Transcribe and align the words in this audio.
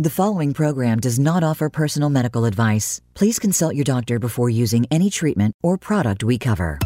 The 0.00 0.10
following 0.10 0.54
program 0.54 0.98
does 0.98 1.20
not 1.20 1.44
offer 1.44 1.70
personal 1.70 2.10
medical 2.10 2.46
advice. 2.46 3.00
Please 3.14 3.38
consult 3.38 3.76
your 3.76 3.84
doctor 3.84 4.18
before 4.18 4.50
using 4.50 4.86
any 4.90 5.08
treatment 5.08 5.54
or 5.62 5.78
product 5.78 6.24
we 6.24 6.36
cover. 6.36 6.80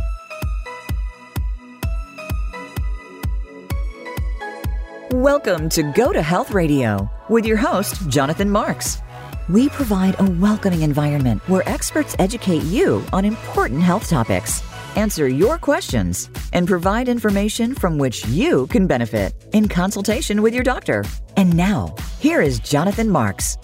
Welcome 5.11 5.71
to 5.71 5.85
Go 5.85 6.13
to 6.13 6.21
Health 6.21 6.51
Radio 6.51 7.11
with 7.31 7.47
your 7.47 7.57
host, 7.57 8.11
Jonathan 8.11 8.51
Marks. 8.51 9.01
We 9.49 9.71
provide 9.71 10.21
a 10.21 10.31
welcoming 10.33 10.83
environment 10.83 11.41
where 11.49 11.67
experts 11.67 12.15
educate 12.19 12.65
you 12.65 13.03
on 13.15 13.25
important 13.25 13.81
health 13.81 14.07
topics, 14.11 14.61
answer 14.99 15.29
your 15.29 15.59
questions, 15.59 16.29
and 16.53 16.67
provide 16.67 17.09
information 17.09 17.75
from 17.75 17.99
which 17.99 18.27
you 18.27 18.67
can 18.67 18.87
benefit 18.87 19.33
in 19.53 19.69
consultation 19.69 20.43
with 20.43 20.53
your 20.53 20.65
doctor. 20.65 21.05
And 21.37 21.57
now, 21.57 21.95
here 22.19 22.43
is 22.43 22.59
Jonathan 22.59 23.09
Marks. 23.09 23.57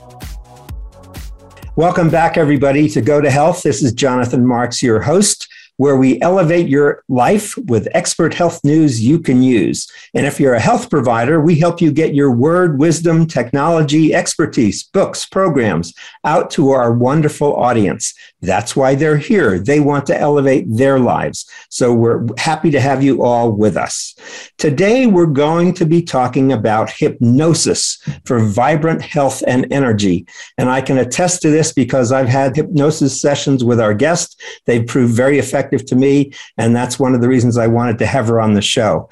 Welcome 1.77 2.09
back, 2.09 2.37
everybody, 2.37 2.89
to 2.91 3.01
Go 3.01 3.21
to 3.21 3.31
Health. 3.31 3.65
This 3.65 3.83
is 3.83 3.93
Jonathan 3.93 4.47
Marks, 4.47 4.81
your 4.81 5.01
host 5.01 5.49
where 5.77 5.97
we 5.97 6.21
elevate 6.21 6.69
your 6.69 7.03
life 7.09 7.57
with 7.67 7.89
expert 7.95 8.33
health 8.33 8.63
news 8.65 9.05
you 9.05 9.19
can 9.19 9.43
use. 9.43 9.91
And 10.15 10.25
if 10.25 10.39
you're 10.39 10.55
a 10.55 10.61
health 10.61 10.89
provider, 10.89 11.41
we 11.41 11.57
help 11.57 11.81
you 11.81 11.91
get 11.91 12.15
your 12.15 12.31
word, 12.31 12.79
wisdom, 12.79 13.27
technology, 13.27 14.15
expertise, 14.15 14.85
books, 14.85 15.27
programs 15.27 15.93
out 16.25 16.51
to 16.51 16.71
our 16.71 16.93
wonderful 16.93 17.57
audience. 17.57 18.15
That's 18.41 18.77
why 18.77 18.95
they're 18.95 19.17
here. 19.17 19.59
They 19.59 19.81
want 19.81 20.07
to 20.07 20.19
elevate 20.19 20.67
their 20.69 20.99
lives. 20.99 21.51
So 21.71 21.93
we're 21.93 22.27
happy 22.39 22.71
to 22.71 22.81
have 22.81 23.03
you 23.03 23.25
all 23.25 23.51
with 23.51 23.77
us. 23.77 24.15
Today, 24.59 25.07
we're 25.07 25.27
going 25.27 25.73
to 25.75 25.87
be 25.87 26.03
talking 26.03 26.53
about 26.53 26.91
hypnosis 26.91 27.99
for 28.25 28.39
vibrant 28.41 29.03
health 29.03 29.43
and 29.47 29.67
energy. 29.73 30.27
And 30.59 30.69
I 30.69 30.81
can 30.81 30.99
attest 30.99 31.43
to 31.43 31.51
this 31.51 31.73
because 31.73 32.13
I've 32.13 32.29
had 32.29 32.55
hypnosis 32.55 33.21
sessions 33.21 33.65
with 33.65 33.81
our 33.81 33.95
guests. 33.95 34.37
They've 34.67 34.87
proved 34.87 35.15
very 35.15 35.39
effective 35.39 35.64
effective 35.65 35.87
to 35.87 35.97
me. 35.97 36.33
And 36.59 36.75
that's 36.75 36.99
one 36.99 37.15
of 37.15 37.21
the 37.21 37.29
reasons 37.29 37.59
I 37.59 37.67
wanted 37.67 37.99
to 37.99 38.07
have 38.07 38.29
her 38.29 38.41
on 38.41 38.55
the 38.55 38.63
show. 38.63 39.09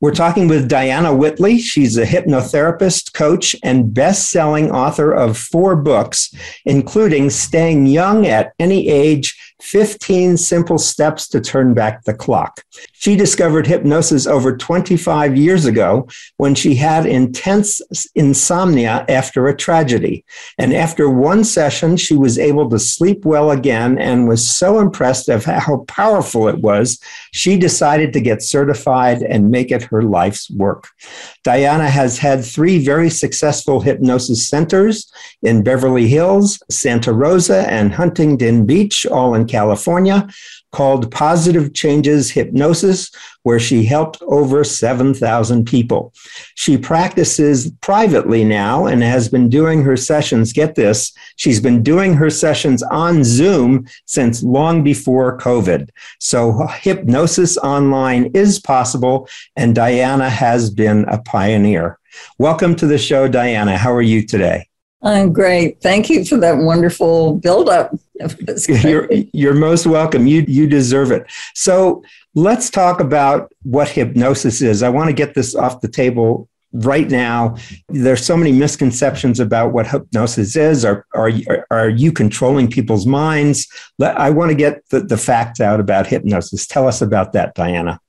We're 0.00 0.14
talking 0.14 0.46
with 0.46 0.68
Diana 0.68 1.12
Whitley. 1.12 1.58
She's 1.58 1.96
a 1.96 2.06
hypnotherapist, 2.06 3.14
coach, 3.14 3.56
and 3.64 3.92
best 3.92 4.30
selling 4.30 4.70
author 4.70 5.12
of 5.12 5.36
four 5.36 5.74
books, 5.74 6.32
including 6.64 7.30
Staying 7.30 7.86
Young 7.86 8.24
at 8.24 8.52
Any 8.60 8.88
Age 8.88 9.36
15 9.60 10.36
Simple 10.36 10.78
Steps 10.78 11.26
to 11.30 11.40
Turn 11.40 11.74
Back 11.74 12.04
the 12.04 12.14
Clock. 12.14 12.62
She 13.00 13.14
discovered 13.14 13.68
hypnosis 13.68 14.26
over 14.26 14.56
25 14.56 15.36
years 15.36 15.66
ago 15.66 16.08
when 16.36 16.56
she 16.56 16.74
had 16.74 17.06
intense 17.06 17.80
insomnia 18.16 19.04
after 19.08 19.46
a 19.46 19.56
tragedy. 19.56 20.24
And 20.58 20.74
after 20.74 21.08
one 21.08 21.44
session, 21.44 21.96
she 21.96 22.16
was 22.16 22.40
able 22.40 22.68
to 22.70 22.78
sleep 22.80 23.24
well 23.24 23.52
again 23.52 23.98
and 23.98 24.26
was 24.26 24.50
so 24.50 24.80
impressed 24.80 25.28
of 25.28 25.44
how 25.44 25.84
powerful 25.86 26.48
it 26.48 26.58
was, 26.58 26.98
she 27.32 27.56
decided 27.56 28.12
to 28.12 28.20
get 28.20 28.42
certified 28.42 29.22
and 29.22 29.48
make 29.50 29.70
it 29.70 29.84
her 29.84 30.02
life's 30.02 30.50
work. 30.50 30.88
Diana 31.44 31.88
has 31.88 32.18
had 32.18 32.44
three 32.44 32.84
very 32.84 33.10
successful 33.10 33.80
hypnosis 33.80 34.48
centers 34.48 35.10
in 35.42 35.62
Beverly 35.62 36.08
Hills, 36.08 36.60
Santa 36.68 37.12
Rosa, 37.12 37.70
and 37.70 37.92
Huntington 37.92 38.66
Beach, 38.66 39.06
all 39.06 39.36
in 39.36 39.46
California 39.46 40.26
called 40.72 41.10
Positive 41.10 41.72
Changes 41.72 42.30
Hypnosis, 42.30 43.10
where 43.42 43.58
she 43.58 43.84
helped 43.84 44.20
over 44.22 44.64
7,000 44.64 45.64
people. 45.64 46.12
She 46.54 46.76
practices 46.76 47.70
privately 47.80 48.44
now 48.44 48.86
and 48.86 49.02
has 49.02 49.28
been 49.28 49.48
doing 49.48 49.82
her 49.82 49.96
sessions. 49.96 50.52
Get 50.52 50.74
this, 50.74 51.12
she's 51.36 51.60
been 51.60 51.82
doing 51.82 52.14
her 52.14 52.30
sessions 52.30 52.82
on 52.82 53.24
Zoom 53.24 53.86
since 54.04 54.42
long 54.42 54.82
before 54.82 55.38
COVID. 55.38 55.88
So 56.18 56.66
hypnosis 56.66 57.56
online 57.58 58.26
is 58.34 58.60
possible, 58.60 59.28
and 59.56 59.74
Diana 59.74 60.28
has 60.28 60.70
been 60.70 61.04
a 61.08 61.22
pioneer. 61.22 61.98
Welcome 62.38 62.74
to 62.76 62.86
the 62.86 62.98
show, 62.98 63.28
Diana. 63.28 63.78
How 63.78 63.92
are 63.92 64.02
you 64.02 64.26
today? 64.26 64.68
I'm 65.00 65.32
great. 65.32 65.80
Thank 65.80 66.10
you 66.10 66.24
for 66.24 66.38
that 66.38 66.56
wonderful 66.58 67.36
build-up. 67.36 67.94
You're, 68.68 69.08
you're 69.32 69.54
most 69.54 69.86
welcome. 69.86 70.26
You 70.26 70.44
you 70.48 70.66
deserve 70.66 71.10
it. 71.10 71.26
So 71.54 72.02
let's 72.34 72.70
talk 72.70 73.00
about 73.00 73.52
what 73.62 73.88
hypnosis 73.88 74.60
is. 74.60 74.82
I 74.82 74.88
want 74.88 75.08
to 75.08 75.14
get 75.14 75.34
this 75.34 75.54
off 75.54 75.80
the 75.80 75.88
table 75.88 76.48
right 76.72 77.08
now. 77.08 77.56
There's 77.88 78.24
so 78.24 78.36
many 78.36 78.52
misconceptions 78.52 79.40
about 79.40 79.72
what 79.72 79.86
hypnosis 79.86 80.56
is. 80.56 80.84
Are 80.84 81.06
are 81.14 81.30
are 81.70 81.88
you 81.88 82.12
controlling 82.12 82.70
people's 82.70 83.06
minds? 83.06 83.66
I 84.00 84.30
want 84.30 84.50
to 84.50 84.56
get 84.56 84.88
the, 84.90 85.00
the 85.00 85.16
facts 85.16 85.60
out 85.60 85.80
about 85.80 86.06
hypnosis. 86.06 86.66
Tell 86.66 86.86
us 86.86 87.00
about 87.00 87.32
that, 87.32 87.54
Diana. 87.54 88.00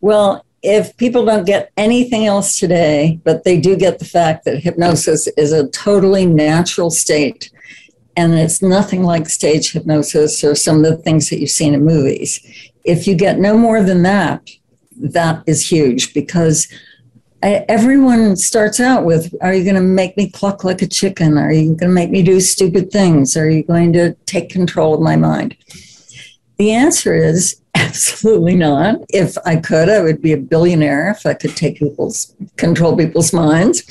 Well, 0.00 0.44
if 0.62 0.96
people 0.96 1.24
don't 1.24 1.44
get 1.44 1.72
anything 1.76 2.24
else 2.24 2.58
today, 2.58 3.20
but 3.24 3.44
they 3.44 3.60
do 3.60 3.76
get 3.76 3.98
the 3.98 4.04
fact 4.04 4.44
that 4.44 4.62
hypnosis 4.62 5.26
is 5.36 5.52
a 5.52 5.68
totally 5.68 6.24
natural 6.24 6.90
state 6.90 7.50
and 8.16 8.34
it's 8.34 8.62
nothing 8.62 9.02
like 9.02 9.28
stage 9.28 9.72
hypnosis 9.72 10.42
or 10.44 10.54
some 10.54 10.84
of 10.84 10.84
the 10.84 10.96
things 10.98 11.30
that 11.30 11.40
you've 11.40 11.50
seen 11.50 11.74
in 11.74 11.84
movies. 11.84 12.40
If 12.84 13.06
you 13.06 13.14
get 13.14 13.38
no 13.38 13.56
more 13.56 13.82
than 13.82 14.02
that, 14.02 14.48
that 14.96 15.42
is 15.46 15.68
huge 15.68 16.14
because 16.14 16.68
everyone 17.42 18.36
starts 18.36 18.80
out 18.80 19.04
with 19.04 19.34
Are 19.42 19.52
you 19.52 19.64
going 19.64 19.74
to 19.74 19.80
make 19.80 20.16
me 20.16 20.30
cluck 20.30 20.64
like 20.64 20.82
a 20.82 20.86
chicken? 20.86 21.36
Are 21.36 21.52
you 21.52 21.66
going 21.66 21.78
to 21.78 21.88
make 21.88 22.10
me 22.10 22.22
do 22.22 22.40
stupid 22.40 22.90
things? 22.90 23.36
Are 23.36 23.50
you 23.50 23.62
going 23.62 23.92
to 23.94 24.14
take 24.26 24.48
control 24.48 24.94
of 24.94 25.00
my 25.00 25.16
mind? 25.16 25.56
The 26.56 26.72
answer 26.72 27.14
is 27.14 27.60
Absolutely 27.74 28.54
not. 28.54 28.96
If 29.08 29.36
I 29.44 29.56
could, 29.56 29.88
I 29.88 30.00
would 30.00 30.22
be 30.22 30.32
a 30.32 30.36
billionaire 30.36 31.10
if 31.10 31.26
I 31.26 31.34
could 31.34 31.56
take 31.56 31.78
people's 31.78 32.34
control 32.56 32.96
people's 32.96 33.32
minds. 33.32 33.82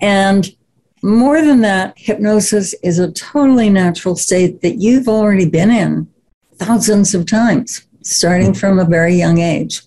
And 0.00 0.48
more 1.04 1.40
than 1.42 1.60
that, 1.60 1.94
hypnosis 1.96 2.74
is 2.82 2.98
a 2.98 3.12
totally 3.12 3.70
natural 3.70 4.16
state 4.16 4.62
that 4.62 4.80
you've 4.80 5.08
already 5.08 5.48
been 5.48 5.70
in 5.70 6.08
thousands 6.56 7.14
of 7.14 7.26
times, 7.26 7.86
starting 8.02 8.52
mm-hmm. 8.52 8.58
from 8.58 8.78
a 8.78 8.84
very 8.84 9.14
young 9.14 9.38
age. 9.38 9.82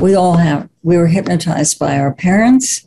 We 0.00 0.14
all 0.14 0.36
have. 0.36 0.68
We 0.82 0.96
were 0.96 1.06
hypnotized 1.06 1.78
by 1.78 1.98
our 1.98 2.12
parents, 2.12 2.86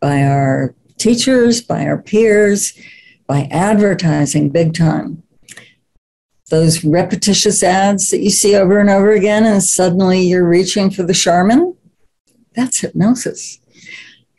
by 0.00 0.22
our 0.24 0.74
teachers, 0.98 1.60
by 1.60 1.86
our 1.86 1.98
peers, 1.98 2.72
by 3.26 3.48
advertising 3.50 4.50
big 4.50 4.74
time 4.74 5.22
those 6.52 6.84
repetitious 6.84 7.62
ads 7.62 8.10
that 8.10 8.20
you 8.20 8.28
see 8.28 8.54
over 8.54 8.78
and 8.78 8.90
over 8.90 9.10
again, 9.12 9.46
and 9.46 9.64
suddenly 9.64 10.20
you're 10.20 10.46
reaching 10.46 10.90
for 10.90 11.02
the 11.02 11.14
Charmin. 11.14 11.74
That's 12.54 12.80
hypnosis. 12.80 13.58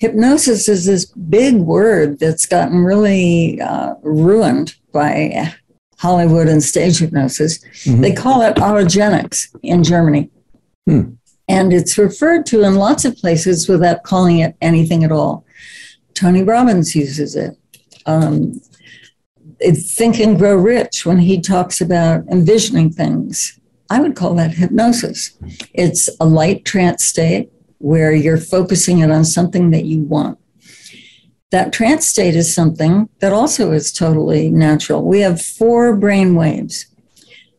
Hypnosis 0.04 0.68
is 0.68 0.86
this 0.86 1.06
big 1.06 1.56
word 1.56 2.20
that's 2.20 2.46
gotten 2.46 2.84
really 2.84 3.62
uh, 3.62 3.94
ruined 4.02 4.76
by 4.92 5.56
Hollywood 5.98 6.50
and 6.50 6.62
stage 6.62 6.98
hypnosis. 6.98 7.60
Mm-hmm. 7.86 8.02
They 8.02 8.12
call 8.12 8.42
it 8.42 8.58
autogenics 8.58 9.56
in 9.64 9.82
Germany. 9.82 10.30
Hmm. 10.86 11.14
And 11.48 11.72
it's 11.72 11.98
referred 11.98 12.46
to 12.48 12.64
in 12.64 12.76
lots 12.76 13.06
of 13.06 13.16
places 13.16 13.70
without 13.70 14.04
calling 14.04 14.40
it 14.40 14.58
anything 14.60 15.06
at 15.06 15.12
all. 15.14 15.46
Tony 16.16 16.44
Robbins 16.44 16.94
uses 16.94 17.38
it. 17.38 17.58
Um, 18.06 18.60
Think 19.62 20.20
and 20.20 20.38
Grow 20.38 20.58
Rich 20.58 21.06
when 21.06 21.20
he 21.20 21.40
talks 21.40 21.80
about 21.80 22.28
envisioning 22.30 22.92
things. 22.92 23.58
I 23.90 24.02
would 24.02 24.18
call 24.18 24.36
that 24.36 24.56
hypnosis. 24.56 25.38
It's 25.74 26.10
a 26.20 26.26
light 26.26 26.66
trance 26.66 27.06
state 27.06 27.53
where 27.84 28.14
you're 28.14 28.38
focusing 28.38 29.00
it 29.00 29.12
on 29.12 29.26
something 29.26 29.72
that 29.72 29.84
you 29.84 30.00
want. 30.00 30.40
That 31.52 31.74
trance 31.74 32.08
state 32.08 32.34
is 32.34 32.56
something 32.56 33.10
that 33.20 33.34
also 33.34 33.74
is 33.74 33.92
totally 33.92 34.50
natural. 34.50 35.04
We 35.04 35.20
have 35.20 35.42
four 35.42 35.94
brain 35.98 36.34
waves. 36.34 36.86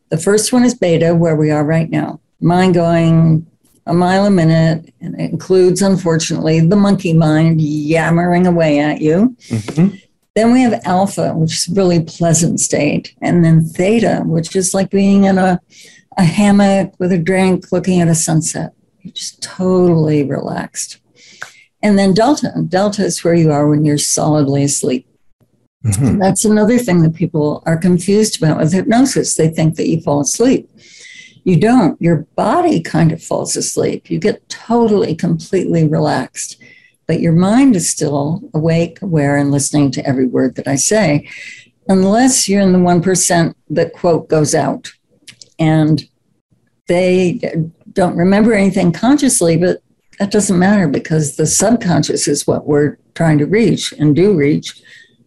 The 0.08 0.16
first 0.16 0.50
one 0.50 0.64
is 0.64 0.74
beta, 0.74 1.14
where 1.14 1.36
we 1.36 1.50
are 1.50 1.62
right 1.62 1.90
now, 1.90 2.20
mind 2.40 2.72
going 2.72 3.46
a 3.86 3.92
mile 3.92 4.24
a 4.24 4.30
minute, 4.30 4.94
and 5.02 5.14
it 5.20 5.30
includes, 5.30 5.82
unfortunately, 5.82 6.60
the 6.60 6.74
monkey 6.74 7.12
mind 7.12 7.60
yammering 7.60 8.46
away 8.46 8.78
at 8.78 9.02
you. 9.02 9.36
Mm-hmm. 9.48 9.96
Then 10.34 10.52
we 10.54 10.62
have 10.62 10.80
alpha, 10.86 11.34
which 11.34 11.52
is 11.52 11.68
a 11.68 11.74
really 11.74 12.02
pleasant 12.02 12.60
state. 12.60 13.14
And 13.20 13.44
then 13.44 13.62
theta, 13.62 14.22
which 14.24 14.56
is 14.56 14.72
like 14.72 14.88
being 14.88 15.24
in 15.24 15.36
a, 15.36 15.60
a 16.16 16.24
hammock 16.24 16.94
with 16.98 17.12
a 17.12 17.18
drink 17.18 17.70
looking 17.72 18.00
at 18.00 18.08
a 18.08 18.14
sunset. 18.14 18.72
Just 19.12 19.42
totally 19.42 20.24
relaxed. 20.24 21.00
And 21.82 21.98
then 21.98 22.14
delta. 22.14 22.52
Delta 22.68 23.04
is 23.04 23.22
where 23.22 23.34
you 23.34 23.52
are 23.52 23.68
when 23.68 23.84
you're 23.84 23.98
solidly 23.98 24.64
asleep. 24.64 25.06
Mm-hmm. 25.84 26.18
That's 26.18 26.46
another 26.46 26.78
thing 26.78 27.02
that 27.02 27.14
people 27.14 27.62
are 27.66 27.76
confused 27.76 28.38
about 28.42 28.58
with 28.58 28.72
hypnosis. 28.72 29.34
They 29.34 29.48
think 29.48 29.76
that 29.76 29.88
you 29.88 30.00
fall 30.00 30.20
asleep. 30.20 30.70
You 31.44 31.60
don't. 31.60 32.00
Your 32.00 32.26
body 32.36 32.80
kind 32.80 33.12
of 33.12 33.22
falls 33.22 33.54
asleep. 33.54 34.10
You 34.10 34.18
get 34.18 34.48
totally, 34.48 35.14
completely 35.14 35.86
relaxed. 35.86 36.56
but 37.06 37.20
your 37.20 37.32
mind 37.32 37.76
is 37.76 37.90
still 37.90 38.42
awake, 38.54 39.00
aware, 39.02 39.36
and 39.36 39.50
listening 39.50 39.90
to 39.92 40.06
every 40.06 40.26
word 40.26 40.54
that 40.56 40.68
I 40.68 40.76
say, 40.76 41.28
unless 41.88 42.48
you're 42.48 42.62
in 42.62 42.72
the 42.72 42.78
1% 42.78 43.54
that 43.70 43.92
quote 43.92 44.28
goes 44.28 44.54
out. 44.54 44.92
And 45.58 46.04
they 46.88 47.40
don't 47.94 48.16
remember 48.16 48.52
anything 48.52 48.92
consciously, 48.92 49.56
but 49.56 49.82
that 50.18 50.30
doesn't 50.30 50.58
matter 50.58 50.88
because 50.88 51.36
the 51.36 51.46
subconscious 51.46 52.28
is 52.28 52.46
what 52.46 52.66
we're 52.66 52.98
trying 53.14 53.38
to 53.38 53.46
reach 53.46 53.92
and 53.92 54.14
do 54.14 54.36
reach. 54.36 54.80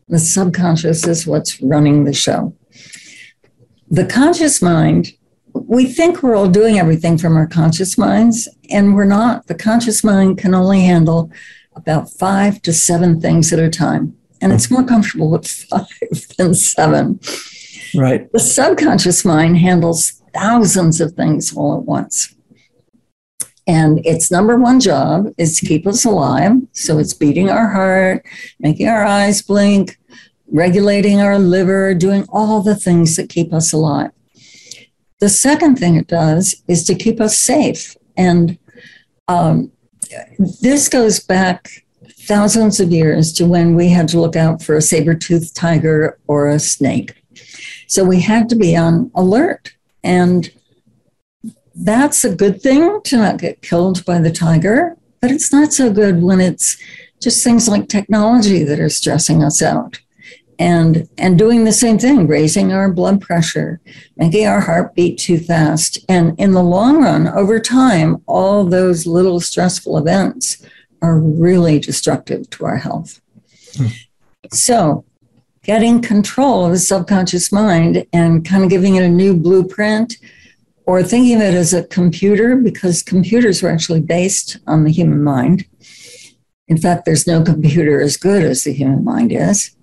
The 0.08 0.20
subconscious 0.20 1.06
is 1.06 1.28
what's 1.28 1.62
running 1.62 2.04
the 2.04 2.14
show. 2.14 2.56
The 3.90 4.06
conscious 4.06 4.62
mind, 4.62 5.14
we 5.54 5.86
think 5.86 6.22
we're 6.22 6.36
all 6.36 6.50
doing 6.50 6.80
everything 6.80 7.18
from 7.18 7.36
our 7.36 7.48
conscious 7.48 7.98
minds, 7.98 8.48
and 8.70 8.96
we're 8.96 9.06
not. 9.06 9.48
The 9.48 9.56
conscious 9.56 10.04
mind 10.04 10.38
can 10.38 10.54
only 10.54 10.82
handle 10.82 11.32
about 11.76 12.10
five 12.12 12.62
to 12.64 12.74
seven 12.74 13.22
things 13.22 13.54
at 13.54 13.60
a 13.60 13.70
time. 13.70 14.16
And 14.42 14.54
it's 14.54 14.70
more 14.72 14.84
comfortable 14.84 15.32
with 15.32 15.48
five 15.70 15.88
than 16.38 16.54
seven. 16.54 17.20
Right. 17.96 18.32
The 18.32 18.40
subconscious 18.40 19.24
mind 19.26 19.58
handles 19.58 20.22
thousands 20.34 21.02
of 21.02 21.14
things 21.14 21.56
all 21.56 21.78
at 21.78 21.84
once. 21.84 22.36
And 23.68 24.04
its 24.06 24.32
number 24.32 24.58
one 24.58 24.80
job 24.80 25.34
is 25.38 25.60
to 25.60 25.66
keep 25.66 25.86
us 25.86 26.06
alive. 26.06 26.54
So 26.72 27.00
it's 27.00 27.14
beating 27.14 27.50
our 27.50 27.68
heart, 27.68 28.26
making 28.60 28.88
our 28.88 29.04
eyes 29.04 29.42
blink, 29.42 30.00
regulating 30.50 31.20
our 31.20 31.38
liver, 31.38 31.94
doing 31.94 32.26
all 32.30 32.62
the 32.62 32.76
things 32.76 33.18
that 33.18 33.30
keep 33.30 33.54
us 33.54 33.74
alive. 33.74 34.12
The 35.20 35.30
second 35.30 35.78
thing 35.78 35.96
it 35.96 36.08
does 36.08 36.64
is 36.68 36.86
to 36.86 36.96
keep 36.96 37.20
us 37.20 37.38
safe. 37.38 37.98
And 38.16 38.58
um, 39.28 39.72
this 40.62 40.88
goes 40.88 41.20
back 41.20 41.70
thousands 42.10 42.80
of 42.80 42.92
years 42.92 43.34
to 43.34 43.46
when 43.46 43.76
we 43.76 43.90
had 43.90 44.08
to 44.10 44.20
look 44.20 44.36
out 44.36 44.62
for 44.62 44.78
a 44.78 44.82
saber 44.82 45.16
toothed 45.16 45.56
tiger 45.56 46.18
or 46.28 46.50
a 46.50 46.60
snake. 46.60 47.22
So 47.88 48.04
we 48.04 48.22
had 48.22 48.48
to 48.50 48.56
be 48.56 48.76
on 48.76 49.12
alert. 49.16 49.74
And 50.04 50.50
that's 51.78 52.24
a 52.24 52.36
good 52.36 52.62
thing 52.62 53.02
to 53.04 53.18
not 53.18 53.38
get 53.38 53.62
killed 53.62 54.04
by 54.06 54.20
the 54.20 54.32
tiger, 54.32 54.98
but 55.22 55.32
it's 55.32 55.52
not 55.52 55.74
so 55.74 55.92
good 55.92 56.22
when 56.22 56.42
it's 56.42 56.78
just 57.22 57.44
things 57.44 57.68
like 57.68 57.88
technology 57.88 58.64
that 58.64 58.80
are 58.80 58.90
stressing 58.90 59.44
us 59.44 59.62
out. 59.62 60.00
And, 60.60 61.08
and 61.20 61.38
doing 61.38 61.66
the 61.66 61.72
same 61.72 62.00
thing, 62.00 62.26
raising 62.26 62.74
our 62.74 62.92
blood 62.92 63.22
pressure, 63.22 63.80
making 64.16 64.48
our 64.48 64.60
heart 64.60 64.96
beat 64.96 65.20
too 65.20 65.38
fast. 65.38 66.00
And 66.10 66.34
in 66.40 66.54
the 66.54 66.64
long 66.64 67.04
run, 67.04 67.28
over 67.28 67.60
time, 67.60 68.24
all 68.26 68.64
those 68.64 69.06
little 69.06 69.40
stressful 69.40 70.00
events 70.00 70.66
are 71.04 71.20
really 71.20 71.78
destructive 71.78 72.50
to 72.50 72.66
our 72.66 72.78
health. 72.78 73.22
Hmm. 73.76 73.88
So, 74.52 75.06
getting 75.62 76.02
control 76.02 76.66
of 76.66 76.72
the 76.72 76.80
subconscious 76.80 77.52
mind 77.52 78.08
and 78.12 78.44
kind 78.44 78.64
of 78.64 78.72
giving 78.72 78.96
it 78.96 79.04
a 79.04 79.10
new 79.10 79.36
blueprint 79.36 80.18
or 80.88 81.04
thinking 81.04 81.36
of 81.36 81.42
it 81.42 81.54
as 81.54 81.74
a 81.74 81.84
computer 81.84 82.56
because 82.56 83.04
computers 83.04 83.62
were 83.62 83.70
actually 83.70 84.00
based 84.00 84.58
on 84.68 84.86
the 84.86 84.92
human 84.92 85.22
mind. 85.22 85.66
In 86.70 86.78
fact, 86.78 87.04
there's 87.04 87.28
no 87.28 87.44
computer 87.44 88.02
as 88.02 88.16
good 88.16 88.42
as 88.42 88.64
the 88.64 88.74
human 88.74 89.04
mind 89.04 89.34
is. 89.34 89.76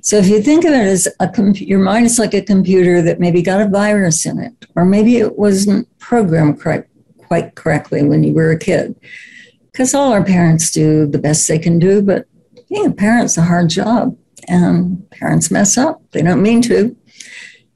So 0.00 0.16
if 0.16 0.28
you 0.28 0.40
think 0.40 0.64
of 0.64 0.72
it 0.72 0.86
as 0.86 1.08
a 1.18 1.52
your 1.54 1.80
mind 1.80 2.06
is 2.06 2.18
like 2.18 2.34
a 2.34 2.42
computer 2.42 3.02
that 3.02 3.18
maybe 3.18 3.42
got 3.42 3.60
a 3.60 3.68
virus 3.68 4.26
in 4.26 4.38
it, 4.38 4.52
or 4.76 4.84
maybe 4.84 5.16
it 5.16 5.38
wasn't 5.38 5.88
programmed 5.98 6.60
quite, 6.60 6.84
quite 7.18 7.56
correctly 7.56 8.04
when 8.04 8.22
you 8.22 8.32
were 8.32 8.50
a 8.50 8.58
kid. 8.58 8.94
Because 9.72 9.92
all 9.92 10.12
our 10.12 10.24
parents 10.24 10.70
do 10.70 11.06
the 11.06 11.18
best 11.18 11.48
they 11.48 11.58
can 11.58 11.80
do, 11.80 12.00
but 12.00 12.26
being 12.68 12.86
a 12.86 12.92
parent's 12.92 13.36
a 13.36 13.42
hard 13.42 13.70
job, 13.70 14.16
and 14.46 15.08
parents 15.10 15.50
mess 15.50 15.76
up. 15.76 16.02
They 16.12 16.22
don't 16.22 16.42
mean 16.42 16.62
to 16.62 16.94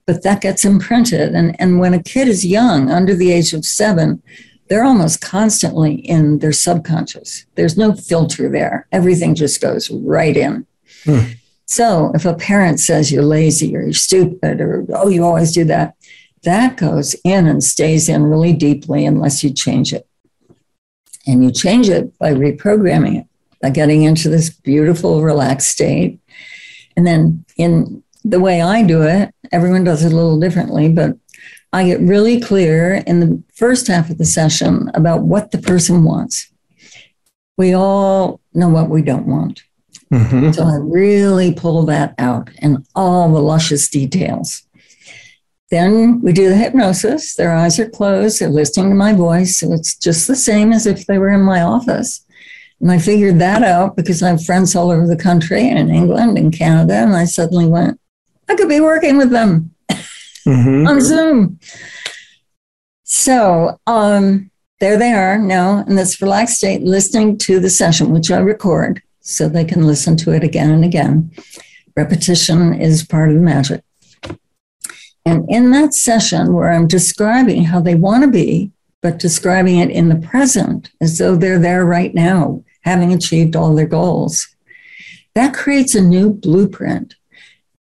but 0.08 0.22
that 0.22 0.40
gets 0.40 0.64
imprinted. 0.64 1.34
And, 1.34 1.54
and 1.60 1.80
when 1.80 1.92
a 1.92 2.02
kid 2.02 2.28
is 2.28 2.46
young, 2.46 2.90
under 2.90 3.14
the 3.14 3.30
age 3.30 3.52
of 3.52 3.66
seven, 3.66 4.22
they're 4.68 4.82
almost 4.82 5.20
constantly 5.20 5.96
in 5.96 6.38
their 6.38 6.50
subconscious. 6.50 7.44
There's 7.56 7.76
no 7.76 7.92
filter 7.92 8.48
there. 8.48 8.88
Everything 8.90 9.34
just 9.34 9.60
goes 9.60 9.90
right 9.90 10.34
in. 10.34 10.66
Hmm. 11.04 11.32
So 11.66 12.10
if 12.14 12.24
a 12.24 12.32
parent 12.32 12.80
says 12.80 13.12
you're 13.12 13.22
lazy 13.22 13.76
or 13.76 13.82
you're 13.82 13.92
stupid 13.92 14.62
or, 14.62 14.86
oh, 14.94 15.10
you 15.10 15.26
always 15.26 15.52
do 15.52 15.64
that, 15.64 15.94
that 16.44 16.78
goes 16.78 17.14
in 17.22 17.46
and 17.46 17.62
stays 17.62 18.08
in 18.08 18.22
really 18.22 18.54
deeply 18.54 19.04
unless 19.04 19.44
you 19.44 19.52
change 19.52 19.92
it. 19.92 20.08
And 21.26 21.44
you 21.44 21.50
change 21.50 21.90
it 21.90 22.16
by 22.18 22.32
reprogramming 22.32 23.20
it, 23.20 23.26
by 23.60 23.68
getting 23.68 24.04
into 24.04 24.30
this 24.30 24.48
beautiful, 24.48 25.20
relaxed 25.20 25.68
state. 25.68 26.18
And 26.96 27.06
then 27.06 27.44
in 27.58 28.02
the 28.28 28.40
way 28.40 28.60
I 28.60 28.82
do 28.82 29.02
it, 29.02 29.34
everyone 29.52 29.84
does 29.84 30.04
it 30.04 30.12
a 30.12 30.16
little 30.16 30.38
differently, 30.38 30.88
but 30.90 31.16
I 31.72 31.84
get 31.84 32.00
really 32.00 32.40
clear 32.40 33.02
in 33.06 33.20
the 33.20 33.42
first 33.54 33.86
half 33.88 34.10
of 34.10 34.18
the 34.18 34.24
session 34.24 34.90
about 34.94 35.22
what 35.22 35.50
the 35.50 35.58
person 35.58 36.04
wants. 36.04 36.50
We 37.56 37.74
all 37.74 38.40
know 38.54 38.68
what 38.68 38.88
we 38.88 39.02
don't 39.02 39.26
want. 39.26 39.62
Mm-hmm. 40.12 40.52
So 40.52 40.64
I 40.64 40.76
really 40.76 41.52
pull 41.52 41.84
that 41.86 42.14
out 42.18 42.50
in 42.62 42.84
all 42.94 43.32
the 43.32 43.40
luscious 43.40 43.88
details. 43.88 44.62
Then 45.70 46.20
we 46.22 46.32
do 46.32 46.48
the 46.48 46.56
hypnosis. 46.56 47.34
Their 47.34 47.52
eyes 47.52 47.78
are 47.78 47.90
closed. 47.90 48.40
They're 48.40 48.48
listening 48.48 48.90
to 48.90 48.94
my 48.94 49.12
voice. 49.12 49.58
So 49.58 49.72
it's 49.72 49.96
just 49.96 50.26
the 50.26 50.36
same 50.36 50.72
as 50.72 50.86
if 50.86 51.06
they 51.06 51.18
were 51.18 51.28
in 51.28 51.42
my 51.42 51.60
office. 51.60 52.24
And 52.80 52.90
I 52.90 52.98
figured 52.98 53.38
that 53.40 53.62
out 53.62 53.96
because 53.96 54.22
I 54.22 54.28
have 54.28 54.44
friends 54.44 54.74
all 54.74 54.90
over 54.90 55.06
the 55.06 55.16
country 55.16 55.68
and 55.68 55.78
in 55.78 55.90
England 55.90 56.38
and 56.38 56.56
Canada. 56.56 56.94
And 56.94 57.14
I 57.14 57.26
suddenly 57.26 57.66
went, 57.66 58.00
I 58.48 58.54
could 58.54 58.68
be 58.68 58.80
working 58.80 59.18
with 59.18 59.30
them 59.30 59.74
mm-hmm. 59.90 60.86
on 60.86 61.00
Zoom. 61.00 61.58
So 63.04 63.78
um, 63.86 64.50
there 64.80 64.98
they 64.98 65.12
are 65.12 65.38
now 65.38 65.84
in 65.86 65.96
this 65.96 66.20
relaxed 66.22 66.56
state, 66.56 66.82
listening 66.82 67.38
to 67.38 67.60
the 67.60 67.70
session, 67.70 68.10
which 68.10 68.30
I 68.30 68.38
record 68.38 69.02
so 69.20 69.48
they 69.48 69.64
can 69.64 69.86
listen 69.86 70.16
to 70.18 70.32
it 70.32 70.42
again 70.42 70.70
and 70.70 70.84
again. 70.84 71.30
Repetition 71.96 72.74
is 72.74 73.04
part 73.04 73.28
of 73.28 73.34
the 73.34 73.42
magic. 73.42 73.82
And 75.26 75.44
in 75.50 75.72
that 75.72 75.92
session, 75.92 76.54
where 76.54 76.70
I'm 76.70 76.86
describing 76.86 77.64
how 77.64 77.80
they 77.80 77.94
want 77.94 78.24
to 78.24 78.30
be, 78.30 78.72
but 79.02 79.18
describing 79.18 79.78
it 79.78 79.90
in 79.90 80.08
the 80.08 80.26
present 80.26 80.90
as 81.00 81.18
though 81.18 81.36
they're 81.36 81.58
there 81.58 81.84
right 81.84 82.14
now, 82.14 82.64
having 82.82 83.12
achieved 83.12 83.54
all 83.54 83.74
their 83.74 83.86
goals, 83.86 84.48
that 85.34 85.54
creates 85.54 85.94
a 85.94 86.00
new 86.00 86.30
blueprint 86.30 87.14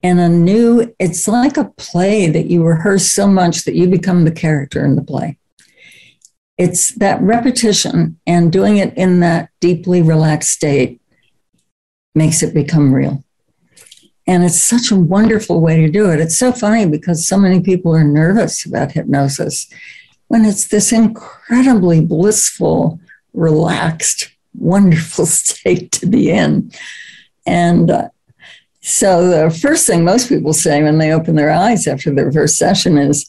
and 0.02 0.20
a 0.20 0.28
new, 0.28 0.94
it's 0.98 1.26
like 1.26 1.56
a 1.56 1.72
play 1.76 2.28
that 2.28 2.46
you 2.46 2.62
rehearse 2.62 3.06
so 3.06 3.26
much 3.26 3.64
that 3.64 3.74
you 3.74 3.88
become 3.88 4.24
the 4.24 4.30
character 4.30 4.84
in 4.84 4.96
the 4.96 5.02
play. 5.02 5.38
It's 6.58 6.92
that 6.96 7.20
repetition 7.20 8.18
and 8.26 8.52
doing 8.52 8.76
it 8.78 8.96
in 8.96 9.20
that 9.20 9.50
deeply 9.60 10.02
relaxed 10.02 10.50
state 10.50 11.00
makes 12.14 12.42
it 12.42 12.54
become 12.54 12.94
real. 12.94 13.22
And 14.26 14.42
it's 14.42 14.60
such 14.60 14.90
a 14.90 14.96
wonderful 14.96 15.60
way 15.60 15.76
to 15.82 15.90
do 15.90 16.10
it. 16.10 16.20
It's 16.20 16.36
so 16.36 16.50
funny 16.50 16.86
because 16.86 17.26
so 17.26 17.38
many 17.38 17.60
people 17.60 17.94
are 17.94 18.04
nervous 18.04 18.64
about 18.66 18.92
hypnosis 18.92 19.68
when 20.28 20.44
it's 20.44 20.68
this 20.68 20.92
incredibly 20.92 22.00
blissful, 22.00 22.98
relaxed, 23.32 24.30
wonderful 24.58 25.26
state 25.26 25.92
to 25.92 26.06
be 26.06 26.30
in. 26.30 26.72
And 27.46 27.90
uh, 27.90 28.08
so 28.88 29.26
the 29.26 29.50
first 29.50 29.84
thing 29.84 30.04
most 30.04 30.28
people 30.28 30.52
say 30.52 30.80
when 30.80 30.98
they 30.98 31.12
open 31.12 31.34
their 31.34 31.50
eyes 31.50 31.88
after 31.88 32.14
their 32.14 32.30
first 32.30 32.56
session 32.56 32.98
is, 32.98 33.28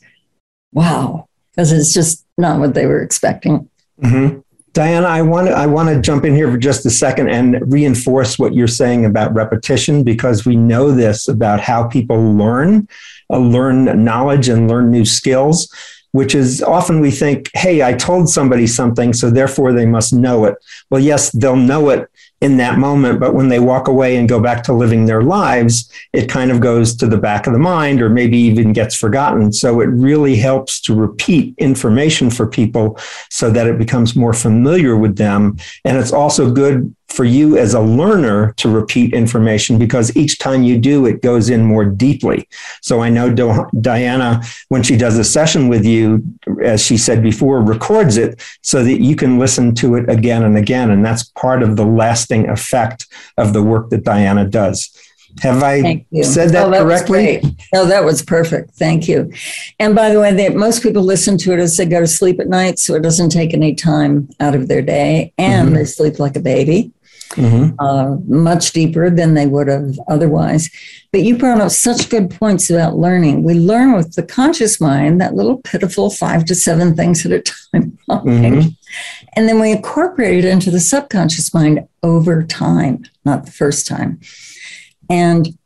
wow, 0.72 1.28
because 1.50 1.72
it's 1.72 1.92
just 1.92 2.24
not 2.38 2.60
what 2.60 2.76
they 2.76 2.86
were 2.86 3.02
expecting. 3.02 3.68
Mm-hmm. 4.00 4.42
Diana, 4.74 5.08
I 5.08 5.24
want 5.24 5.48
to 5.48 5.54
I 5.54 5.66
want 5.66 5.90
to 5.90 6.00
jump 6.00 6.26
in 6.26 6.36
here 6.36 6.52
for 6.52 6.60
just 6.60 6.86
a 6.86 6.92
second 6.92 7.30
and 7.30 7.60
reinforce 7.74 8.38
what 8.38 8.54
you're 8.54 8.68
saying 8.68 9.06
about 9.06 9.34
repetition 9.34 10.04
because 10.04 10.46
we 10.46 10.56
know 10.56 10.92
this 10.92 11.28
about 11.28 11.60
how 11.60 11.88
people 11.88 12.36
learn, 12.36 12.88
uh, 13.32 13.40
learn 13.40 14.04
knowledge 14.04 14.50
and 14.50 14.70
learn 14.70 14.92
new 14.92 15.06
skills 15.06 15.74
which 16.12 16.34
is 16.34 16.64
often 16.64 17.00
we 17.00 17.12
think, 17.12 17.52
hey, 17.54 17.84
I 17.84 17.94
told 17.94 18.28
somebody 18.28 18.66
something, 18.66 19.14
so 19.14 19.30
therefore 19.30 19.72
they 19.72 19.86
must 19.86 20.14
know 20.14 20.46
it. 20.46 20.56
Well, 20.90 21.02
yes, 21.02 21.30
they'll 21.32 21.56
know 21.56 21.90
it 21.90 22.10
in 22.40 22.58
that 22.58 22.78
moment, 22.78 23.20
but 23.20 23.34
when 23.34 23.50
they 23.50 23.60
walk 23.60 23.88
away 23.88 24.16
and 24.16 24.30
go 24.30 24.40
back 24.40 24.64
to 24.64 24.74
living 24.74 25.06
their 25.06 25.24
lives, 25.24 25.92
it 26.14 26.30
kind 26.30 26.52
of 26.52 26.60
goes 26.60 26.96
to 26.96 27.08
the 27.08 27.18
back 27.18 27.48
of 27.48 27.54
the 27.54 27.60
mind 27.60 28.02
or 28.02 28.10
maybe 28.10 28.38
even 28.38 28.74
gets 28.74 28.96
forgotten. 28.96 29.52
So 29.52 29.82
it 29.82 29.88
really 29.88 30.36
helps 30.36 30.80
to 30.82 30.94
repeat 30.94 31.56
information 31.58 32.30
for 32.30 32.46
people 32.46 33.00
so 33.32 33.50
that 33.50 33.66
it 33.66 33.80
becomes 33.80 34.16
more 34.16 34.34
familiar 34.34 34.96
with 34.96 35.18
them. 35.18 35.58
And 35.84 35.98
it's 35.98 36.14
also 36.14 36.52
good 36.52 36.96
for 37.10 37.24
you 37.24 37.58
as 37.58 37.74
a 37.74 37.80
learner 37.80 38.54
to 38.54 38.70
repeat 38.70 39.14
information 39.14 39.78
because 39.78 40.16
each 40.16 40.40
time 40.40 40.64
you 40.64 40.78
do, 40.78 41.06
it 41.06 41.22
goes 41.22 41.50
in 41.50 41.64
more 41.64 41.86
deeply. 41.86 42.48
So 42.82 43.02
I 43.02 43.10
know 43.10 43.34
Diana, 43.82 44.42
when 44.70 44.84
she 44.84 44.98
does 44.98 45.18
a 45.18 45.24
session 45.24 45.68
with 45.68 45.86
you, 45.86 46.24
as 46.64 46.84
she 46.84 46.98
said 46.98 47.24
before, 47.24 47.62
records 47.62 48.18
it 48.18 48.42
so 48.62 48.84
that 48.84 49.02
you 49.02 49.16
can 49.16 49.40
listen 49.40 49.74
to 49.76 49.96
it 49.96 50.10
again 50.10 50.44
and 50.44 50.58
again. 50.58 50.92
And 50.92 51.04
that's 51.04 51.24
part 51.24 51.64
of 51.64 51.76
the 51.76 51.86
lasting 51.86 52.50
effect 52.50 53.08
of 53.38 53.54
the 53.54 53.64
work 53.64 53.90
that 53.90 54.04
Diana 54.04 54.46
does. 54.46 54.92
Have 55.42 55.62
I 55.62 56.06
said 56.24 56.50
that, 56.52 56.66
oh, 56.66 56.72
that 56.72 56.82
correctly? 56.82 57.42
No, 57.72 57.86
that 57.86 58.04
was 58.04 58.24
perfect. 58.24 58.72
Thank 58.72 59.08
you. 59.08 59.32
And 59.80 59.94
by 59.94 60.10
the 60.10 60.20
way, 60.20 60.34
they, 60.34 60.50
most 60.50 60.82
people 60.82 61.04
listen 61.04 61.38
to 61.40 61.54
it 61.54 61.60
as 61.60 61.78
they 61.78 61.86
go 61.86 62.00
to 62.00 62.08
sleep 62.08 62.40
at 62.40 62.48
night, 62.48 62.80
so 62.80 62.96
it 62.96 63.04
doesn't 63.04 63.30
take 63.30 63.54
any 63.54 63.76
time 63.76 64.30
out 64.40 64.56
of 64.56 64.68
their 64.68 64.82
day, 64.82 65.34
and 65.38 65.68
mm-hmm. 65.68 65.76
they 65.76 65.86
sleep 65.86 66.18
like 66.18 66.36
a 66.36 66.40
baby. 66.40 66.92
Mm-hmm. 67.38 67.76
Uh, 67.80 68.18
much 68.26 68.72
deeper 68.72 69.10
than 69.12 69.36
they 69.36 69.46
would 69.46 69.68
have 69.68 70.00
otherwise. 70.08 70.70
But 71.12 71.22
you 71.22 71.38
brought 71.38 71.62
up 71.62 71.72
such 71.72 72.10
good 72.10 72.32
points 72.32 72.70
about 72.70 72.98
learning. 72.98 73.44
We 73.44 73.54
learn 73.54 73.94
with 73.94 74.16
the 74.16 74.24
conscious 74.24 74.82
mind, 74.82 75.22
that 75.22 75.36
little 75.36 75.60
pitiful 75.60 76.10
five 76.10 76.46
to 76.46 76.56
seven 76.56 76.96
things 76.96 77.26
at 77.26 77.32
a 77.32 77.42
time. 77.42 77.98
Mm-hmm. 78.08 78.70
And 79.36 79.50
then 79.50 79.60
we 79.60 79.72
incorporate 79.72 80.40
it 80.40 80.46
into 80.46 80.72
the 80.72 80.80
subconscious 80.80 81.54
mind 81.54 81.88
over 82.04 82.42
time, 82.42 83.04
not 83.26 83.46
the 83.46 83.52
first 83.52 83.86
time. 83.86 84.22
And 85.10 85.58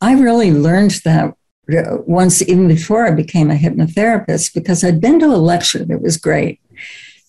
I 0.00 0.14
really 0.14 0.50
learned 0.52 1.00
that 1.04 1.34
once, 1.68 2.42
even 2.42 2.66
before 2.68 3.06
I 3.06 3.12
became 3.12 3.50
a 3.50 3.54
hypnotherapist, 3.54 4.52
because 4.52 4.82
I'd 4.82 5.00
been 5.00 5.20
to 5.20 5.26
a 5.26 5.36
lecture 5.36 5.84
that 5.84 6.02
was 6.02 6.16
great. 6.16 6.60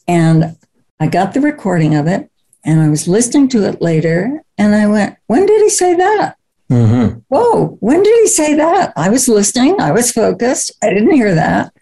And 0.08 0.58
I 1.00 1.08
got 1.08 1.34
the 1.34 1.41
recording 1.41 1.96
of 1.96 2.08
it 2.08 2.29
and 2.65 2.82
I 2.82 2.89
was 2.89 3.08
listening 3.08 3.48
to 3.50 3.67
it 3.67 3.82
later 3.82 4.43
and 4.58 4.75
I 4.75 4.88
went, 4.88 5.17
When 5.27 5.46
did 5.46 5.62
he 5.62 5.70
say 5.70 5.96
that? 5.96 6.38
Mm-hmm. 6.72 7.20
Whoa, 7.27 7.77
when 7.79 8.03
did 8.03 8.22
he 8.22 8.27
say 8.27 8.55
that? 8.55 8.93
I 8.96 9.10
was 9.10 9.27
listening, 9.27 9.79
I 9.79 9.91
was 9.91 10.12
focused, 10.12 10.72
I 10.82 10.89
didn't 10.89 11.12
hear 11.12 11.36
that. 11.36 11.74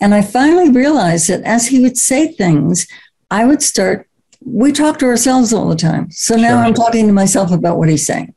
And 0.00 0.14
I 0.14 0.22
finally 0.22 0.70
realized 0.70 1.28
that 1.28 1.42
as 1.42 1.68
he 1.68 1.80
would 1.80 1.96
say 1.96 2.32
things, 2.32 2.86
I 3.30 3.44
would 3.44 3.62
start, 3.62 4.08
we 4.44 4.72
talk 4.72 4.98
to 4.98 5.06
ourselves 5.06 5.52
all 5.52 5.68
the 5.68 5.76
time. 5.76 6.10
So 6.10 6.36
now 6.36 6.48
sure. 6.48 6.58
I'm 6.58 6.74
talking 6.74 7.06
to 7.06 7.12
myself 7.12 7.50
about 7.50 7.78
what 7.78 7.88
he's 7.88 8.06
saying 8.06 8.34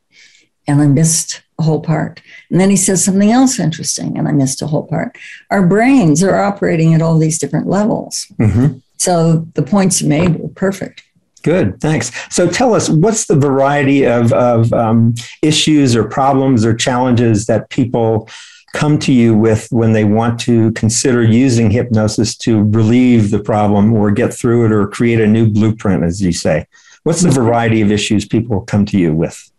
and 0.67 0.81
I 0.81 0.87
missed 0.87 1.41
a 1.59 1.63
whole 1.63 1.81
part. 1.81 2.21
And 2.49 2.59
then 2.59 2.69
he 2.69 2.77
says 2.77 3.03
something 3.03 3.31
else 3.31 3.59
interesting, 3.59 4.17
and 4.17 4.27
I 4.27 4.31
missed 4.31 4.61
a 4.61 4.67
whole 4.67 4.87
part. 4.87 5.17
Our 5.49 5.65
brains 5.65 6.23
are 6.23 6.41
operating 6.41 6.93
at 6.93 7.01
all 7.01 7.17
these 7.17 7.39
different 7.39 7.67
levels. 7.67 8.25
Mm-hmm. 8.39 8.77
So 8.97 9.47
the 9.55 9.63
points 9.63 10.01
you 10.01 10.09
made 10.09 10.39
were 10.39 10.49
perfect. 10.49 11.03
Good, 11.43 11.79
thanks. 11.81 12.11
So 12.33 12.49
tell 12.49 12.73
us, 12.73 12.89
what's 12.89 13.25
the 13.25 13.35
variety 13.35 14.05
of, 14.05 14.31
of 14.33 14.71
um, 14.73 15.15
issues 15.41 15.95
or 15.95 16.03
problems 16.03 16.65
or 16.65 16.73
challenges 16.73 17.45
that 17.47 17.69
people 17.69 18.29
come 18.73 18.97
to 18.99 19.11
you 19.11 19.35
with 19.35 19.67
when 19.71 19.91
they 19.91 20.03
want 20.03 20.39
to 20.39 20.71
consider 20.73 21.23
using 21.23 21.69
hypnosis 21.69 22.35
to 22.37 22.63
relieve 22.65 23.31
the 23.31 23.39
problem 23.39 23.93
or 23.93 24.11
get 24.11 24.33
through 24.33 24.65
it 24.65 24.71
or 24.71 24.87
create 24.87 25.19
a 25.19 25.27
new 25.27 25.49
blueprint, 25.49 26.03
as 26.03 26.21
you 26.21 26.31
say? 26.31 26.65
What's 27.03 27.21
the 27.21 27.31
variety 27.31 27.81
of 27.81 27.91
issues 27.91 28.25
people 28.25 28.61
come 28.61 28.85
to 28.85 28.97
you 28.97 29.13
with? 29.13 29.51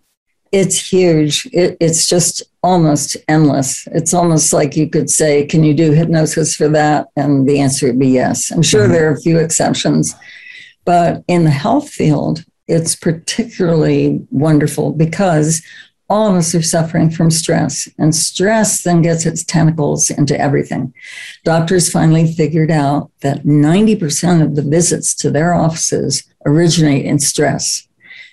it's 0.53 0.93
huge. 0.93 1.47
It, 1.47 1.79
it's 1.81 2.07
just 2.07 2.43
almost 2.63 3.17
endless. 3.27 3.87
It's 3.89 4.13
almost 4.13 4.53
like 4.53 4.77
you 4.77 4.89
could 4.89 5.11
say, 5.11 5.47
Can 5.47 5.65
you 5.65 5.73
do 5.73 5.93
hypnosis 5.93 6.55
for 6.55 6.69
that? 6.69 7.09
And 7.17 7.49
the 7.49 7.59
answer 7.59 7.87
would 7.87 7.99
be 7.99 8.09
yes. 8.09 8.53
I'm 8.53 8.63
sure 8.63 8.83
mm-hmm. 8.83 8.93
there 8.93 9.09
are 9.09 9.15
a 9.15 9.21
few 9.21 9.39
exceptions, 9.39 10.15
but 10.85 11.25
in 11.29 11.45
the 11.45 11.51
health 11.51 11.89
field, 11.89 12.45
it's 12.67 12.95
particularly 12.95 14.27
wonderful 14.31 14.93
because 14.93 15.63
all 16.09 16.29
of 16.29 16.35
us 16.35 16.55
are 16.55 16.63
suffering 16.63 17.11
from 17.11 17.31
stress, 17.31 17.89
and 17.99 18.15
stress 18.15 18.83
then 18.83 19.01
gets 19.01 19.25
its 19.25 19.43
tentacles 19.43 20.11
into 20.11 20.39
everything. 20.39 20.93
Doctors 21.43 21.91
finally 21.91 22.31
figured 22.31 22.71
out 22.71 23.11
that 23.23 23.45
90% 23.45 24.43
of 24.43 24.55
the 24.55 24.63
visits 24.63 25.15
to 25.15 25.31
their 25.31 25.55
offices 25.55 26.25
originate 26.45 27.07
in 27.07 27.19
stress, 27.19 27.89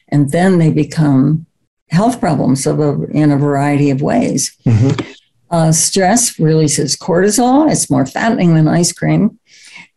and 0.09 0.31
then 0.31 0.57
they 0.57 0.71
become 0.71 1.45
health 1.89 2.19
problems 2.19 2.67
of 2.67 2.79
a, 2.79 3.03
in 3.11 3.31
a 3.31 3.37
variety 3.37 3.89
of 3.89 4.01
ways. 4.01 4.57
Mm-hmm. 4.65 5.11
Uh, 5.49 5.71
stress 5.71 6.37
releases 6.37 6.95
cortisol. 6.95 7.71
It's 7.71 7.89
more 7.89 8.05
fattening 8.05 8.55
than 8.55 8.67
ice 8.67 8.91
cream. 8.91 9.38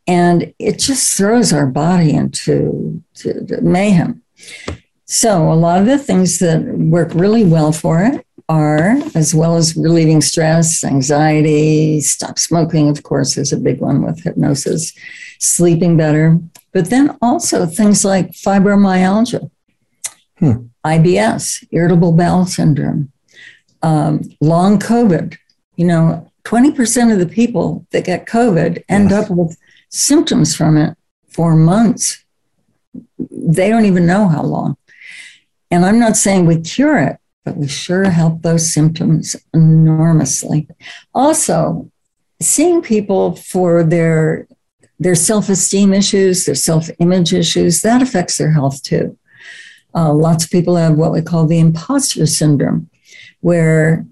And 0.06 0.52
it 0.58 0.78
just 0.78 1.16
throws 1.16 1.52
our 1.52 1.66
body 1.66 2.12
into 2.12 3.02
mayhem. 3.60 4.22
So, 5.04 5.52
a 5.52 5.54
lot 5.54 5.80
of 5.80 5.86
the 5.86 5.98
things 5.98 6.38
that 6.38 6.62
work 6.64 7.14
really 7.14 7.44
well 7.44 7.70
for 7.70 8.02
it 8.02 8.26
are, 8.48 8.96
as 9.14 9.34
well 9.34 9.56
as 9.56 9.76
relieving 9.76 10.20
stress, 10.20 10.82
anxiety, 10.82 12.00
stop 12.00 12.38
smoking, 12.38 12.88
of 12.88 13.02
course, 13.02 13.36
is 13.36 13.52
a 13.52 13.56
big 13.56 13.80
one 13.80 14.02
with 14.02 14.22
hypnosis, 14.22 14.92
sleeping 15.38 15.96
better, 15.96 16.38
but 16.72 16.90
then 16.90 17.16
also 17.20 17.66
things 17.66 18.04
like 18.04 18.30
fibromyalgia. 18.32 19.50
Hmm. 20.38 20.66
IBS, 20.84 21.64
irritable 21.70 22.12
bowel 22.12 22.46
syndrome, 22.46 23.12
um, 23.82 24.22
long 24.40 24.78
COVID. 24.78 25.36
You 25.76 25.86
know, 25.86 26.32
20% 26.44 27.12
of 27.12 27.18
the 27.18 27.26
people 27.26 27.86
that 27.92 28.04
get 28.04 28.26
COVID 28.26 28.82
end 28.88 29.10
yes. 29.10 29.24
up 29.24 29.36
with 29.36 29.56
symptoms 29.92 30.56
from 30.56 30.76
it 30.76 30.96
for 31.28 31.54
months. 31.54 32.24
They 33.18 33.68
don't 33.68 33.84
even 33.84 34.06
know 34.06 34.26
how 34.26 34.42
long. 34.42 34.76
And 35.70 35.84
I'm 35.84 35.98
not 35.98 36.16
saying 36.16 36.46
we 36.46 36.60
cure 36.60 36.98
it, 36.98 37.18
but 37.44 37.56
we 37.56 37.68
sure 37.68 38.04
help 38.10 38.42
those 38.42 38.72
symptoms 38.72 39.36
enormously. 39.54 40.68
Also, 41.14 41.90
seeing 42.40 42.82
people 42.82 43.36
for 43.36 43.84
their 43.84 44.48
their 44.98 45.14
self-esteem 45.16 45.92
issues, 45.92 46.44
their 46.44 46.54
self-image 46.54 47.34
issues, 47.34 47.80
that 47.80 48.02
affects 48.02 48.38
their 48.38 48.52
health 48.52 48.80
too. 48.84 49.18
Uh, 49.96 50.12
lots 50.12 50.44
of 50.44 50.50
people 50.50 50.76
have 50.76 50.94
what 50.94 51.10
we 51.10 51.20
call 51.20 51.44
the 51.44 51.58
imposter 51.58 52.24
syndrome, 52.24 52.88
where 53.40 54.06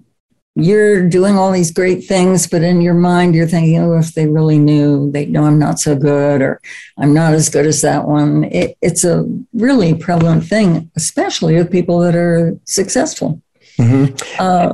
you're 0.55 1.07
doing 1.07 1.37
all 1.37 1.51
these 1.51 1.71
great 1.71 2.05
things, 2.05 2.45
but 2.45 2.61
in 2.61 2.81
your 2.81 2.93
mind, 2.93 3.35
you're 3.35 3.47
thinking, 3.47 3.79
oh, 3.79 3.97
if 3.97 4.13
they 4.13 4.27
really 4.27 4.59
knew, 4.59 5.09
they'd 5.11 5.31
know 5.31 5.45
I'm 5.45 5.59
not 5.59 5.79
so 5.79 5.95
good 5.95 6.41
or 6.41 6.59
I'm 6.97 7.13
not 7.13 7.33
as 7.33 7.47
good 7.49 7.65
as 7.65 7.81
that 7.81 8.05
one. 8.05 8.43
It, 8.45 8.77
it's 8.81 9.05
a 9.05 9.25
really 9.53 9.95
prevalent 9.95 10.43
thing, 10.43 10.91
especially 10.95 11.55
with 11.55 11.71
people 11.71 11.99
that 11.99 12.15
are 12.15 12.57
successful. 12.65 13.41
Mm-hmm. 13.77 14.13
Uh, 14.39 14.73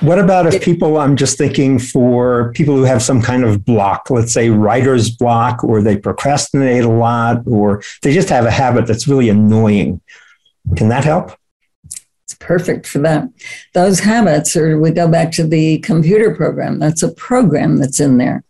what 0.00 0.18
about 0.18 0.46
if 0.46 0.54
it, 0.54 0.62
people, 0.62 0.96
I'm 0.96 1.16
just 1.16 1.36
thinking 1.36 1.78
for 1.78 2.52
people 2.54 2.74
who 2.74 2.84
have 2.84 3.02
some 3.02 3.20
kind 3.20 3.44
of 3.44 3.64
block, 3.64 4.08
let's 4.08 4.32
say 4.32 4.48
writer's 4.48 5.10
block, 5.10 5.62
or 5.62 5.82
they 5.82 5.96
procrastinate 5.98 6.84
a 6.84 6.88
lot, 6.88 7.42
or 7.46 7.82
they 8.02 8.14
just 8.14 8.30
have 8.30 8.46
a 8.46 8.50
habit 8.50 8.86
that's 8.86 9.06
really 9.06 9.28
annoying. 9.28 10.00
Can 10.76 10.88
that 10.88 11.04
help? 11.04 11.32
It's 12.26 12.34
perfect 12.34 12.88
for 12.88 12.98
that. 12.98 13.28
Those 13.72 14.00
habits, 14.00 14.56
or 14.56 14.80
we 14.80 14.90
go 14.90 15.06
back 15.06 15.30
to 15.32 15.46
the 15.46 15.78
computer 15.78 16.34
program, 16.34 16.80
that's 16.80 17.04
a 17.04 17.12
program 17.12 17.76
that's 17.76 18.00
in 18.00 18.18
there. 18.18 18.42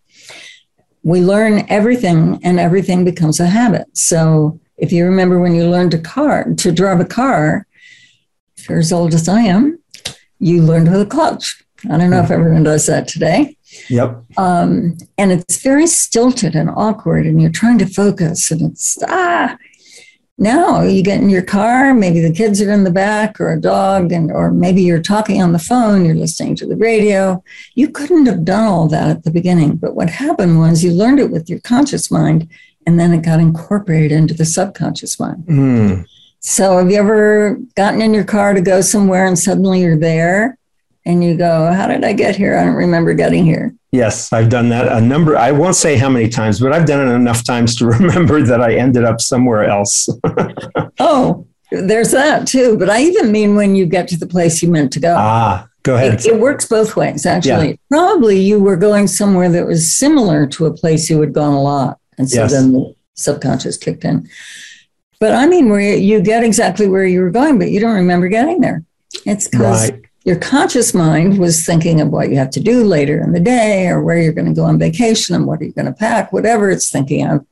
We 1.03 1.21
learn 1.21 1.67
everything, 1.69 2.41
and 2.43 2.59
everything 2.59 3.05
becomes 3.05 3.39
a 3.39 3.47
habit. 3.47 3.95
So 3.95 4.59
if 4.79 4.93
you 4.93 5.05
remember 5.05 5.39
when 5.39 5.55
you 5.55 5.69
learned 5.69 5.93
a 5.93 5.99
car, 5.99 6.55
to 6.55 6.73
drive 6.73 7.01
a 7.01 7.05
car, 7.05 7.67
if 8.57 8.67
you're 8.67 8.79
as 8.79 8.95
old 8.95 9.13
as 9.13 9.29
I 9.29 9.43
am, 9.43 9.79
you 10.39 10.63
learned 10.63 10.91
with 10.91 11.03
a 11.03 11.07
clutch. 11.07 11.63
I 11.85 11.99
don't 11.99 12.09
know 12.09 12.23
if 12.23 12.31
everyone 12.31 12.63
does 12.63 12.87
that 12.87 13.07
today. 13.07 13.59
Yep. 13.91 14.25
Um, 14.39 14.97
and 15.19 15.33
it's 15.33 15.63
very 15.63 15.87
stilted 15.87 16.55
and 16.55 16.71
awkward, 16.71 17.27
and 17.27 17.43
you're 17.43 17.51
trying 17.51 17.77
to 17.81 17.87
focus, 17.87 18.51
and 18.51 18.73
it's 18.73 18.97
ah. 19.07 19.59
Now 20.39 20.83
you 20.83 21.03
get 21.03 21.21
in 21.21 21.31
your 21.31 21.43
car, 21.43 21.95
maybe 21.95 22.21
the 22.21 22.33
kids 22.33 22.61
are 22.61 22.71
in 22.71 22.85
the 22.85 22.91
back, 22.91 23.41
or 23.41 23.53
a 23.53 23.61
dog, 23.61 24.13
and 24.13 24.31
or 24.31 24.51
maybe 24.51 24.83
you're 24.83 25.01
talking 25.01 25.41
on 25.41 25.53
the 25.53 25.59
phone, 25.59 26.05
you're 26.05 26.15
listening 26.15 26.55
to 26.57 26.67
the 26.67 26.77
radio. 26.77 27.43
You 27.75 27.89
couldn't 27.89 28.27
have 28.27 28.45
done 28.45 28.65
all 28.65 28.87
that 28.89 29.09
at 29.09 29.25
the 29.25 29.31
beginning, 29.31 29.77
but 29.77 29.95
what 29.95 30.11
happened 30.11 30.59
was 30.59 30.85
you 30.85 30.93
learned 30.93 31.21
it 31.21 31.31
with 31.31 31.49
your 31.49 31.61
conscious 31.61 32.11
mind, 32.11 32.49
and 32.87 33.01
then 33.01 33.15
it 33.15 33.23
got 33.23 33.41
incorporated 33.41 34.13
into 34.13 34.35
the 34.35 34.45
subconscious 34.45 35.19
mind. 35.19 35.45
Mm. 35.47 36.07
So, 36.41 36.79
have 36.79 36.91
you 36.91 36.99
ever 36.99 37.59
gotten 37.75 38.03
in 38.03 38.13
your 38.13 38.25
car 38.25 38.53
to 38.53 38.61
go 38.61 38.83
somewhere 38.83 39.27
and 39.27 39.39
suddenly 39.39 39.81
you're 39.81 39.99
there 39.99 40.59
and 41.07 41.23
you 41.23 41.37
go, 41.37 41.73
How 41.73 41.87
did 41.87 42.05
I 42.05 42.13
get 42.13 42.37
here? 42.37 42.59
I 42.59 42.65
don't 42.65 42.75
remember 42.75 43.15
getting 43.15 43.45
here. 43.45 43.75
Yes, 43.93 44.33
I've 44.33 44.51
done 44.51 44.69
that 44.71 44.89
a 44.89 45.01
number. 45.01 45.39
I 45.39 45.53
won't 45.53 45.77
say 45.77 45.97
how 45.97 46.11
many 46.11 46.29
times, 46.29 46.61
but 46.61 46.73
I've 46.73 46.85
done 46.85 47.09
it 47.09 47.13
enough 47.13 47.45
times 47.45 47.77
to 47.77 47.87
remember 47.99 48.43
that 48.43 48.61
I 48.61 48.75
ended 48.75 49.05
up 49.05 49.21
somewhere 49.21 49.65
else. 49.65 50.09
oh, 50.99 51.47
there's 51.71 52.11
that 52.11 52.47
too. 52.47 52.77
But 52.77 52.91
I 52.91 53.01
even 53.03 53.33
mean 53.33 53.55
when 53.55 53.75
you 53.75 53.87
get 53.87 54.09
to 54.09 54.19
the 54.19 54.27
place 54.27 54.63
you 54.63 54.71
meant 54.71 54.93
to 54.95 55.01
go. 55.01 55.15
Ah, 55.17 55.69
go 55.85 55.95
ahead. 55.95 56.15
It, 56.15 56.27
it 56.27 56.41
works 56.41 56.67
both 56.67 56.97
ways, 56.97 57.25
actually. 57.25 57.71
Yeah. 57.71 57.77
Probably 57.89 58.39
you 58.39 58.61
were 58.61 58.77
going 58.77 59.07
somewhere 59.07 59.49
that 59.49 59.67
was 59.67 59.91
similar 59.91 60.47
to 60.49 60.67
a 60.67 60.75
place 60.75 61.09
you 61.09 61.21
had 61.21 61.33
gone 61.33 61.55
a 61.55 61.63
lot. 61.63 61.99
And 62.19 62.29
so 62.29 62.43
yes. 62.43 62.53
then 62.53 62.73
the 62.73 62.95
subconscious 63.15 63.79
kicked 63.79 64.05
in. 64.05 64.29
But 65.21 65.33
I 65.33 65.47
mean, 65.47 65.71
where 65.71 65.81
you 65.81 66.21
get 66.21 66.45
exactly 66.45 66.89
where 66.89 67.07
you 67.07 67.21
were 67.21 67.31
going, 67.31 67.59
but 67.59 67.71
you 67.71 67.81
don't 67.81 67.95
remember 67.95 68.29
getting 68.29 68.61
there. 68.61 68.85
It's 69.25 69.49
because 69.49 69.91
right. 69.91 70.06
Your 70.27 70.37
conscious 70.37 70.93
mind 70.93 71.39
was 71.39 71.65
thinking 71.65 72.01
of 72.01 72.09
what 72.09 72.31
you 72.31 72.37
have 72.37 72.51
to 72.51 72.61
do 72.61 72.83
later 72.83 73.23
in 73.23 73.31
the 73.31 73.39
day 73.39 73.87
or 73.87 74.03
where 74.03 74.21
you're 74.21 74.33
going 74.33 74.49
to 74.49 74.53
go 74.53 74.65
on 74.65 74.77
vacation 74.77 75.37
and 75.37 75.47
what 75.47 75.61
are 75.61 75.65
you 75.65 75.73
going 75.73 75.87
to 75.87 75.93
pack, 75.93 76.33
whatever 76.33 76.69
it's 76.69 76.91
thinking 76.91 77.25
of. 77.25 77.47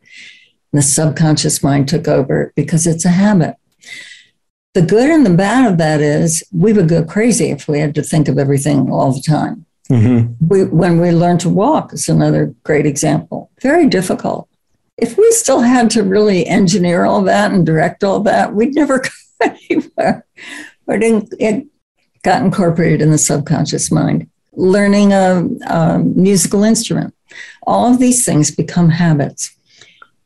The 0.73 0.83
subconscious 0.83 1.63
mind 1.63 1.89
took 1.89 2.09
over 2.09 2.53
because 2.57 2.85
it's 2.85 3.05
a 3.05 3.11
habit. 3.11 3.55
The 4.75 4.83
good 4.83 5.09
and 5.09 5.25
the 5.25 5.35
bad 5.35 5.71
of 5.71 5.79
that 5.79 6.01
is 6.01 6.43
we 6.51 6.73
would 6.73 6.89
go 6.89 7.05
crazy 7.05 7.53
if 7.53 7.69
we 7.69 7.79
had 7.79 7.95
to 7.95 8.03
think 8.03 8.27
of 8.27 8.41
everything 8.41 8.91
all 8.91 9.13
the 9.13 9.23
time. 9.23 9.67
Mm-hmm. 9.89 10.49
We, 10.49 10.65
when 10.65 11.01
we 11.01 11.13
learn 11.13 11.39
to 11.39 11.49
walk 11.49 11.93
is 11.93 12.09
another 12.09 12.53
great 12.65 12.87
example. 12.87 13.53
Very 13.63 13.87
difficult. 13.87 14.49
If 14.97 15.17
we 15.17 15.31
still 15.31 15.61
had 15.61 15.91
to 15.91 16.03
really 16.03 16.45
engineer 16.49 17.05
all 17.05 17.23
that 17.23 17.53
and 17.53 17.65
direct 17.65 18.03
all 18.03 18.19
that, 18.21 18.53
we'd 18.53 18.75
never 18.75 18.99
go 19.41 19.55
anywhere. 19.71 20.27
But 20.87 21.05
it, 21.05 21.29
it 21.39 21.67
got 22.25 22.43
incorporated 22.43 23.01
in 23.01 23.11
the 23.11 23.19
subconscious 23.19 23.93
mind. 23.93 24.29
Learning 24.53 25.13
a, 25.13 25.47
a 25.69 25.99
musical 25.99 26.65
instrument, 26.65 27.15
all 27.63 27.93
of 27.93 28.01
these 28.01 28.25
things 28.25 28.51
become 28.51 28.89
habits. 28.89 29.55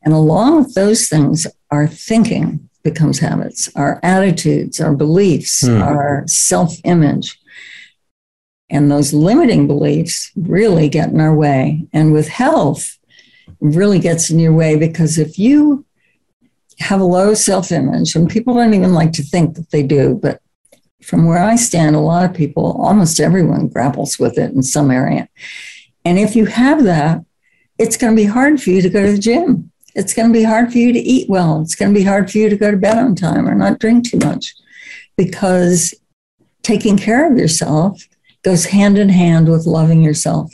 And 0.03 0.13
along 0.13 0.57
with 0.57 0.73
those 0.73 1.07
things, 1.07 1.45
our 1.69 1.87
thinking 1.87 2.69
becomes 2.83 3.19
habits, 3.19 3.69
our 3.75 3.99
attitudes, 4.01 4.79
our 4.79 4.95
beliefs, 4.95 5.67
hmm. 5.67 5.81
our 5.81 6.23
self 6.27 6.73
image. 6.85 7.37
And 8.69 8.89
those 8.89 9.13
limiting 9.13 9.67
beliefs 9.67 10.31
really 10.35 10.89
get 10.89 11.09
in 11.09 11.19
our 11.19 11.35
way. 11.35 11.87
And 11.91 12.13
with 12.13 12.29
health, 12.29 12.97
really 13.59 13.99
gets 13.99 14.29
in 14.29 14.39
your 14.39 14.53
way 14.53 14.77
because 14.77 15.17
if 15.17 15.37
you 15.37 15.85
have 16.79 17.01
a 17.01 17.05
low 17.05 17.33
self 17.33 17.71
image, 17.71 18.15
and 18.15 18.29
people 18.29 18.53
don't 18.53 18.73
even 18.73 18.93
like 18.93 19.11
to 19.13 19.23
think 19.23 19.55
that 19.55 19.71
they 19.71 19.83
do, 19.83 20.15
but 20.15 20.39
from 21.01 21.25
where 21.25 21.39
I 21.39 21.55
stand, 21.55 21.95
a 21.95 21.99
lot 21.99 22.29
of 22.29 22.35
people, 22.35 22.81
almost 22.81 23.19
everyone 23.19 23.67
grapples 23.67 24.19
with 24.19 24.37
it 24.37 24.53
in 24.53 24.63
some 24.63 24.91
area. 24.91 25.29
And 26.05 26.19
if 26.19 26.35
you 26.35 26.45
have 26.45 26.83
that, 26.83 27.23
it's 27.77 27.97
going 27.97 28.15
to 28.15 28.21
be 28.21 28.27
hard 28.27 28.61
for 28.61 28.69
you 28.69 28.81
to 28.81 28.89
go 28.89 29.05
to 29.05 29.11
the 29.11 29.17
gym 29.17 29.69
it's 29.95 30.13
going 30.13 30.29
to 30.29 30.33
be 30.33 30.43
hard 30.43 30.71
for 30.71 30.77
you 30.77 30.93
to 30.93 30.99
eat 30.99 31.29
well. 31.29 31.61
It's 31.61 31.75
going 31.75 31.93
to 31.93 31.99
be 31.99 32.05
hard 32.05 32.31
for 32.31 32.37
you 32.37 32.49
to 32.49 32.55
go 32.55 32.71
to 32.71 32.77
bed 32.77 32.97
on 32.97 33.15
time 33.15 33.47
or 33.47 33.55
not 33.55 33.79
drink 33.79 34.09
too 34.09 34.17
much 34.17 34.55
because 35.17 35.93
taking 36.63 36.97
care 36.97 37.29
of 37.29 37.37
yourself 37.37 38.07
goes 38.43 38.65
hand 38.65 38.97
in 38.97 39.09
hand 39.09 39.49
with 39.49 39.65
loving 39.65 40.01
yourself. 40.01 40.53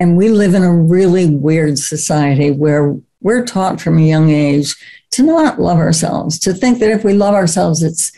And 0.00 0.16
we 0.16 0.28
live 0.28 0.54
in 0.54 0.62
a 0.62 0.74
really 0.74 1.26
weird 1.26 1.78
society 1.78 2.50
where 2.50 2.96
we're 3.20 3.44
taught 3.44 3.80
from 3.80 3.98
a 3.98 4.08
young 4.08 4.30
age 4.30 4.74
to 5.12 5.22
not 5.22 5.60
love 5.60 5.78
ourselves, 5.78 6.38
to 6.40 6.54
think 6.54 6.78
that 6.78 6.90
if 6.90 7.04
we 7.04 7.12
love 7.12 7.34
ourselves, 7.34 7.82
it's 7.82 8.12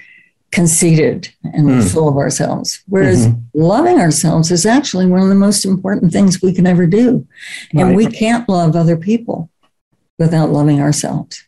conceited 0.54 1.34
and 1.42 1.68
mm. 1.68 1.92
full 1.92 2.08
of 2.08 2.16
ourselves. 2.16 2.82
Whereas 2.86 3.26
mm-hmm. 3.26 3.60
loving 3.60 3.98
ourselves 3.98 4.52
is 4.52 4.64
actually 4.64 5.06
one 5.06 5.20
of 5.20 5.28
the 5.28 5.34
most 5.34 5.64
important 5.64 6.12
things 6.12 6.40
we 6.40 6.54
can 6.54 6.66
ever 6.66 6.86
do. 6.86 7.26
And 7.72 7.88
right. 7.88 7.96
we 7.96 8.06
can't 8.06 8.48
love 8.48 8.76
other 8.76 8.96
people 8.96 9.50
without 10.18 10.50
loving 10.50 10.80
ourselves. 10.80 11.44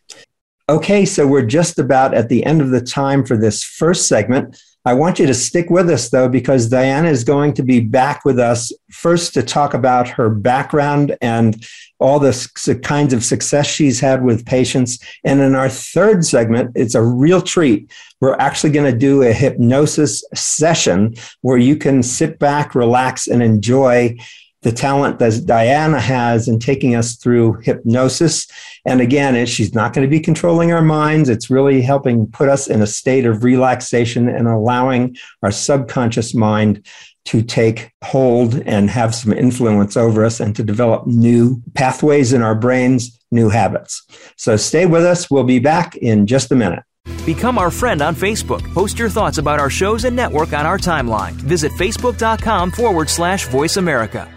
Okay, 0.69 1.05
so 1.05 1.25
we're 1.25 1.45
just 1.45 1.79
about 1.79 2.13
at 2.13 2.27
the 2.27 2.45
end 2.45 2.61
of 2.61 2.71
the 2.71 2.81
time 2.81 3.25
for 3.25 3.37
this 3.37 3.63
first 3.63 4.09
segment. 4.09 4.61
I 4.83 4.93
want 4.93 5.19
you 5.19 5.25
to 5.25 5.33
stick 5.33 5.69
with 5.69 5.89
us 5.89 6.09
though, 6.09 6.27
because 6.27 6.69
Diana 6.69 7.09
is 7.09 7.23
going 7.23 7.53
to 7.53 7.63
be 7.63 7.79
back 7.79 8.25
with 8.25 8.37
us 8.37 8.73
first 8.91 9.33
to 9.35 9.43
talk 9.43 9.73
about 9.73 10.09
her 10.09 10.29
background 10.29 11.15
and 11.21 11.65
all 11.99 12.19
the 12.19 12.79
kinds 12.83 13.13
of 13.13 13.23
success 13.23 13.65
she's 13.67 13.99
had 13.99 14.23
with 14.23 14.45
patients. 14.45 14.99
And 15.23 15.39
in 15.41 15.55
our 15.55 15.69
third 15.69 16.25
segment, 16.25 16.71
it's 16.75 16.95
a 16.95 17.03
real 17.03 17.41
treat. 17.41 17.91
We're 18.21 18.35
actually 18.35 18.71
going 18.71 18.91
to 18.91 18.97
do 18.97 19.23
a 19.23 19.33
hypnosis 19.33 20.23
session 20.33 21.15
where 21.41 21.57
you 21.57 21.75
can 21.75 22.03
sit 22.03 22.39
back, 22.39 22.75
relax, 22.75 23.27
and 23.27 23.41
enjoy 23.41 24.17
the 24.63 24.71
talent 24.71 25.19
that 25.19 25.45
Diana 25.45 25.99
has 25.99 26.47
in 26.47 26.59
taking 26.59 26.95
us 26.95 27.15
through 27.15 27.59
hypnosis. 27.61 28.47
And 28.85 29.01
again, 29.01 29.45
she's 29.45 29.73
not 29.73 29.93
going 29.93 30.05
to 30.05 30.09
be 30.09 30.19
controlling 30.19 30.71
our 30.71 30.81
minds. 30.81 31.29
It's 31.29 31.49
really 31.49 31.81
helping 31.81 32.27
put 32.27 32.49
us 32.49 32.67
in 32.67 32.81
a 32.81 32.87
state 32.87 33.25
of 33.25 33.43
relaxation 33.43 34.27
and 34.27 34.47
allowing 34.47 35.15
our 35.43 35.51
subconscious 35.51 36.33
mind 36.33 36.85
to 37.27 37.41
take 37.41 37.91
hold 38.03 38.55
and 38.65 38.89
have 38.89 39.13
some 39.13 39.33
influence 39.33 39.97
over 39.97 40.23
us 40.23 40.39
and 40.39 40.55
to 40.55 40.63
develop 40.63 41.05
new 41.05 41.61
pathways 41.73 42.31
in 42.31 42.41
our 42.41 42.55
brains, 42.55 43.19
new 43.31 43.49
habits. 43.49 44.01
So 44.37 44.55
stay 44.55 44.85
with 44.85 45.03
us. 45.03 45.29
We'll 45.29 45.43
be 45.43 45.59
back 45.59 45.95
in 45.97 46.25
just 46.25 46.51
a 46.51 46.55
minute. 46.55 46.83
Become 47.25 47.57
our 47.57 47.71
friend 47.71 48.01
on 48.01 48.15
Facebook. 48.15 48.63
Post 48.73 48.97
your 48.97 49.09
thoughts 49.09 49.37
about 49.37 49.59
our 49.59 49.69
shows 49.69 50.05
and 50.05 50.15
network 50.15 50.53
on 50.53 50.65
our 50.65 50.77
timeline. 50.77 51.33
Visit 51.33 51.73
facebook.com 51.73 52.71
forward 52.71 53.09
slash 53.09 53.47
voice 53.47 53.75
America. 53.75 54.36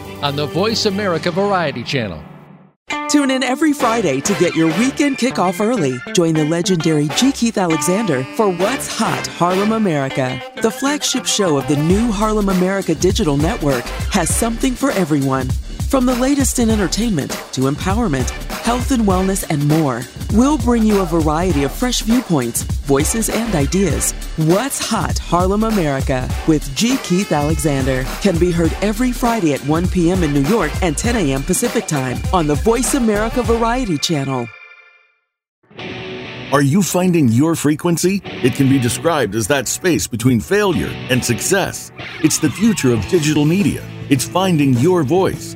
on 0.21 0.35
the 0.35 0.45
Voice 0.45 0.85
America 0.85 1.31
Variety 1.31 1.83
Channel. 1.83 2.23
Tune 3.09 3.31
in 3.31 3.43
every 3.43 3.73
Friday 3.73 4.21
to 4.21 4.33
get 4.35 4.55
your 4.55 4.67
weekend 4.79 5.17
kickoff 5.17 5.59
early. 5.59 5.99
Join 6.13 6.33
the 6.33 6.45
legendary 6.45 7.09
G. 7.17 7.31
Keith 7.31 7.57
Alexander 7.57 8.23
for 8.35 8.49
What's 8.49 8.87
Hot 8.97 9.27
Harlem 9.27 9.73
America. 9.73 10.41
The 10.61 10.71
flagship 10.71 11.25
show 11.25 11.57
of 11.57 11.67
the 11.67 11.75
new 11.75 12.09
Harlem 12.11 12.47
America 12.47 12.95
Digital 12.95 13.35
Network 13.35 13.83
has 14.11 14.33
something 14.33 14.75
for 14.75 14.91
everyone. 14.91 15.49
From 15.91 16.05
the 16.05 16.15
latest 16.15 16.59
in 16.59 16.69
entertainment 16.69 17.31
to 17.51 17.69
empowerment, 17.69 18.29
health 18.61 18.91
and 18.91 19.03
wellness, 19.03 19.45
and 19.49 19.67
more, 19.67 20.03
we'll 20.31 20.57
bring 20.57 20.83
you 20.83 21.01
a 21.01 21.05
variety 21.05 21.65
of 21.65 21.73
fresh 21.73 21.99
viewpoints, 22.03 22.61
voices, 22.61 23.27
and 23.27 23.53
ideas. 23.55 24.13
What's 24.37 24.79
Hot 24.87 25.17
Harlem 25.17 25.65
America 25.65 26.33
with 26.47 26.73
G. 26.77 26.95
Keith 27.03 27.33
Alexander 27.33 28.05
can 28.21 28.39
be 28.39 28.51
heard 28.51 28.71
every 28.81 29.11
Friday 29.11 29.53
at 29.53 29.59
1 29.67 29.89
p.m. 29.89 30.23
in 30.23 30.33
New 30.33 30.45
York 30.45 30.71
and 30.81 30.97
10 30.97 31.17
a.m. 31.17 31.43
Pacific 31.43 31.87
Time 31.87 32.17
on 32.33 32.47
the 32.47 32.55
Voice 32.55 32.93
America 32.93 33.43
Variety 33.43 33.97
Channel. 33.97 34.47
Are 36.53 36.61
you 36.61 36.81
finding 36.83 37.27
your 37.27 37.53
frequency? 37.53 38.21
It 38.23 38.55
can 38.55 38.69
be 38.69 38.79
described 38.79 39.35
as 39.35 39.45
that 39.47 39.67
space 39.67 40.07
between 40.07 40.39
failure 40.39 40.89
and 41.09 41.23
success. 41.23 41.91
It's 42.23 42.39
the 42.39 42.49
future 42.49 42.93
of 42.93 43.05
digital 43.09 43.43
media. 43.43 43.85
It's 44.09 44.25
finding 44.25 44.73
your 44.75 45.03
voice. 45.03 45.55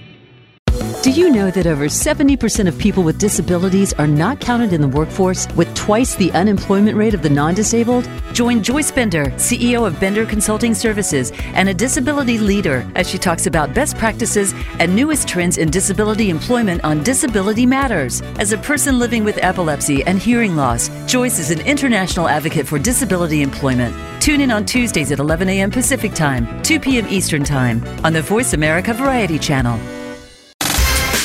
Do 1.01 1.09
you 1.09 1.31
know 1.31 1.49
that 1.49 1.65
over 1.65 1.85
70% 1.85 2.67
of 2.67 2.77
people 2.77 3.01
with 3.01 3.17
disabilities 3.17 3.91
are 3.93 4.05
not 4.05 4.39
counted 4.39 4.71
in 4.71 4.81
the 4.81 4.87
workforce 4.87 5.47
with 5.55 5.73
twice 5.73 6.13
the 6.13 6.31
unemployment 6.33 6.95
rate 6.95 7.15
of 7.15 7.23
the 7.23 7.29
non 7.29 7.55
disabled? 7.55 8.07
Join 8.33 8.61
Joyce 8.61 8.91
Bender, 8.91 9.25
CEO 9.31 9.87
of 9.87 9.99
Bender 9.99 10.27
Consulting 10.27 10.75
Services 10.75 11.31
and 11.55 11.67
a 11.69 11.73
disability 11.73 12.37
leader, 12.37 12.87
as 12.93 13.09
she 13.09 13.17
talks 13.17 13.47
about 13.47 13.73
best 13.73 13.97
practices 13.97 14.53
and 14.77 14.95
newest 14.95 15.27
trends 15.27 15.57
in 15.57 15.71
disability 15.71 16.29
employment 16.29 16.83
on 16.83 17.01
Disability 17.01 17.65
Matters. 17.65 18.21
As 18.37 18.53
a 18.53 18.59
person 18.59 18.99
living 18.99 19.23
with 19.23 19.39
epilepsy 19.43 20.03
and 20.03 20.19
hearing 20.19 20.55
loss, 20.55 20.89
Joyce 21.07 21.39
is 21.39 21.49
an 21.49 21.61
international 21.61 22.27
advocate 22.27 22.67
for 22.67 22.77
disability 22.77 23.41
employment. 23.41 23.95
Tune 24.21 24.39
in 24.39 24.51
on 24.51 24.67
Tuesdays 24.67 25.11
at 25.11 25.17
11 25.17 25.49
a.m. 25.49 25.71
Pacific 25.71 26.13
Time, 26.13 26.61
2 26.61 26.79
p.m. 26.79 27.07
Eastern 27.09 27.43
Time 27.43 27.83
on 28.05 28.13
the 28.13 28.21
Voice 28.21 28.53
America 28.53 28.93
Variety 28.93 29.39
Channel. 29.39 29.79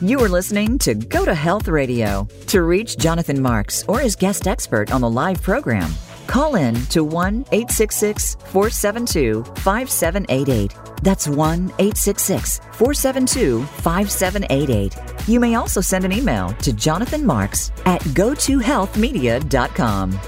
You 0.00 0.20
are 0.20 0.28
listening 0.28 0.78
to 0.78 0.94
Go 0.94 1.24
to 1.24 1.34
Health 1.34 1.66
Radio. 1.66 2.28
To 2.46 2.62
reach 2.62 2.98
Jonathan 2.98 3.42
Marks 3.42 3.84
or 3.88 3.98
his 3.98 4.14
guest 4.14 4.46
expert 4.46 4.92
on 4.92 5.00
the 5.00 5.10
live 5.10 5.42
program, 5.42 5.90
call 6.28 6.54
in 6.54 6.76
to 6.86 7.02
1 7.02 7.46
866 7.50 8.36
472 8.36 9.42
5788. 9.42 10.72
That's 11.02 11.26
1 11.26 11.58
866 11.80 12.60
472 12.74 13.64
5788. 13.64 14.96
You 15.26 15.40
may 15.40 15.56
also 15.56 15.80
send 15.80 16.04
an 16.04 16.12
email 16.12 16.50
to 16.50 16.72
Jonathan 16.72 17.26
Marks 17.26 17.72
at 17.84 18.00
gotohealthmedia.com. 18.02 20.20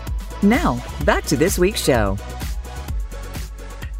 Now, 0.42 0.84
back 1.04 1.24
to 1.26 1.36
this 1.36 1.60
week's 1.60 1.84
show. 1.84 2.18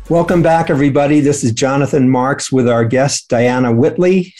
Welcome 0.08 0.42
back, 0.42 0.68
everybody. 0.68 1.20
This 1.20 1.44
is 1.44 1.52
Jonathan 1.52 2.10
Marks 2.10 2.50
with 2.50 2.68
our 2.68 2.84
guest, 2.84 3.28
Diana 3.28 3.70
Whitley 3.70 4.34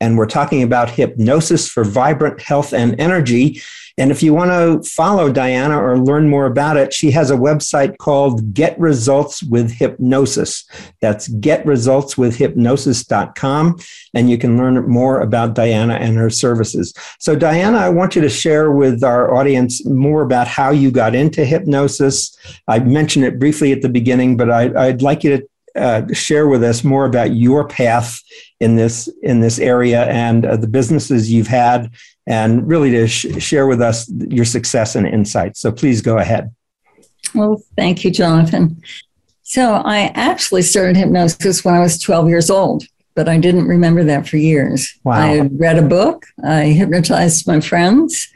and 0.00 0.18
we're 0.18 0.26
talking 0.26 0.62
about 0.62 0.90
hypnosis 0.90 1.68
for 1.68 1.84
vibrant 1.84 2.40
health 2.40 2.72
and 2.72 2.98
energy. 3.00 3.60
And 3.98 4.10
if 4.10 4.22
you 4.22 4.34
want 4.34 4.50
to 4.50 4.86
follow 4.86 5.32
Diana 5.32 5.82
or 5.82 5.98
learn 5.98 6.28
more 6.28 6.44
about 6.44 6.76
it, 6.76 6.92
she 6.92 7.10
has 7.12 7.30
a 7.30 7.36
website 7.36 7.96
called 7.96 8.52
Get 8.52 8.78
Results 8.78 9.42
with 9.42 9.72
Hypnosis. 9.72 10.68
That's 11.00 11.28
getresultswithhypnosis.com. 11.28 13.80
And 14.12 14.28
you 14.28 14.36
can 14.36 14.58
learn 14.58 14.86
more 14.86 15.20
about 15.20 15.54
Diana 15.54 15.94
and 15.94 16.18
her 16.18 16.28
services. 16.28 16.92
So, 17.18 17.34
Diana, 17.34 17.78
I 17.78 17.88
want 17.88 18.16
you 18.16 18.22
to 18.22 18.28
share 18.28 18.70
with 18.70 19.02
our 19.02 19.34
audience 19.34 19.82
more 19.86 20.20
about 20.20 20.46
how 20.46 20.72
you 20.72 20.90
got 20.90 21.14
into 21.14 21.46
hypnosis. 21.46 22.36
I 22.68 22.80
mentioned 22.80 23.24
it 23.24 23.38
briefly 23.38 23.72
at 23.72 23.80
the 23.80 23.88
beginning, 23.88 24.36
but 24.36 24.50
I, 24.50 24.88
would 24.88 25.00
like 25.00 25.24
you 25.24 25.38
to 25.38 25.48
uh, 25.76 26.02
share 26.12 26.48
with 26.48 26.62
us 26.62 26.84
more 26.84 27.04
about 27.04 27.34
your 27.34 27.66
path 27.66 28.20
in 28.60 28.76
this 28.76 29.08
in 29.22 29.40
this 29.40 29.58
area 29.58 30.04
and 30.04 30.46
uh, 30.46 30.56
the 30.56 30.68
businesses 30.68 31.30
you've 31.30 31.46
had, 31.46 31.90
and 32.26 32.66
really 32.66 32.90
to 32.90 33.06
sh- 33.06 33.42
share 33.42 33.66
with 33.66 33.80
us 33.80 34.10
your 34.10 34.44
success 34.44 34.96
and 34.96 35.06
insights. 35.06 35.60
So 35.60 35.70
please 35.70 36.02
go 36.02 36.18
ahead. 36.18 36.54
Well, 37.34 37.62
thank 37.76 38.04
you, 38.04 38.10
Jonathan. 38.10 38.82
So 39.42 39.74
I 39.74 40.10
actually 40.14 40.62
started 40.62 40.96
hypnosis 40.96 41.64
when 41.64 41.74
I 41.74 41.80
was 41.80 42.00
12 42.00 42.28
years 42.28 42.50
old, 42.50 42.84
but 43.14 43.28
I 43.28 43.38
didn't 43.38 43.68
remember 43.68 44.02
that 44.04 44.26
for 44.26 44.38
years. 44.38 44.92
Wow. 45.04 45.20
I 45.20 45.40
read 45.52 45.78
a 45.78 45.82
book, 45.82 46.26
I 46.44 46.64
hypnotized 46.64 47.46
my 47.46 47.60
friends, 47.60 48.28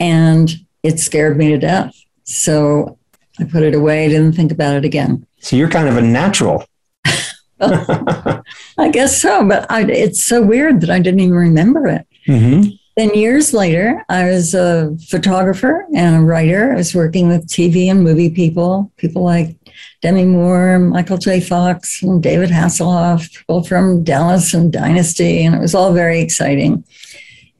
and 0.00 0.50
it 0.82 1.00
scared 1.00 1.36
me 1.36 1.50
to 1.50 1.58
death. 1.58 1.94
So 2.24 2.98
I 3.38 3.44
put 3.44 3.62
it 3.62 3.74
away, 3.74 4.08
didn't 4.08 4.36
think 4.36 4.50
about 4.50 4.76
it 4.76 4.84
again. 4.84 5.26
So 5.40 5.56
you're 5.56 5.70
kind 5.70 5.88
of 5.88 5.96
a 5.96 6.02
natural. 6.02 6.64
I 7.60 8.90
guess 8.92 9.20
so, 9.20 9.46
but 9.46 9.70
I, 9.70 9.82
it's 9.82 10.22
so 10.22 10.42
weird 10.42 10.80
that 10.82 10.90
I 10.90 10.98
didn't 10.98 11.20
even 11.20 11.34
remember 11.34 11.86
it. 11.86 12.06
Mm-hmm. 12.26 12.70
Then 12.96 13.14
years 13.14 13.54
later, 13.54 14.04
I 14.08 14.24
was 14.24 14.54
a 14.54 14.96
photographer 15.08 15.86
and 15.94 16.16
a 16.16 16.20
writer. 16.20 16.72
I 16.72 16.76
was 16.76 16.94
working 16.94 17.28
with 17.28 17.46
TV 17.46 17.86
and 17.86 18.02
movie 18.02 18.30
people, 18.30 18.92
people 18.96 19.22
like 19.22 19.56
Demi 20.02 20.24
Moore, 20.24 20.80
Michael 20.80 21.18
J. 21.18 21.40
Fox, 21.40 22.02
and 22.02 22.20
David 22.22 22.50
Hasselhoff, 22.50 23.32
people 23.32 23.62
from 23.62 24.02
Dallas 24.02 24.52
and 24.52 24.72
Dynasty, 24.72 25.44
and 25.44 25.54
it 25.54 25.60
was 25.60 25.74
all 25.74 25.92
very 25.92 26.20
exciting 26.20 26.84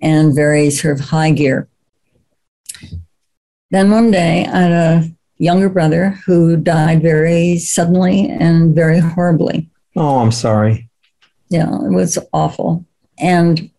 and 0.00 0.34
very 0.34 0.70
sort 0.70 0.98
of 0.98 1.06
high 1.06 1.30
gear. 1.30 1.68
Then 3.70 3.90
one 3.90 4.10
day, 4.10 4.46
I 4.46 4.60
had 4.60 4.72
a 4.72 5.10
younger 5.38 5.68
brother 5.68 6.11
who 6.27 6.57
died 6.57 7.03
very 7.03 7.59
suddenly 7.59 8.29
and 8.29 8.74
very 8.74 8.98
horribly. 8.98 9.68
Oh, 9.96 10.18
I'm 10.18 10.33
sorry. 10.33 10.88
Yeah, 11.48 11.74
it 11.85 11.92
was 11.92 12.18
awful. 12.33 12.85
And 13.18 13.70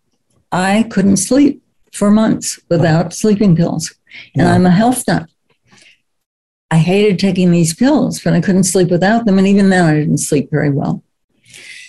I 0.52 0.86
couldn't 0.90 1.18
sleep 1.18 1.62
for 1.92 2.10
months 2.10 2.58
without 2.68 3.12
sleeping 3.12 3.56
pills. 3.56 3.94
And 4.34 4.46
yeah. 4.46 4.54
I'm 4.54 4.66
a 4.66 4.70
health 4.70 5.04
nut. 5.06 5.28
I 6.70 6.78
hated 6.78 7.18
taking 7.18 7.50
these 7.50 7.74
pills, 7.74 8.20
but 8.22 8.32
I 8.32 8.40
couldn't 8.40 8.64
sleep 8.64 8.90
without 8.90 9.24
them. 9.24 9.38
And 9.38 9.46
even 9.46 9.70
then, 9.70 9.84
I 9.84 9.94
didn't 9.94 10.18
sleep 10.18 10.50
very 10.50 10.70
well. 10.70 11.02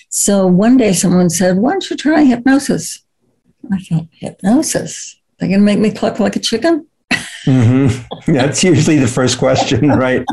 So 0.10 0.48
one 0.48 0.78
day, 0.78 0.94
someone 0.94 1.30
said, 1.30 1.58
Why 1.58 1.72
don't 1.72 1.90
you 1.90 1.96
try 1.96 2.24
hypnosis? 2.24 3.04
I 3.72 3.78
thought, 3.80 4.08
Hypnosis? 4.12 5.20
They're 5.38 5.50
going 5.50 5.60
to 5.62 5.66
make 5.66 5.80
me 5.80 5.92
cluck 5.92 6.20
like 6.20 6.36
a 6.36 6.40
chicken? 6.40 6.88
Mm-hmm. 7.46 8.34
That's 8.34 8.64
usually 8.64 8.98
the 8.98 9.08
first 9.08 9.38
question, 9.38 9.90
right? 9.90 10.26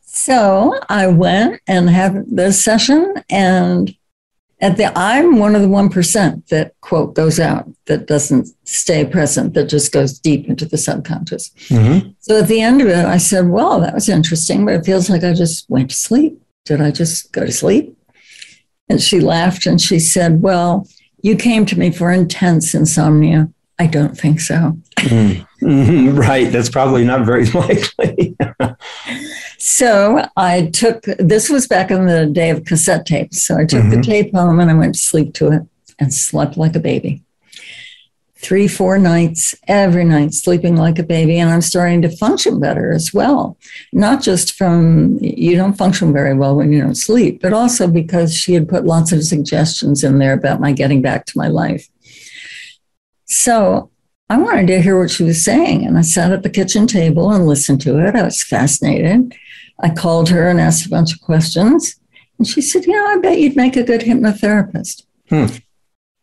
so 0.00 0.78
I 0.88 1.06
went 1.08 1.60
and 1.66 1.90
had 1.90 2.24
the 2.30 2.52
session, 2.52 3.14
and 3.28 3.94
at 4.60 4.76
the 4.76 4.96
I'm 4.96 5.38
one 5.38 5.54
of 5.54 5.62
the 5.62 5.68
one 5.68 5.90
percent 5.90 6.48
that 6.48 6.72
quote 6.80 7.14
goes 7.14 7.38
out 7.38 7.68
that 7.86 8.06
doesn't 8.06 8.48
stay 8.64 9.04
present, 9.04 9.54
that 9.54 9.68
just 9.68 9.92
goes 9.92 10.18
deep 10.18 10.48
into 10.48 10.64
the 10.64 10.78
subconscious. 10.78 11.50
Mm-hmm. 11.68 12.10
So 12.20 12.38
at 12.38 12.48
the 12.48 12.60
end 12.60 12.80
of 12.80 12.88
it, 12.88 13.04
I 13.04 13.18
said, 13.18 13.48
"Well, 13.48 13.80
that 13.80 13.94
was 13.94 14.08
interesting, 14.08 14.64
but 14.64 14.74
it 14.74 14.86
feels 14.86 15.10
like 15.10 15.24
I 15.24 15.34
just 15.34 15.68
went 15.68 15.90
to 15.90 15.96
sleep. 15.96 16.40
Did 16.64 16.80
I 16.80 16.90
just 16.90 17.32
go 17.32 17.44
to 17.44 17.52
sleep?" 17.52 17.96
And 18.88 19.00
she 19.00 19.20
laughed 19.20 19.66
and 19.66 19.80
she 19.80 19.98
said, 19.98 20.42
"Well." 20.42 20.86
You 21.24 21.36
came 21.36 21.64
to 21.64 21.78
me 21.78 21.90
for 21.90 22.12
intense 22.12 22.74
insomnia. 22.74 23.48
I 23.78 23.86
don't 23.86 24.16
think 24.16 24.40
so. 24.40 24.76
mm-hmm. 24.96 26.16
Right. 26.18 26.52
That's 26.52 26.68
probably 26.68 27.04
not 27.04 27.26
very 27.26 27.46
likely. 27.50 28.36
so 29.58 30.28
I 30.36 30.66
took 30.72 31.02
this 31.18 31.48
was 31.50 31.66
back 31.66 31.90
in 31.90 32.06
the 32.06 32.26
day 32.26 32.50
of 32.50 32.64
cassette 32.64 33.06
tapes. 33.06 33.42
So 33.42 33.56
I 33.56 33.64
took 33.64 33.80
mm-hmm. 33.82 34.00
the 34.00 34.02
tape 34.02 34.34
home 34.34 34.60
and 34.60 34.70
I 34.70 34.74
went 34.74 34.94
to 34.94 35.00
sleep 35.00 35.34
to 35.34 35.52
it 35.52 35.62
and 35.98 36.12
slept 36.12 36.56
like 36.56 36.76
a 36.76 36.80
baby. 36.80 37.22
Three, 38.36 38.68
four 38.68 38.98
nights, 38.98 39.54
every 39.68 40.04
night, 40.04 40.34
sleeping 40.34 40.76
like 40.76 40.98
a 40.98 41.02
baby. 41.02 41.38
And 41.38 41.48
I'm 41.48 41.62
starting 41.62 42.02
to 42.02 42.14
function 42.14 42.60
better 42.60 42.92
as 42.92 43.14
well. 43.14 43.56
Not 43.90 44.22
just 44.22 44.52
from 44.52 45.18
you 45.20 45.56
don't 45.56 45.78
function 45.78 46.12
very 46.12 46.34
well 46.34 46.54
when 46.54 46.70
you 46.70 46.82
don't 46.82 46.94
sleep, 46.94 47.40
but 47.40 47.54
also 47.54 47.88
because 47.88 48.36
she 48.36 48.52
had 48.52 48.68
put 48.68 48.84
lots 48.84 49.12
of 49.12 49.24
suggestions 49.24 50.04
in 50.04 50.18
there 50.18 50.34
about 50.34 50.60
my 50.60 50.72
getting 50.72 51.00
back 51.00 51.24
to 51.26 51.38
my 51.38 51.48
life. 51.48 51.88
So 53.26 53.90
I 54.28 54.38
wanted 54.38 54.66
to 54.68 54.82
hear 54.82 54.98
what 54.98 55.10
she 55.10 55.24
was 55.24 55.44
saying. 55.44 55.86
And 55.86 55.98
I 55.98 56.02
sat 56.02 56.32
at 56.32 56.42
the 56.42 56.50
kitchen 56.50 56.86
table 56.86 57.30
and 57.30 57.46
listened 57.46 57.80
to 57.82 57.98
it. 57.98 58.14
I 58.14 58.22
was 58.22 58.42
fascinated. 58.42 59.34
I 59.80 59.90
called 59.90 60.28
her 60.30 60.48
and 60.48 60.60
asked 60.60 60.86
a 60.86 60.90
bunch 60.90 61.12
of 61.12 61.20
questions. 61.20 61.96
And 62.38 62.46
she 62.46 62.60
said, 62.60 62.86
You 62.86 62.92
know, 62.92 63.06
I 63.06 63.18
bet 63.18 63.38
you'd 63.38 63.56
make 63.56 63.76
a 63.76 63.82
good 63.82 64.00
hypnotherapist. 64.00 65.04
Hmm. 65.28 65.46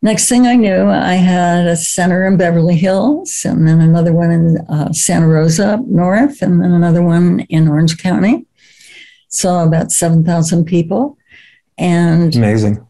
Next 0.03 0.27
thing 0.27 0.47
I 0.47 0.55
knew, 0.55 0.89
I 0.89 1.13
had 1.13 1.67
a 1.67 1.75
center 1.75 2.25
in 2.25 2.35
Beverly 2.35 2.75
Hills, 2.75 3.43
and 3.45 3.67
then 3.67 3.79
another 3.81 4.13
one 4.13 4.31
in 4.31 4.57
uh, 4.67 4.91
Santa 4.93 5.27
Rosa 5.27 5.73
up 5.73 5.81
north, 5.81 6.41
and 6.41 6.59
then 6.59 6.71
another 6.71 7.03
one 7.03 7.41
in 7.49 7.67
Orange 7.67 7.99
County. 7.99 8.47
Saw 9.27 9.63
about 9.63 9.91
7,000 9.91 10.65
people. 10.65 11.17
And 11.77 12.35
amazing. 12.35 12.85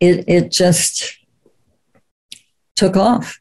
It, 0.00 0.24
it 0.28 0.52
just 0.52 1.19
took 2.80 2.96
off. 2.96 3.38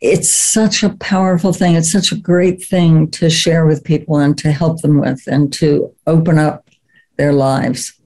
It's 0.00 0.34
such 0.34 0.82
a 0.82 0.90
powerful 0.96 1.52
thing. 1.52 1.76
It's 1.76 1.92
such 1.92 2.10
a 2.10 2.16
great 2.16 2.62
thing 2.62 3.08
to 3.12 3.30
share 3.30 3.66
with 3.66 3.84
people 3.84 4.18
and 4.18 4.36
to 4.38 4.50
help 4.50 4.82
them 4.82 4.98
with 4.98 5.22
and 5.28 5.52
to 5.54 5.94
open 6.08 6.38
up 6.38 6.68
their 7.18 7.32
lives, 7.32 8.00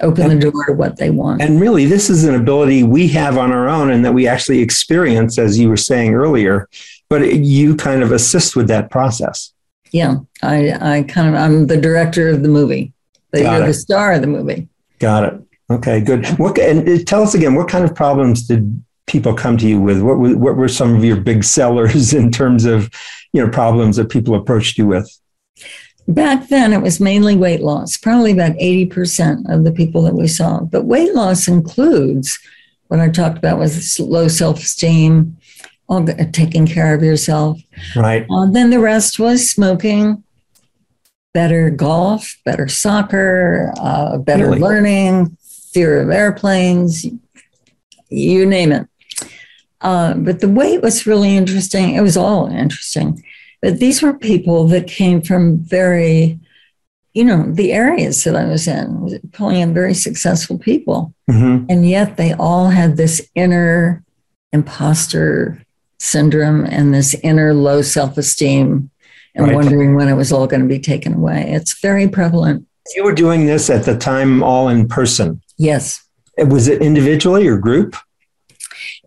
open 0.00 0.30
and, 0.30 0.40
the 0.40 0.50
door 0.50 0.64
to 0.64 0.72
what 0.72 0.96
they 0.96 1.10
want. 1.10 1.42
And 1.42 1.60
really, 1.60 1.84
this 1.84 2.08
is 2.08 2.24
an 2.24 2.34
ability 2.34 2.82
we 2.82 3.08
have 3.08 3.36
on 3.36 3.52
our 3.52 3.68
own 3.68 3.90
and 3.90 4.02
that 4.06 4.14
we 4.14 4.26
actually 4.26 4.60
experience, 4.60 5.38
as 5.38 5.58
you 5.58 5.68
were 5.68 5.76
saying 5.76 6.14
earlier, 6.14 6.66
but 7.10 7.34
you 7.34 7.76
kind 7.76 8.02
of 8.02 8.10
assist 8.10 8.56
with 8.56 8.68
that 8.68 8.90
process. 8.90 9.52
Yeah, 9.92 10.16
I, 10.42 10.96
I 10.96 11.02
kind 11.02 11.28
of, 11.28 11.34
I'm 11.34 11.66
the 11.66 11.76
director 11.76 12.30
of 12.30 12.42
the 12.42 12.48
movie, 12.48 12.94
Got 13.34 13.42
you're 13.42 13.64
it. 13.64 13.66
the 13.66 13.74
star 13.74 14.14
of 14.14 14.22
the 14.22 14.28
movie. 14.28 14.66
Got 14.98 15.24
it. 15.24 15.40
Okay, 15.70 16.00
good. 16.00 16.26
What 16.38 16.58
and 16.58 16.88
uh, 16.88 17.04
tell 17.04 17.22
us 17.22 17.34
again, 17.34 17.54
what 17.54 17.68
kind 17.68 17.84
of 17.84 17.94
problems 17.94 18.46
did 18.46 18.82
people 19.06 19.34
come 19.34 19.56
to 19.58 19.68
you 19.68 19.80
with? 19.80 20.02
What 20.02 20.18
were, 20.18 20.36
what 20.36 20.56
were 20.56 20.68
some 20.68 20.94
of 20.94 21.04
your 21.04 21.16
big 21.16 21.44
sellers 21.44 22.12
in 22.14 22.30
terms 22.30 22.64
of 22.64 22.90
you 23.32 23.44
know 23.44 23.50
problems 23.50 23.96
that 23.96 24.10
people 24.10 24.34
approached 24.34 24.78
you 24.78 24.86
with? 24.86 25.10
back 26.08 26.48
then 26.48 26.72
it 26.72 26.82
was 26.82 27.00
mainly 27.00 27.36
weight 27.36 27.60
loss, 27.60 27.96
probably 27.96 28.32
about 28.32 28.52
80% 28.52 29.52
of 29.52 29.64
the 29.64 29.72
people 29.72 30.02
that 30.02 30.14
we 30.14 30.28
saw. 30.28 30.60
But 30.60 30.84
weight 30.84 31.14
loss 31.14 31.48
includes 31.48 32.38
what 32.88 33.00
I 33.00 33.08
talked 33.08 33.38
about 33.38 33.58
was 33.58 33.98
low 33.98 34.28
self 34.28 34.58
esteem, 34.58 35.36
taking 36.32 36.66
care 36.66 36.94
of 36.94 37.02
yourself. 37.02 37.58
Right. 37.96 38.26
Uh, 38.30 38.46
then 38.50 38.70
the 38.70 38.80
rest 38.80 39.18
was 39.18 39.48
smoking, 39.48 40.22
better 41.32 41.70
golf, 41.70 42.36
better 42.44 42.68
soccer, 42.68 43.72
uh, 43.78 44.18
better 44.18 44.46
really? 44.46 44.60
learning, 44.60 45.36
fear 45.72 46.00
of 46.00 46.10
airplanes, 46.10 47.06
you 48.08 48.46
name 48.46 48.70
it. 48.70 48.86
Uh, 49.84 50.14
but 50.14 50.40
the 50.40 50.48
weight 50.48 50.80
was 50.80 51.06
really 51.06 51.36
interesting. 51.36 51.94
It 51.94 52.00
was 52.00 52.16
all 52.16 52.48
interesting. 52.48 53.22
But 53.60 53.78
these 53.78 54.02
were 54.02 54.14
people 54.14 54.66
that 54.68 54.88
came 54.88 55.20
from 55.20 55.58
very, 55.58 56.40
you 57.12 57.22
know, 57.22 57.44
the 57.52 57.72
areas 57.72 58.24
that 58.24 58.34
I 58.34 58.46
was 58.46 58.66
in, 58.66 59.20
pulling 59.32 59.60
in 59.60 59.74
very 59.74 59.92
successful 59.92 60.58
people. 60.58 61.14
Mm-hmm. 61.30 61.66
And 61.68 61.88
yet 61.88 62.16
they 62.16 62.32
all 62.32 62.70
had 62.70 62.96
this 62.96 63.28
inner 63.34 64.02
imposter 64.52 65.62
syndrome 65.98 66.64
and 66.64 66.94
this 66.94 67.14
inner 67.22 67.52
low 67.52 67.82
self 67.82 68.16
esteem 68.16 68.90
and 69.34 69.46
right. 69.46 69.54
wondering 69.54 69.94
when 69.96 70.08
it 70.08 70.14
was 70.14 70.32
all 70.32 70.46
going 70.46 70.62
to 70.62 70.68
be 70.68 70.78
taken 70.78 71.12
away. 71.12 71.44
It's 71.48 71.78
very 71.80 72.08
prevalent. 72.08 72.66
You 72.94 73.04
were 73.04 73.14
doing 73.14 73.46
this 73.46 73.68
at 73.68 73.84
the 73.84 73.98
time 73.98 74.42
all 74.42 74.68
in 74.68 74.88
person. 74.88 75.42
Yes. 75.58 76.02
Was 76.38 76.68
it 76.68 76.80
individually 76.80 77.46
or 77.46 77.58
group? 77.58 77.96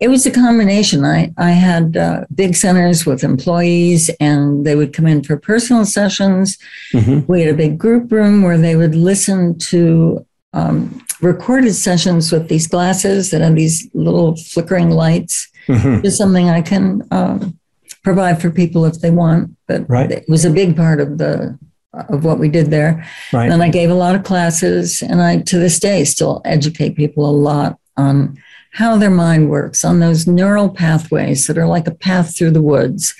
It 0.00 0.08
was 0.08 0.26
a 0.26 0.30
combination. 0.30 1.04
I, 1.04 1.32
I 1.36 1.50
had 1.50 1.96
uh, 1.96 2.24
big 2.34 2.54
centers 2.56 3.06
with 3.06 3.24
employees, 3.24 4.10
and 4.20 4.66
they 4.66 4.76
would 4.76 4.92
come 4.92 5.06
in 5.06 5.22
for 5.22 5.36
personal 5.36 5.84
sessions. 5.84 6.58
Mm-hmm. 6.92 7.30
We 7.30 7.42
had 7.42 7.54
a 7.54 7.56
big 7.56 7.78
group 7.78 8.10
room 8.12 8.42
where 8.42 8.58
they 8.58 8.76
would 8.76 8.94
listen 8.94 9.58
to 9.58 10.24
um, 10.52 11.04
recorded 11.20 11.74
sessions 11.74 12.32
with 12.32 12.48
these 12.48 12.66
glasses 12.66 13.30
that 13.30 13.40
have 13.40 13.56
these 13.56 13.88
little 13.94 14.36
flickering 14.36 14.90
lights. 14.90 15.48
Mm-hmm. 15.66 16.06
It's 16.06 16.16
something 16.16 16.48
I 16.48 16.62
can 16.62 17.06
um, 17.10 17.58
provide 18.02 18.40
for 18.40 18.50
people 18.50 18.84
if 18.84 19.00
they 19.00 19.10
want. 19.10 19.56
But 19.66 19.88
right. 19.88 20.10
it 20.10 20.24
was 20.28 20.44
a 20.44 20.50
big 20.50 20.76
part 20.76 21.00
of 21.00 21.18
the 21.18 21.58
of 21.92 22.24
what 22.24 22.38
we 22.38 22.48
did 22.48 22.70
there. 22.70 23.04
Right. 23.32 23.50
And 23.50 23.62
I 23.62 23.68
gave 23.70 23.90
a 23.90 23.94
lot 23.94 24.14
of 24.14 24.22
classes, 24.22 25.02
and 25.02 25.22
I 25.22 25.40
to 25.40 25.58
this 25.58 25.80
day 25.80 26.04
still 26.04 26.40
educate 26.44 26.96
people 26.96 27.28
a 27.28 27.32
lot 27.32 27.78
on 27.96 28.40
how 28.72 28.96
their 28.96 29.10
mind 29.10 29.50
works 29.50 29.84
on 29.84 30.00
those 30.00 30.26
neural 30.26 30.68
pathways 30.68 31.46
that 31.46 31.58
are 31.58 31.66
like 31.66 31.86
a 31.86 31.94
path 31.94 32.36
through 32.36 32.52
the 32.52 32.62
woods. 32.62 33.14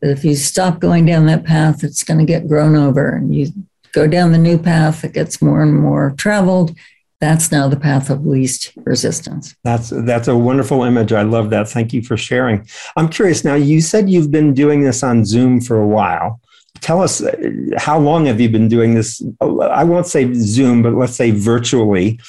That 0.00 0.10
if 0.10 0.24
you 0.24 0.34
stop 0.34 0.80
going 0.80 1.06
down 1.06 1.26
that 1.26 1.44
path, 1.44 1.82
it's 1.82 2.04
going 2.04 2.18
to 2.18 2.26
get 2.26 2.48
grown 2.48 2.76
over, 2.76 3.08
and 3.08 3.34
you 3.34 3.52
go 3.92 4.06
down 4.06 4.32
the 4.32 4.38
new 4.38 4.58
path 4.58 5.02
that 5.02 5.14
gets 5.14 5.40
more 5.40 5.62
and 5.62 5.74
more 5.74 6.14
traveled. 6.18 6.76
That's 7.18 7.50
now 7.50 7.66
the 7.66 7.80
path 7.80 8.10
of 8.10 8.26
least 8.26 8.72
resistance. 8.84 9.56
That's 9.64 9.88
that's 9.88 10.28
a 10.28 10.36
wonderful 10.36 10.82
image. 10.82 11.12
I 11.14 11.22
love 11.22 11.48
that. 11.50 11.68
Thank 11.68 11.94
you 11.94 12.02
for 12.02 12.16
sharing. 12.18 12.68
I'm 12.94 13.08
curious 13.08 13.42
now. 13.42 13.54
You 13.54 13.80
said 13.80 14.10
you've 14.10 14.30
been 14.30 14.52
doing 14.52 14.82
this 14.82 15.02
on 15.02 15.24
Zoom 15.24 15.62
for 15.62 15.80
a 15.80 15.86
while. 15.86 16.40
Tell 16.82 17.00
us 17.00 17.22
uh, 17.22 17.34
how 17.78 17.98
long 17.98 18.26
have 18.26 18.38
you 18.38 18.50
been 18.50 18.68
doing 18.68 18.94
this? 18.94 19.22
I 19.40 19.82
won't 19.84 20.06
say 20.06 20.30
Zoom, 20.34 20.82
but 20.82 20.92
let's 20.92 21.16
say 21.16 21.30
virtually. 21.30 22.20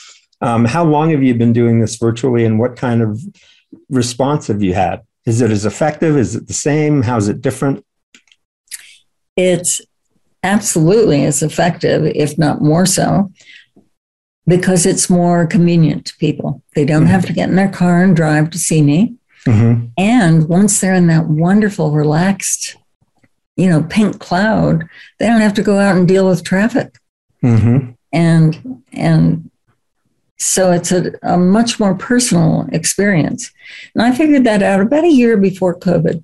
Um, 0.42 0.66
how 0.66 0.84
long 0.84 1.10
have 1.12 1.24
you 1.24 1.34
been 1.34 1.54
doing 1.54 1.80
this 1.80 1.96
virtually 1.96 2.46
and 2.46 2.60
what 2.60 2.76
kind 2.76 3.02
of 3.02 3.20
response 3.90 4.48
have 4.48 4.62
you 4.62 4.74
had? 4.74 5.02
Is 5.26 5.42
it 5.42 5.52
as 5.52 5.66
effective? 5.66 6.16
Is 6.16 6.36
it 6.36 6.48
the 6.48 6.54
same? 6.54 7.02
How's 7.02 7.28
it 7.28 7.42
different? 7.42 7.86
It's 9.36 9.82
absolutely 10.44 11.26
as 11.26 11.44
effective, 11.44 12.06
if 12.06 12.38
not 12.38 12.62
more 12.62 12.86
so, 12.86 13.32
because 14.46 14.86
it's 14.86 15.10
more 15.10 15.46
convenient 15.46 16.06
to 16.06 16.18
people. 16.18 16.64
They 16.76 16.86
don't 16.86 17.04
mm-hmm. 17.04 17.12
have 17.12 17.26
to 17.26 17.34
get 17.34 17.50
in 17.50 17.56
their 17.56 17.70
car 17.70 18.04
and 18.04 18.16
drive 18.16 18.50
to 18.52 18.58
see 18.58 18.82
me. 18.82 19.16
Mm-hmm. 19.46 19.88
And 19.98 20.48
once 20.48 20.80
they're 20.80 20.94
in 20.94 21.08
that 21.08 21.28
wonderful, 21.28 21.92
relaxed, 21.92 22.78
you 23.56 23.70
know, 23.70 23.84
pink 23.84 24.20
cloud, 24.20 24.88
they 25.20 25.28
don't 25.28 25.42
have 25.42 25.54
to 25.56 25.64
go 25.64 25.78
out 25.78 25.98
and 25.98 26.08
deal 26.08 26.28
with 26.28 26.44
traffic. 26.44 26.96
Mm-hmm. 27.44 27.92
And 28.14 28.84
and 28.94 29.52
so 30.38 30.72
it's 30.72 30.92
a, 30.92 31.12
a 31.24 31.38
much 31.38 31.80
more 31.80 31.96
personal 31.96 32.68
experience. 32.72 33.52
And 33.94 34.04
I 34.04 34.16
figured 34.16 34.44
that 34.44 34.62
out 34.62 34.82
about 34.82 35.04
a 35.04 35.12
year 35.12 35.36
before 35.38 35.78
COVID 35.78 36.24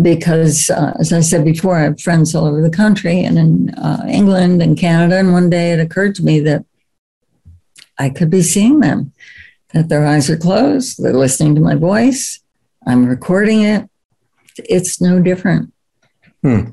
because, 0.00 0.70
uh, 0.70 0.94
as 0.98 1.12
I 1.12 1.20
said 1.20 1.44
before, 1.44 1.76
I 1.76 1.82
have 1.82 2.00
friends 2.00 2.34
all 2.34 2.46
over 2.46 2.62
the 2.62 2.70
country 2.70 3.20
and 3.20 3.38
in 3.38 3.70
uh, 3.74 4.04
England 4.08 4.62
and 4.62 4.78
Canada. 4.78 5.18
And 5.18 5.32
one 5.32 5.50
day 5.50 5.72
it 5.72 5.80
occurred 5.80 6.14
to 6.16 6.24
me 6.24 6.40
that 6.40 6.64
I 7.98 8.10
could 8.10 8.30
be 8.30 8.42
seeing 8.42 8.80
them, 8.80 9.12
that 9.72 9.88
their 9.88 10.06
eyes 10.06 10.28
are 10.30 10.36
closed, 10.36 11.02
they're 11.02 11.12
listening 11.12 11.54
to 11.54 11.60
my 11.60 11.74
voice, 11.74 12.40
I'm 12.86 13.06
recording 13.06 13.62
it. 13.62 13.88
It's 14.56 15.00
no 15.00 15.20
different. 15.20 15.72
Hmm. 16.42 16.70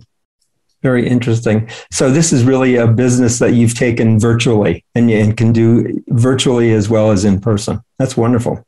Very 0.84 1.08
interesting. 1.08 1.70
So 1.92 2.10
this 2.10 2.34
is 2.34 2.44
really 2.44 2.76
a 2.76 2.88
business 2.88 3.40
that 3.40 3.54
you've 3.54 3.76
taken 3.76 4.20
virtually 4.20 4.84
and, 4.96 5.12
and 5.12 5.38
can 5.38 5.54
do 5.54 6.04
virtually 6.08 6.74
as 6.74 6.90
well 6.90 7.12
as 7.12 7.24
in 7.24 7.40
person. 7.40 7.82
That's 8.00 8.18
wonderful. 8.18 8.64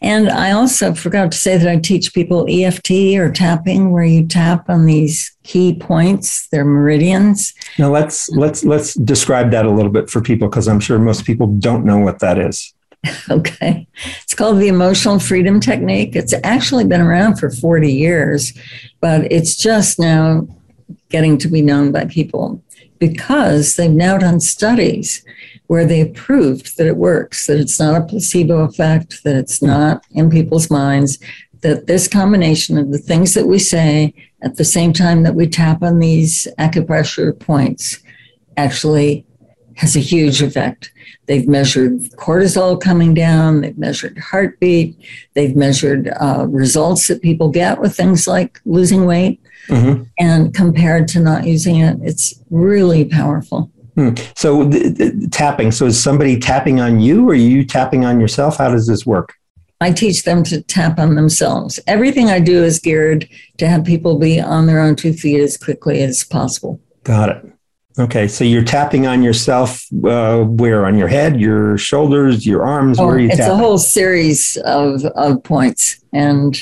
And 0.00 0.30
I 0.30 0.52
also 0.52 0.94
forgot 0.94 1.32
to 1.32 1.38
say 1.38 1.58
that 1.58 1.68
I 1.68 1.76
teach 1.76 2.14
people 2.14 2.46
EFT 2.48 2.90
or 3.18 3.32
tapping, 3.32 3.90
where 3.90 4.04
you 4.04 4.26
tap 4.26 4.70
on 4.70 4.86
these 4.86 5.36
key 5.42 5.74
points, 5.74 6.48
their 6.48 6.64
meridians. 6.64 7.52
Now 7.78 7.90
let's 7.90 8.28
let's 8.30 8.64
let's 8.64 8.94
describe 8.94 9.50
that 9.50 9.66
a 9.66 9.70
little 9.70 9.90
bit 9.90 10.08
for 10.08 10.20
people 10.20 10.48
because 10.48 10.68
I'm 10.68 10.78
sure 10.78 10.98
most 11.00 11.24
people 11.24 11.48
don't 11.48 11.84
know 11.84 11.98
what 11.98 12.20
that 12.20 12.38
is. 12.38 12.74
Okay. 13.30 13.86
It's 14.24 14.34
called 14.34 14.58
the 14.58 14.68
emotional 14.68 15.20
freedom 15.20 15.60
technique. 15.60 16.16
It's 16.16 16.34
actually 16.42 16.84
been 16.84 17.00
around 17.00 17.36
for 17.36 17.48
40 17.48 17.92
years, 17.92 18.52
but 19.00 19.30
it's 19.30 19.56
just 19.56 20.00
now 20.00 20.48
getting 21.08 21.38
to 21.38 21.48
be 21.48 21.62
known 21.62 21.92
by 21.92 22.04
people 22.04 22.62
because 22.98 23.76
they've 23.76 23.90
now 23.90 24.18
done 24.18 24.40
studies 24.40 25.24
where 25.68 25.86
they've 25.86 26.14
proved 26.14 26.76
that 26.76 26.86
it 26.86 26.96
works, 26.96 27.46
that 27.46 27.58
it's 27.58 27.78
not 27.78 28.00
a 28.00 28.04
placebo 28.04 28.64
effect, 28.64 29.22
that 29.24 29.36
it's 29.36 29.62
not 29.62 30.04
in 30.12 30.30
people's 30.30 30.70
minds, 30.70 31.18
that 31.60 31.86
this 31.86 32.08
combination 32.08 32.78
of 32.78 32.90
the 32.90 32.98
things 32.98 33.34
that 33.34 33.46
we 33.46 33.58
say 33.58 34.14
at 34.42 34.56
the 34.56 34.64
same 34.64 34.92
time 34.92 35.22
that 35.22 35.34
we 35.34 35.46
tap 35.46 35.82
on 35.82 35.98
these 35.98 36.48
acupressure 36.58 37.38
points 37.38 37.98
actually 38.56 39.26
has 39.78 39.94
a 39.94 40.00
huge 40.00 40.42
effect. 40.42 40.92
They've 41.26 41.46
measured 41.46 42.00
cortisol 42.16 42.80
coming 42.80 43.14
down, 43.14 43.60
they've 43.60 43.78
measured 43.78 44.18
heartbeat, 44.18 44.98
they've 45.34 45.54
measured 45.54 46.10
uh, 46.20 46.46
results 46.48 47.06
that 47.06 47.22
people 47.22 47.48
get 47.48 47.80
with 47.80 47.96
things 47.96 48.26
like 48.26 48.60
losing 48.64 49.06
weight. 49.06 49.40
Mm-hmm. 49.68 50.02
And 50.18 50.52
compared 50.52 51.06
to 51.08 51.20
not 51.20 51.46
using 51.46 51.76
it, 51.76 51.96
it's 52.02 52.34
really 52.50 53.04
powerful. 53.04 53.70
Hmm. 53.94 54.14
So 54.34 54.70
tapping. 55.30 55.70
So 55.70 55.86
is 55.86 56.02
somebody 56.02 56.38
tapping 56.38 56.80
on 56.80 57.00
you, 57.00 57.28
or 57.28 57.34
you 57.34 57.64
tapping 57.64 58.04
on 58.04 58.20
yourself? 58.20 58.56
How 58.56 58.70
does 58.70 58.86
this 58.86 59.04
work? 59.04 59.34
I 59.80 59.92
teach 59.92 60.24
them 60.24 60.42
to 60.44 60.62
tap 60.62 60.98
on 60.98 61.14
themselves. 61.14 61.78
Everything 61.86 62.30
I 62.30 62.40
do 62.40 62.64
is 62.64 62.80
geared 62.80 63.28
to 63.58 63.68
have 63.68 63.84
people 63.84 64.18
be 64.18 64.40
on 64.40 64.66
their 64.66 64.80
own 64.80 64.96
two 64.96 65.12
feet 65.12 65.40
as 65.40 65.56
quickly 65.56 66.02
as 66.02 66.24
possible. 66.24 66.80
Got 67.04 67.28
it. 67.28 67.52
Okay, 67.98 68.28
so 68.28 68.44
you're 68.44 68.64
tapping 68.64 69.06
on 69.06 69.22
yourself 69.22 69.84
uh, 70.04 70.42
where? 70.42 70.86
On 70.86 70.96
your 70.96 71.08
head, 71.08 71.40
your 71.40 71.76
shoulders, 71.76 72.46
your 72.46 72.64
arms? 72.64 73.00
Oh, 73.00 73.06
where 73.06 73.16
are 73.16 73.18
you 73.18 73.28
it's 73.28 73.38
tapping? 73.38 73.54
a 73.54 73.56
whole 73.56 73.78
series 73.78 74.56
of, 74.58 75.04
of 75.04 75.42
points. 75.42 76.00
And 76.12 76.56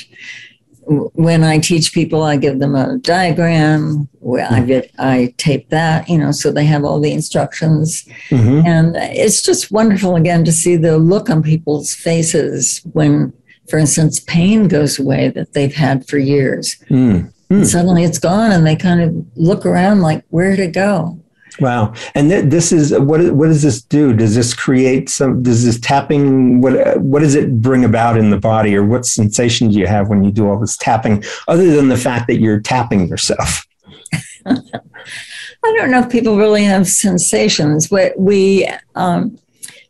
when 0.87 1.43
I 1.43 1.59
teach 1.59 1.93
people, 1.93 2.23
I 2.23 2.37
give 2.37 2.57
them 2.57 2.73
a 2.75 2.97
diagram. 2.99 4.09
I 4.25 4.61
hmm. 4.61 4.65
get, 4.65 4.91
I 4.97 5.33
tape 5.37 5.69
that, 5.69 6.09
you 6.09 6.17
know, 6.17 6.31
so 6.31 6.51
they 6.51 6.65
have 6.65 6.83
all 6.83 6.99
the 6.99 7.11
instructions. 7.11 8.03
Mm-hmm. 8.29 8.65
And 8.65 8.95
it's 8.95 9.43
just 9.43 9.71
wonderful 9.71 10.15
again 10.15 10.43
to 10.45 10.51
see 10.51 10.75
the 10.75 10.97
look 10.97 11.29
on 11.29 11.43
people's 11.43 11.93
faces 11.93 12.81
when, 12.93 13.31
for 13.69 13.77
instance, 13.77 14.19
pain 14.19 14.67
goes 14.67 14.97
away 14.97 15.29
that 15.29 15.53
they've 15.53 15.75
had 15.75 16.07
for 16.07 16.17
years. 16.17 16.77
Mm. 16.89 17.31
Mm. 17.51 17.65
Suddenly 17.65 18.03
it's 18.03 18.19
gone, 18.19 18.51
and 18.51 18.67
they 18.67 18.75
kind 18.75 19.01
of 19.01 19.25
look 19.35 19.65
around 19.65 20.01
like, 20.01 20.25
where 20.29 20.55
did 20.55 20.59
it 20.59 20.73
go? 20.73 21.17
Wow. 21.59 21.93
And 22.15 22.29
th- 22.29 22.45
this 22.45 22.71
is 22.71 22.97
what 22.97 23.33
what 23.33 23.47
does 23.47 23.63
this 23.63 23.81
do? 23.81 24.13
Does 24.13 24.35
this 24.35 24.53
create 24.53 25.09
some 25.09 25.41
does 25.41 25.65
this 25.65 25.79
tapping 25.79 26.61
what 26.61 26.99
what 27.01 27.19
does 27.19 27.35
it 27.35 27.61
bring 27.61 27.83
about 27.83 28.17
in 28.17 28.29
the 28.29 28.37
body 28.37 28.75
or 28.75 28.83
what 28.83 29.05
sensation 29.05 29.69
do 29.69 29.79
you 29.79 29.87
have 29.87 30.09
when 30.09 30.23
you 30.23 30.31
do 30.31 30.47
all 30.47 30.59
this 30.59 30.77
tapping 30.77 31.23
other 31.47 31.75
than 31.75 31.89
the 31.89 31.97
fact 31.97 32.27
that 32.27 32.39
you're 32.39 32.59
tapping 32.59 33.07
yourself? 33.07 33.65
I 34.45 35.75
don't 35.75 35.91
know 35.91 35.99
if 35.99 36.09
people 36.09 36.37
really 36.37 36.63
have 36.63 36.87
sensations. 36.87 37.87
but 37.87 38.17
we 38.17 38.69
um, 38.95 39.37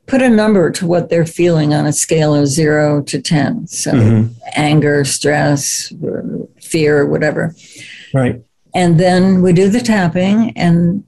put 0.07 0.21
a 0.21 0.29
number 0.29 0.71
to 0.71 0.87
what 0.87 1.09
they're 1.09 1.25
feeling 1.25 1.73
on 1.73 1.85
a 1.85 1.93
scale 1.93 2.33
of 2.33 2.47
zero 2.47 3.01
to 3.03 3.21
10. 3.21 3.67
So 3.67 3.91
mm-hmm. 3.91 4.33
anger, 4.55 5.03
stress, 5.03 5.93
fear, 6.61 7.05
whatever. 7.05 7.53
Right 8.13 8.41
And 8.73 8.99
then 8.99 9.41
we 9.41 9.53
do 9.53 9.69
the 9.69 9.81
tapping, 9.81 10.51
and 10.57 11.03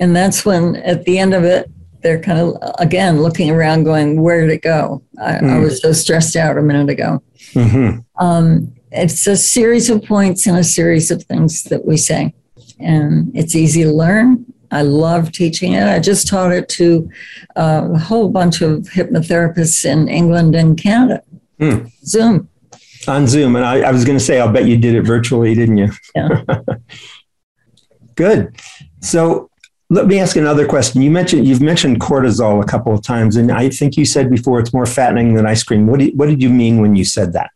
and 0.00 0.14
that's 0.14 0.44
when 0.44 0.76
at 0.76 1.04
the 1.04 1.18
end 1.18 1.34
of 1.34 1.44
it, 1.44 1.70
they're 2.02 2.20
kind 2.20 2.38
of 2.38 2.56
again 2.78 3.22
looking 3.22 3.50
around, 3.50 3.84
going, 3.84 4.20
"Where 4.22 4.40
did 4.40 4.50
it 4.50 4.62
go? 4.62 5.02
I, 5.20 5.32
mm. 5.32 5.50
I 5.50 5.58
was 5.58 5.80
so 5.80 5.92
stressed 5.92 6.36
out 6.36 6.58
a 6.58 6.62
minute 6.62 6.90
ago." 6.90 7.22
Mm-hmm. 7.52 8.00
Um, 8.24 8.74
it's 8.90 9.26
a 9.26 9.36
series 9.36 9.90
of 9.90 10.04
points 10.04 10.46
and 10.46 10.56
a 10.56 10.64
series 10.64 11.10
of 11.10 11.22
things 11.24 11.64
that 11.64 11.84
we 11.84 11.96
say, 11.96 12.34
and 12.78 13.30
it's 13.34 13.54
easy 13.54 13.82
to 13.82 13.92
learn. 13.92 14.46
I 14.70 14.82
love 14.82 15.32
teaching 15.32 15.72
it. 15.72 15.84
I 15.84 15.98
just 15.98 16.28
taught 16.28 16.52
it 16.52 16.68
to 16.70 17.10
uh, 17.56 17.88
a 17.94 17.98
whole 17.98 18.28
bunch 18.28 18.60
of 18.60 18.80
hypnotherapists 18.80 19.84
in 19.84 20.08
England 20.08 20.54
and 20.54 20.76
Canada. 20.76 21.22
Mm. 21.58 21.90
Zoom. 22.04 22.48
On 23.06 23.26
Zoom. 23.26 23.56
And 23.56 23.64
I, 23.64 23.80
I 23.80 23.90
was 23.90 24.04
going 24.04 24.18
to 24.18 24.24
say, 24.24 24.38
I'll 24.40 24.52
bet 24.52 24.66
you 24.66 24.76
did 24.76 24.94
it 24.94 25.02
virtually, 25.02 25.54
didn't 25.54 25.78
you? 25.78 25.88
Yeah. 26.14 26.42
Good. 28.14 28.56
So 29.00 29.50
let 29.90 30.06
me 30.06 30.18
ask 30.18 30.36
another 30.36 30.66
question. 30.66 31.00
You 31.00 31.10
mentioned 31.10 31.46
you've 31.46 31.62
mentioned 31.62 32.00
cortisol 32.00 32.62
a 32.62 32.66
couple 32.66 32.92
of 32.92 33.02
times, 33.02 33.36
and 33.36 33.50
I 33.50 33.70
think 33.70 33.96
you 33.96 34.04
said 34.04 34.30
before 34.30 34.60
it's 34.60 34.72
more 34.72 34.86
fattening 34.86 35.34
than 35.34 35.46
ice 35.46 35.62
cream. 35.62 35.86
What 35.86 36.00
did, 36.00 36.18
what 36.18 36.26
did 36.26 36.42
you 36.42 36.50
mean 36.50 36.80
when 36.80 36.94
you 36.94 37.04
said 37.04 37.32
that? 37.32 37.50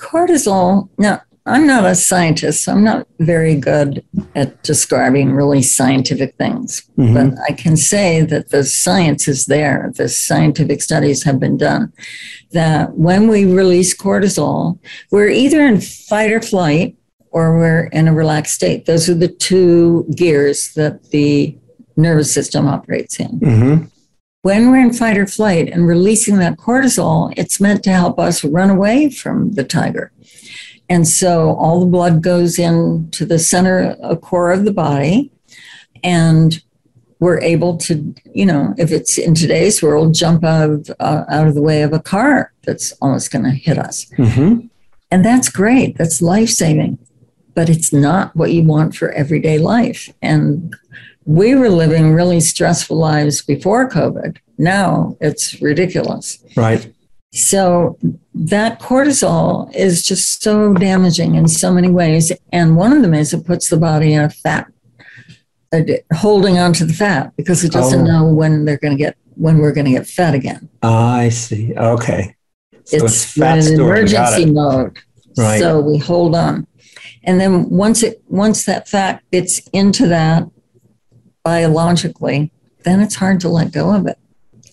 Cortisol. 0.00 0.88
Now, 0.98 1.22
I'm 1.46 1.66
not 1.66 1.84
a 1.84 1.94
scientist, 1.94 2.64
so 2.64 2.72
I'm 2.72 2.84
not 2.84 3.06
very 3.20 3.54
good 3.54 4.04
at 4.34 4.62
describing 4.62 5.32
really 5.32 5.62
scientific 5.62 6.36
things. 6.36 6.82
Mm-hmm. 6.98 7.14
But 7.14 7.38
I 7.48 7.52
can 7.52 7.76
say 7.76 8.22
that 8.22 8.50
the 8.50 8.64
science 8.64 9.28
is 9.28 9.46
there. 9.46 9.90
The 9.96 10.08
scientific 10.08 10.82
studies 10.82 11.22
have 11.22 11.40
been 11.40 11.56
done 11.56 11.92
that 12.52 12.94
when 12.94 13.28
we 13.28 13.44
release 13.44 13.96
cortisol, 13.96 14.78
we're 15.10 15.28
either 15.28 15.64
in 15.66 15.80
fight 15.80 16.32
or 16.32 16.42
flight 16.42 16.97
or 17.30 17.58
we're 17.58 17.86
in 17.86 18.08
a 18.08 18.14
relaxed 18.14 18.54
state. 18.54 18.86
Those 18.86 19.08
are 19.08 19.14
the 19.14 19.28
two 19.28 20.06
gears 20.14 20.72
that 20.74 21.10
the 21.10 21.56
nervous 21.96 22.32
system 22.32 22.66
operates 22.66 23.18
in. 23.20 23.40
Mm-hmm. 23.40 23.84
When 24.42 24.70
we're 24.70 24.80
in 24.80 24.92
fight 24.92 25.18
or 25.18 25.26
flight 25.26 25.68
and 25.68 25.86
releasing 25.86 26.38
that 26.38 26.58
cortisol, 26.58 27.34
it's 27.36 27.60
meant 27.60 27.82
to 27.84 27.90
help 27.90 28.18
us 28.18 28.44
run 28.44 28.70
away 28.70 29.10
from 29.10 29.52
the 29.52 29.64
tiger. 29.64 30.12
And 30.88 31.06
so 31.06 31.54
all 31.56 31.80
the 31.80 31.86
blood 31.86 32.22
goes 32.22 32.58
into 32.58 33.26
the 33.26 33.38
center 33.38 33.96
core 34.22 34.52
of 34.52 34.64
the 34.64 34.72
body. 34.72 35.32
And 36.02 36.62
we're 37.20 37.40
able 37.40 37.76
to, 37.78 38.14
you 38.32 38.46
know, 38.46 38.74
if 38.78 38.92
it's 38.92 39.18
in 39.18 39.34
today's 39.34 39.82
world, 39.82 40.14
jump 40.14 40.44
out 40.44 40.70
of, 40.70 40.90
uh, 41.00 41.24
out 41.28 41.48
of 41.48 41.54
the 41.54 41.62
way 41.62 41.82
of 41.82 41.92
a 41.92 41.98
car 41.98 42.52
that's 42.62 42.92
almost 43.02 43.32
going 43.32 43.44
to 43.44 43.50
hit 43.50 43.76
us. 43.76 44.06
Mm-hmm. 44.16 44.66
And 45.10 45.24
that's 45.24 45.48
great. 45.48 45.98
That's 45.98 46.22
life 46.22 46.50
saving. 46.50 46.98
But 47.58 47.68
it's 47.68 47.92
not 47.92 48.36
what 48.36 48.52
you 48.52 48.62
want 48.62 48.94
for 48.94 49.10
everyday 49.10 49.58
life. 49.58 50.08
And 50.22 50.76
we 51.24 51.56
were 51.56 51.68
living 51.68 52.14
really 52.14 52.38
stressful 52.38 52.96
lives 52.96 53.42
before 53.42 53.90
COVID. 53.90 54.36
Now 54.58 55.16
it's 55.20 55.60
ridiculous. 55.60 56.38
Right. 56.56 56.94
So 57.32 57.98
that 58.32 58.78
cortisol 58.78 59.74
is 59.74 60.04
just 60.04 60.40
so 60.40 60.72
damaging 60.72 61.34
in 61.34 61.48
so 61.48 61.74
many 61.74 61.90
ways. 61.90 62.30
And 62.52 62.76
one 62.76 62.92
of 62.92 63.02
them 63.02 63.12
is 63.12 63.34
it 63.34 63.44
puts 63.44 63.70
the 63.70 63.76
body 63.76 64.12
in 64.12 64.22
a 64.22 64.30
fat, 64.30 64.68
uh, 65.72 65.80
holding 66.14 66.58
on 66.58 66.72
to 66.74 66.84
the 66.84 66.94
fat 66.94 67.32
because 67.36 67.64
it 67.64 67.72
doesn't 67.72 68.02
oh. 68.02 68.04
know 68.04 68.32
when 68.32 68.66
they're 68.66 68.78
going 68.78 68.96
to 68.96 69.02
get, 69.04 69.16
when 69.34 69.58
we're 69.58 69.72
going 69.72 69.86
to 69.86 69.90
get 69.98 70.06
fed 70.06 70.34
again. 70.36 70.68
I 70.80 71.30
see. 71.30 71.74
Okay. 71.76 72.36
So 72.84 72.98
it's, 73.04 73.36
it's 73.36 73.66
an 73.66 73.80
emergency 73.80 74.46
mode. 74.46 74.96
Right. 75.36 75.58
So 75.58 75.80
we 75.80 75.98
hold 75.98 76.36
on. 76.36 76.68
And 77.28 77.38
then 77.38 77.68
once 77.68 78.02
it, 78.02 78.22
once 78.28 78.64
that 78.64 78.88
fat 78.88 79.22
gets 79.30 79.58
into 79.74 80.06
that 80.08 80.48
biologically, 81.44 82.50
then 82.84 83.00
it's 83.00 83.16
hard 83.16 83.38
to 83.40 83.50
let 83.50 83.70
go 83.70 83.94
of 83.94 84.06
it. 84.06 84.18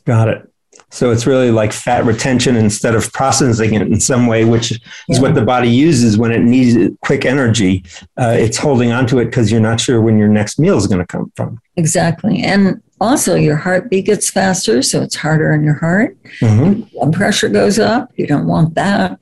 Got 0.06 0.30
it. 0.30 0.50
So 0.90 1.12
it's 1.12 1.28
really 1.28 1.52
like 1.52 1.74
fat 1.74 2.06
retention 2.06 2.56
instead 2.56 2.96
of 2.96 3.12
processing 3.12 3.74
it 3.74 3.82
in 3.82 4.00
some 4.00 4.28
way, 4.28 4.46
which 4.46 4.72
is 4.72 4.80
yeah. 5.10 5.20
what 5.20 5.36
the 5.36 5.44
body 5.44 5.68
uses 5.68 6.18
when 6.18 6.32
it 6.32 6.44
needs 6.44 6.96
quick 7.02 7.26
energy. 7.26 7.84
Uh, 8.18 8.36
it's 8.38 8.56
holding 8.56 8.94
onto 8.94 9.20
it 9.20 9.26
because 9.26 9.52
you're 9.52 9.60
not 9.60 9.82
sure 9.82 10.00
when 10.00 10.18
your 10.18 10.30
next 10.30 10.58
meal 10.58 10.78
is 10.78 10.88
going 10.88 11.00
to 11.00 11.08
come 11.08 11.34
from. 11.36 11.60
Exactly. 11.76 12.42
And 12.42 12.82
also, 13.02 13.36
your 13.36 13.58
heartbeat 13.58 14.06
gets 14.06 14.30
faster, 14.30 14.82
so 14.82 15.02
it's 15.02 15.16
harder 15.16 15.52
on 15.52 15.66
your 15.66 15.74
heart. 15.74 16.18
Mm-hmm. 16.40 16.84
Blood 16.94 17.14
pressure 17.14 17.50
goes 17.50 17.78
up. 17.78 18.10
You 18.16 18.26
don't 18.26 18.48
want 18.48 18.76
that. 18.76 19.20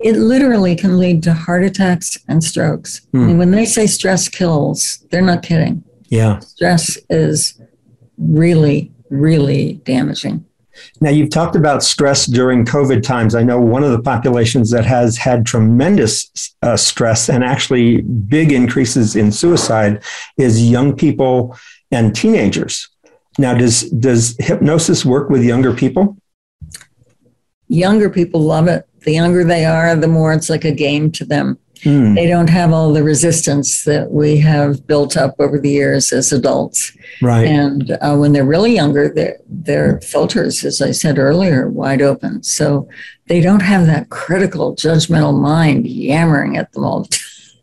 It 0.00 0.16
literally 0.16 0.76
can 0.76 0.98
lead 0.98 1.22
to 1.24 1.34
heart 1.34 1.64
attacks 1.64 2.18
and 2.28 2.42
strokes. 2.42 3.06
Mm. 3.12 3.22
I 3.22 3.26
mean, 3.26 3.38
when 3.38 3.50
they 3.50 3.64
say 3.64 3.86
stress 3.86 4.28
kills, 4.28 5.04
they're 5.10 5.22
not 5.22 5.42
kidding. 5.42 5.84
Yeah. 6.08 6.38
Stress 6.40 6.98
is 7.10 7.60
really, 8.18 8.92
really 9.10 9.74
damaging. 9.84 10.44
Now, 11.00 11.10
you've 11.10 11.30
talked 11.30 11.56
about 11.56 11.82
stress 11.82 12.26
during 12.26 12.64
COVID 12.64 13.02
times. 13.02 13.34
I 13.34 13.42
know 13.42 13.60
one 13.60 13.84
of 13.84 13.92
the 13.92 14.02
populations 14.02 14.70
that 14.70 14.84
has 14.84 15.16
had 15.16 15.46
tremendous 15.46 16.54
uh, 16.62 16.76
stress 16.76 17.28
and 17.28 17.44
actually 17.44 18.02
big 18.02 18.52
increases 18.52 19.14
in 19.14 19.30
suicide 19.30 20.02
is 20.36 20.68
young 20.68 20.96
people 20.96 21.56
and 21.90 22.14
teenagers. 22.14 22.88
Now, 23.38 23.54
does 23.54 23.90
does 23.90 24.36
hypnosis 24.38 25.04
work 25.04 25.30
with 25.30 25.42
younger 25.42 25.72
people? 25.72 26.16
Younger 27.68 28.10
people 28.10 28.40
love 28.40 28.68
it. 28.68 28.86
The 29.04 29.12
younger 29.12 29.44
they 29.44 29.64
are, 29.64 29.94
the 29.96 30.08
more 30.08 30.32
it's 30.32 30.50
like 30.50 30.64
a 30.64 30.72
game 30.72 31.10
to 31.12 31.24
them. 31.24 31.58
Mm. 31.84 32.14
They 32.14 32.26
don't 32.26 32.48
have 32.48 32.72
all 32.72 32.92
the 32.92 33.02
resistance 33.02 33.84
that 33.84 34.10
we 34.10 34.38
have 34.38 34.86
built 34.86 35.16
up 35.16 35.34
over 35.38 35.58
the 35.58 35.70
years 35.70 36.12
as 36.12 36.32
adults. 36.32 36.96
Right. 37.20 37.46
And 37.46 37.90
uh, 38.00 38.16
when 38.16 38.32
they're 38.32 38.44
really 38.44 38.74
younger, 38.74 39.12
their 39.12 39.38
their 39.46 40.00
filters, 40.00 40.64
as 40.64 40.80
I 40.80 40.92
said 40.92 41.18
earlier, 41.18 41.68
wide 41.68 42.00
open. 42.00 42.42
So 42.42 42.88
they 43.26 43.40
don't 43.40 43.62
have 43.62 43.86
that 43.86 44.08
critical, 44.08 44.74
judgmental 44.74 45.38
mind 45.38 45.86
yammering 45.86 46.56
at 46.56 46.72
them 46.72 46.84
all 46.84 47.02
the 47.02 47.20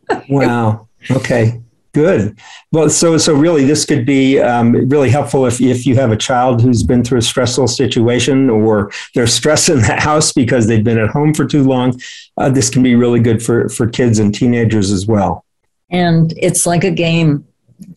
time. 0.09 0.23
wow. 0.29 0.87
Okay. 1.09 1.60
Good. 1.93 2.39
Well, 2.71 2.89
so 2.89 3.17
so 3.17 3.33
really, 3.33 3.65
this 3.65 3.83
could 3.85 4.05
be 4.05 4.39
um, 4.39 4.87
really 4.87 5.09
helpful 5.09 5.45
if 5.45 5.59
if 5.59 5.85
you 5.85 5.95
have 5.95 6.11
a 6.11 6.17
child 6.17 6.61
who's 6.61 6.83
been 6.83 7.03
through 7.03 7.19
a 7.19 7.21
stressful 7.21 7.67
situation, 7.67 8.49
or 8.49 8.91
they're 9.13 9.27
stressed 9.27 9.67
in 9.67 9.79
the 9.81 9.95
house 9.99 10.31
because 10.31 10.67
they've 10.67 10.83
been 10.83 10.97
at 10.97 11.09
home 11.09 11.33
for 11.33 11.45
too 11.45 11.63
long. 11.63 11.99
Uh, 12.37 12.49
this 12.49 12.69
can 12.69 12.81
be 12.81 12.95
really 12.95 13.19
good 13.19 13.43
for 13.43 13.67
for 13.67 13.87
kids 13.87 14.19
and 14.19 14.33
teenagers 14.33 14.89
as 14.89 15.05
well. 15.05 15.43
And 15.89 16.33
it's 16.37 16.65
like 16.65 16.85
a 16.85 16.91
game. 16.91 17.45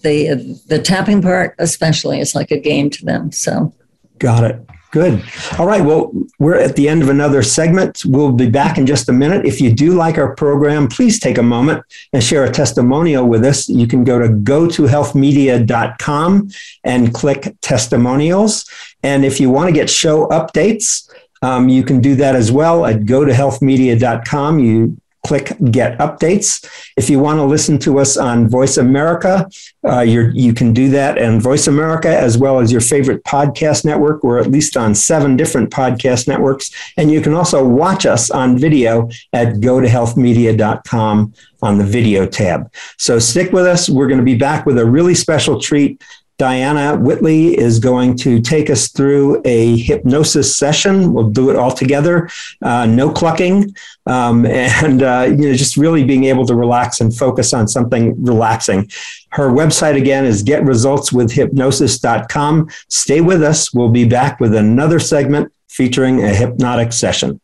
The 0.01 0.59
the 0.67 0.81
tapping 0.81 1.23
part, 1.23 1.55
especially, 1.59 2.19
is 2.19 2.35
like 2.35 2.51
a 2.51 2.59
game 2.59 2.91
to 2.91 3.05
them. 3.05 3.31
So, 3.31 3.73
got 4.19 4.43
it. 4.43 4.61
Good. 4.95 5.23
All 5.59 5.67
right. 5.67 5.85
Well, 5.85 6.13
we're 6.39 6.55
at 6.55 6.77
the 6.77 6.89
end 6.89 7.03
of 7.03 7.09
another 7.09 7.43
segment. 7.43 8.03
We'll 8.05 8.31
be 8.31 8.49
back 8.49 8.79
in 8.79 8.87
just 8.87 9.09
a 9.09 9.13
minute. 9.13 9.45
If 9.45 9.61
you 9.61 9.73
do 9.73 9.95
like 9.95 10.19
our 10.19 10.37
program, 10.37 10.87
please 10.87 11.19
take 11.19 11.37
a 11.37 11.43
moment 11.43 11.83
and 12.13 12.23
share 12.23 12.45
a 12.45 12.53
testimonial 12.53 13.27
with 13.27 13.45
us. 13.45 13.69
You 13.69 13.89
can 13.89 14.05
go 14.05 14.21
to 14.21 14.29
gotohealthmedia.com 14.29 16.49
and 16.85 17.13
click 17.13 17.57
testimonials. 17.61 18.71
And 19.03 19.25
if 19.25 19.41
you 19.41 19.51
want 19.51 19.67
to 19.67 19.73
get 19.73 19.91
show 19.91 20.29
updates, 20.29 21.11
um, 21.43 21.69
you 21.69 21.83
can 21.83 22.01
do 22.01 22.15
that 22.15 22.37
as 22.37 22.53
well 22.53 22.87
at 22.87 23.01
gotohealthmedia.com. 23.01 24.61
You 24.61 24.97
click 25.25 25.53
get 25.71 25.99
updates. 25.99 26.65
If 26.97 27.11
you 27.11 27.19
want 27.19 27.39
to 27.39 27.45
listen 27.45 27.79
to 27.81 27.99
us 27.99 28.17
on 28.17 28.49
Voice 28.49 28.77
America, 28.77 29.49
uh, 29.87 30.01
you 30.01 30.55
can 30.55 30.73
do 30.73 30.91
that 30.91 31.19
and 31.19 31.43
Voice 31.43 31.67
America 31.67 32.09
as 32.09 32.39
well 32.39 32.61
as 32.61 32.71
your 32.71 32.81
favorite 32.81 33.25
podcast 33.25 33.85
network. 33.85 34.23
We're 34.23 34.39
at 34.39 34.51
least 34.51 34.77
on 34.77 34.95
seven 34.95 35.37
different 35.37 35.71
podcast 35.71 36.29
networks. 36.29 36.71
And 36.97 37.11
you 37.11 37.21
can 37.21 37.35
also 37.35 37.67
watch 37.67 38.07
us 38.07 38.31
on 38.31 38.59
video 38.59 39.09
at 39.33 39.55
gotohealthmedia.com 39.55 41.35
on 41.63 41.79
the 41.79 41.85
video 41.85 42.27
tab. 42.27 42.73
So 42.99 43.19
stick 43.19 43.53
with 43.53 43.67
us. 43.67 43.89
We're 43.89 44.09
going 44.09 44.19
to 44.19 44.25
be 44.25 44.37
back 44.37 44.67
with 44.67 44.79
a 44.79 44.85
really 44.85 45.15
special 45.15 45.61
treat 45.61 46.03
Diana 46.37 46.97
Whitley 46.97 47.57
is 47.57 47.79
going 47.79 48.17
to 48.19 48.41
take 48.41 48.69
us 48.69 48.89
through 48.89 49.41
a 49.45 49.77
hypnosis 49.77 50.57
session. 50.57 51.13
We'll 51.13 51.31
do 51.31 51.51
it 51.51 51.57
all 51.57 51.71
together, 51.71 52.29
uh, 52.63 52.87
no 52.87 53.09
clucking, 53.11 53.73
um, 54.07 54.45
and 54.47 55.03
uh, 55.03 55.27
you 55.29 55.49
know 55.49 55.55
just 55.55 55.77
really 55.77 56.03
being 56.05 56.25
able 56.25 56.47
to 56.47 56.55
relax 56.55 57.01
and 57.01 57.17
focus 57.17 57.55
on 57.55 57.69
something 57.69 58.21
relaxing. 58.23 58.91
Her 59.31 59.51
website 59.51 59.97
again 59.97 60.25
is 60.25 60.45
getresultswithhypnosis.com. 60.45 62.69
Stay 62.89 63.21
with 63.21 63.43
us. 63.43 63.75
We'll 63.75 63.91
be 63.91 64.05
back 64.05 64.39
with 64.41 64.55
another 64.55 65.01
segment 65.01 65.53
featuring 65.69 66.23
a 66.23 66.29
hypnotic 66.29 66.93
session. 66.93 67.41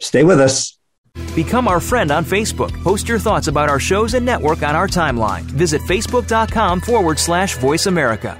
Stay 0.00 0.24
with 0.24 0.40
us. 0.40 0.77
Become 1.34 1.68
our 1.68 1.80
friend 1.80 2.10
on 2.10 2.24
Facebook. 2.24 2.72
Post 2.82 3.08
your 3.08 3.18
thoughts 3.18 3.48
about 3.48 3.68
our 3.68 3.80
shows 3.80 4.14
and 4.14 4.24
network 4.24 4.62
on 4.62 4.74
our 4.74 4.88
timeline. 4.88 5.42
Visit 5.42 5.80
facebook.com 5.82 6.80
forward 6.80 7.18
slash 7.18 7.56
voice 7.58 7.86
America. 7.86 8.38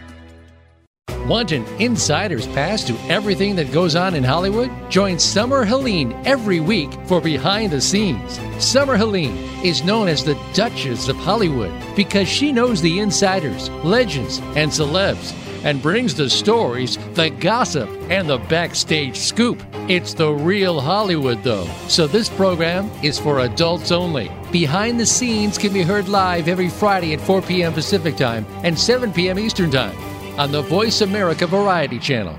Want 1.29 1.53
an 1.53 1.67
insider's 1.79 2.47
pass 2.47 2.83
to 2.85 2.95
everything 3.11 3.55
that 3.57 3.71
goes 3.71 3.95
on 3.95 4.15
in 4.15 4.25
Hollywood? 4.25 4.71
Join 4.91 5.19
Summer 5.19 5.63
Helene 5.63 6.13
every 6.25 6.59
week 6.59 6.91
for 7.07 7.21
Behind 7.21 7.71
the 7.71 7.83
Scenes. 7.83 8.41
Summer 8.59 8.97
Helene 8.97 9.37
is 9.63 9.85
known 9.85 10.09
as 10.09 10.25
the 10.25 10.41
Duchess 10.55 11.09
of 11.09 11.17
Hollywood 11.17 11.71
because 11.95 12.29
she 12.29 12.51
knows 12.51 12.81
the 12.81 13.01
insiders, 13.01 13.69
legends, 13.85 14.39
and 14.57 14.71
celebs 14.71 15.35
and 15.65 15.83
brings 15.83 16.15
the 16.15 16.31
stories, 16.31 16.97
the 17.15 17.31
gossip, 17.31 17.89
and 18.11 18.29
the 18.29 18.39
backstage 18.39 19.17
scoop. 19.17 19.63
It's 19.89 20.15
the 20.15 20.33
real 20.33 20.81
Hollywood, 20.81 21.43
though. 21.43 21.67
So 21.89 22.07
this 22.07 22.29
program 22.29 22.91
is 23.03 23.19
for 23.19 23.41
adults 23.41 23.93
only. 23.93 24.31
Behind 24.53 24.99
the 24.99 25.07
Scenes 25.07 25.59
can 25.59 25.73
be 25.73 25.83
heard 25.83 26.09
live 26.09 26.49
every 26.49 26.69
Friday 26.69 27.13
at 27.13 27.21
4 27.21 27.43
p.m. 27.43 27.73
Pacific 27.73 28.17
Time 28.17 28.47
and 28.65 28.79
7 28.79 29.13
p.m. 29.13 29.39
Eastern 29.39 29.71
Time 29.71 29.97
on 30.39 30.53
the 30.53 30.63
Voice 30.63 31.01
America 31.01 31.47
Variety 31.47 31.99
Channel. 31.99 32.39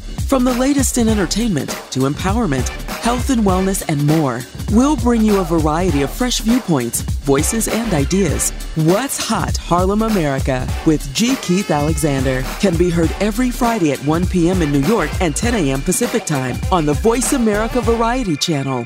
From 0.31 0.45
the 0.45 0.53
latest 0.53 0.97
in 0.97 1.09
entertainment 1.09 1.71
to 1.89 2.07
empowerment, 2.09 2.69
health 2.87 3.31
and 3.31 3.41
wellness, 3.41 3.83
and 3.89 4.07
more, 4.07 4.39
we'll 4.71 4.95
bring 4.95 5.21
you 5.21 5.41
a 5.41 5.43
variety 5.43 6.03
of 6.03 6.09
fresh 6.09 6.39
viewpoints, 6.39 7.01
voices, 7.01 7.67
and 7.67 7.93
ideas. 7.93 8.51
What's 8.75 9.17
Hot 9.27 9.57
Harlem 9.57 10.03
America 10.03 10.65
with 10.85 11.13
G. 11.13 11.35
Keith 11.41 11.69
Alexander 11.69 12.43
can 12.61 12.77
be 12.77 12.89
heard 12.89 13.13
every 13.19 13.51
Friday 13.51 13.91
at 13.91 13.99
1 14.05 14.25
p.m. 14.27 14.61
in 14.61 14.71
New 14.71 14.83
York 14.83 15.09
and 15.19 15.35
10 15.35 15.53
a.m. 15.53 15.81
Pacific 15.81 16.23
Time 16.23 16.55
on 16.71 16.85
the 16.85 16.93
Voice 16.93 17.33
America 17.33 17.81
Variety 17.81 18.37
Channel. 18.37 18.85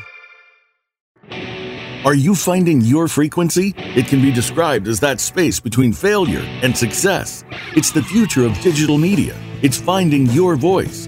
Are 2.05 2.15
you 2.15 2.33
finding 2.33 2.81
your 2.81 3.07
frequency? 3.07 3.75
It 3.77 4.07
can 4.07 4.19
be 4.19 4.31
described 4.31 4.87
as 4.87 4.99
that 5.01 5.19
space 5.19 5.59
between 5.59 5.93
failure 5.93 6.41
and 6.63 6.75
success. 6.75 7.43
It's 7.75 7.91
the 7.91 8.01
future 8.01 8.47
of 8.47 8.59
digital 8.61 8.97
media. 8.97 9.37
It's 9.61 9.79
finding 9.79 10.25
your 10.27 10.55
voice. 10.55 11.07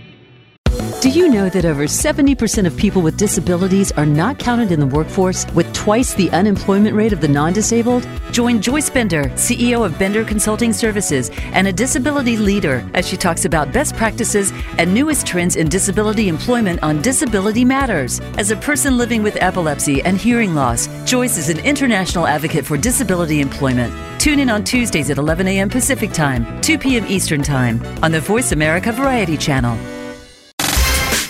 Do 1.01 1.09
you 1.09 1.29
know 1.29 1.49
that 1.49 1.65
over 1.65 1.85
70% 1.85 2.67
of 2.67 2.77
people 2.77 3.01
with 3.01 3.17
disabilities 3.17 3.91
are 3.93 4.05
not 4.05 4.37
counted 4.37 4.71
in 4.71 4.79
the 4.79 4.85
workforce 4.85 5.51
with 5.55 5.73
twice 5.73 6.13
the 6.13 6.29
unemployment 6.29 6.95
rate 6.95 7.11
of 7.11 7.21
the 7.21 7.27
non 7.27 7.53
disabled? 7.53 8.07
Join 8.31 8.61
Joyce 8.61 8.91
Bender, 8.91 9.23
CEO 9.33 9.83
of 9.83 9.97
Bender 9.97 10.23
Consulting 10.23 10.71
Services 10.71 11.31
and 11.53 11.67
a 11.67 11.73
disability 11.73 12.37
leader, 12.37 12.87
as 12.93 13.07
she 13.07 13.17
talks 13.17 13.45
about 13.45 13.73
best 13.73 13.95
practices 13.95 14.53
and 14.77 14.93
newest 14.93 15.25
trends 15.25 15.55
in 15.55 15.69
disability 15.69 16.27
employment 16.27 16.83
on 16.83 17.01
Disability 17.01 17.65
Matters. 17.65 18.19
As 18.37 18.51
a 18.51 18.55
person 18.57 18.95
living 18.95 19.23
with 19.23 19.41
epilepsy 19.41 20.03
and 20.03 20.19
hearing 20.19 20.53
loss, 20.53 20.87
Joyce 21.09 21.35
is 21.35 21.49
an 21.49 21.57
international 21.65 22.27
advocate 22.27 22.63
for 22.63 22.77
disability 22.77 23.41
employment. 23.41 23.91
Tune 24.21 24.37
in 24.37 24.51
on 24.51 24.63
Tuesdays 24.63 25.09
at 25.09 25.17
11 25.17 25.47
a.m. 25.47 25.67
Pacific 25.67 26.11
Time, 26.11 26.61
2 26.61 26.77
p.m. 26.77 27.07
Eastern 27.07 27.41
Time 27.41 27.81
on 28.03 28.11
the 28.11 28.21
Voice 28.21 28.51
America 28.51 28.91
Variety 28.91 29.35
Channel. 29.35 29.75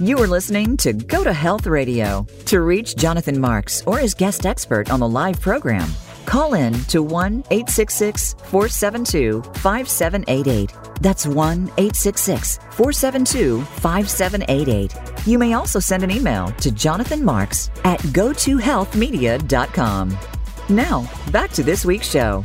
You 0.00 0.16
are 0.18 0.28
listening 0.28 0.76
to 0.76 0.92
Go 0.92 1.24
to 1.24 1.32
Health 1.32 1.66
Radio. 1.66 2.24
To 2.44 2.60
reach 2.60 2.94
Jonathan 2.94 3.40
Marks 3.40 3.82
or 3.84 3.98
his 3.98 4.14
guest 4.14 4.46
expert 4.46 4.92
on 4.92 5.00
the 5.00 5.08
live 5.08 5.40
program, 5.40 5.90
call 6.24 6.54
in 6.54 6.72
to 6.84 7.02
1 7.02 7.42
866 7.50 8.34
472 8.34 9.42
5788. 9.42 10.72
That's 11.00 11.26
1 11.26 11.36
866 11.36 12.58
472 12.70 13.62
5788. 13.62 14.94
You 15.26 15.36
may 15.36 15.54
also 15.54 15.80
send 15.80 16.04
an 16.04 16.12
email 16.12 16.52
to 16.60 16.70
Jonathan 16.70 17.24
Marks 17.24 17.68
at 17.82 17.98
gotohealthmedia.com. 17.98 20.18
Now, 20.68 21.10
back 21.32 21.50
to 21.50 21.64
this 21.64 21.84
week's 21.84 22.08
show. 22.08 22.44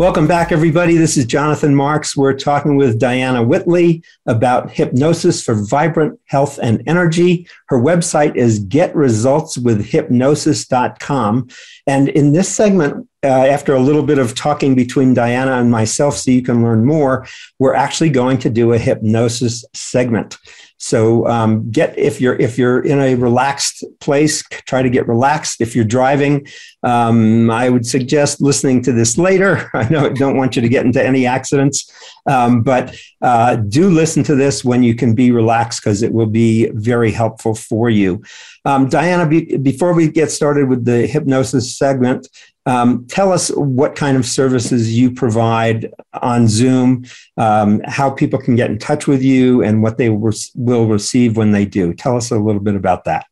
Welcome 0.00 0.26
back, 0.26 0.50
everybody. 0.50 0.96
This 0.96 1.16
is 1.18 1.26
Jonathan 1.26 1.74
Marks. 1.74 2.16
We're 2.16 2.32
talking 2.32 2.76
with 2.76 2.98
Diana 2.98 3.42
Whitley 3.42 4.02
about 4.24 4.70
hypnosis 4.70 5.42
for 5.42 5.54
vibrant 5.54 6.18
health 6.24 6.58
and 6.62 6.82
energy. 6.86 7.46
Her 7.68 7.78
website 7.78 8.34
is 8.34 8.64
getresultswithhypnosis.com. 8.64 11.48
And 11.86 12.08
in 12.08 12.32
this 12.32 12.48
segment, 12.48 13.10
uh, 13.22 13.26
after 13.26 13.74
a 13.74 13.80
little 13.80 14.02
bit 14.02 14.16
of 14.16 14.34
talking 14.34 14.74
between 14.74 15.12
Diana 15.12 15.60
and 15.60 15.70
myself, 15.70 16.16
so 16.16 16.30
you 16.30 16.40
can 16.40 16.62
learn 16.62 16.86
more, 16.86 17.26
we're 17.58 17.74
actually 17.74 18.08
going 18.08 18.38
to 18.38 18.48
do 18.48 18.72
a 18.72 18.78
hypnosis 18.78 19.66
segment. 19.74 20.38
So 20.82 21.26
um, 21.28 21.70
get 21.70 21.96
if 21.98 22.22
you're 22.22 22.36
if 22.36 22.56
you're 22.56 22.80
in 22.80 22.98
a 23.00 23.14
relaxed 23.14 23.84
place, 24.00 24.42
try 24.42 24.80
to 24.80 24.88
get 24.88 25.06
relaxed. 25.06 25.60
If 25.60 25.76
you're 25.76 25.84
driving, 25.84 26.46
um, 26.82 27.50
I 27.50 27.68
would 27.68 27.84
suggest 27.84 28.40
listening 28.40 28.82
to 28.84 28.92
this 28.92 29.18
later. 29.18 29.70
I 29.74 29.86
know 29.90 30.06
I 30.06 30.08
don't 30.08 30.38
want 30.38 30.56
you 30.56 30.62
to 30.62 30.68
get 30.70 30.86
into 30.86 31.04
any 31.04 31.26
accidents, 31.26 31.92
um, 32.26 32.62
but 32.62 32.96
uh, 33.20 33.56
do 33.56 33.90
listen 33.90 34.22
to 34.24 34.34
this 34.34 34.64
when 34.64 34.82
you 34.82 34.94
can 34.94 35.14
be 35.14 35.30
relaxed 35.32 35.82
because 35.82 36.02
it 36.02 36.14
will 36.14 36.26
be 36.26 36.70
very 36.70 37.12
helpful 37.12 37.54
for 37.54 37.90
you. 37.90 38.22
Um, 38.64 38.88
Diana, 38.88 39.26
be, 39.26 39.58
before 39.58 39.92
we 39.92 40.08
get 40.08 40.30
started 40.30 40.66
with 40.66 40.86
the 40.86 41.06
hypnosis 41.06 41.76
segment, 41.76 42.26
um, 42.66 43.06
tell 43.06 43.32
us 43.32 43.48
what 43.50 43.96
kind 43.96 44.16
of 44.16 44.26
services 44.26 44.92
you 44.96 45.10
provide 45.10 45.92
on 46.20 46.46
Zoom, 46.46 47.04
um, 47.36 47.80
how 47.86 48.10
people 48.10 48.38
can 48.38 48.54
get 48.54 48.70
in 48.70 48.78
touch 48.78 49.06
with 49.06 49.22
you, 49.22 49.62
and 49.62 49.82
what 49.82 49.98
they 49.98 50.10
re- 50.10 50.32
will 50.54 50.86
receive 50.86 51.36
when 51.36 51.52
they 51.52 51.64
do. 51.64 51.94
Tell 51.94 52.16
us 52.16 52.30
a 52.30 52.38
little 52.38 52.60
bit 52.60 52.74
about 52.74 53.04
that. 53.04 53.26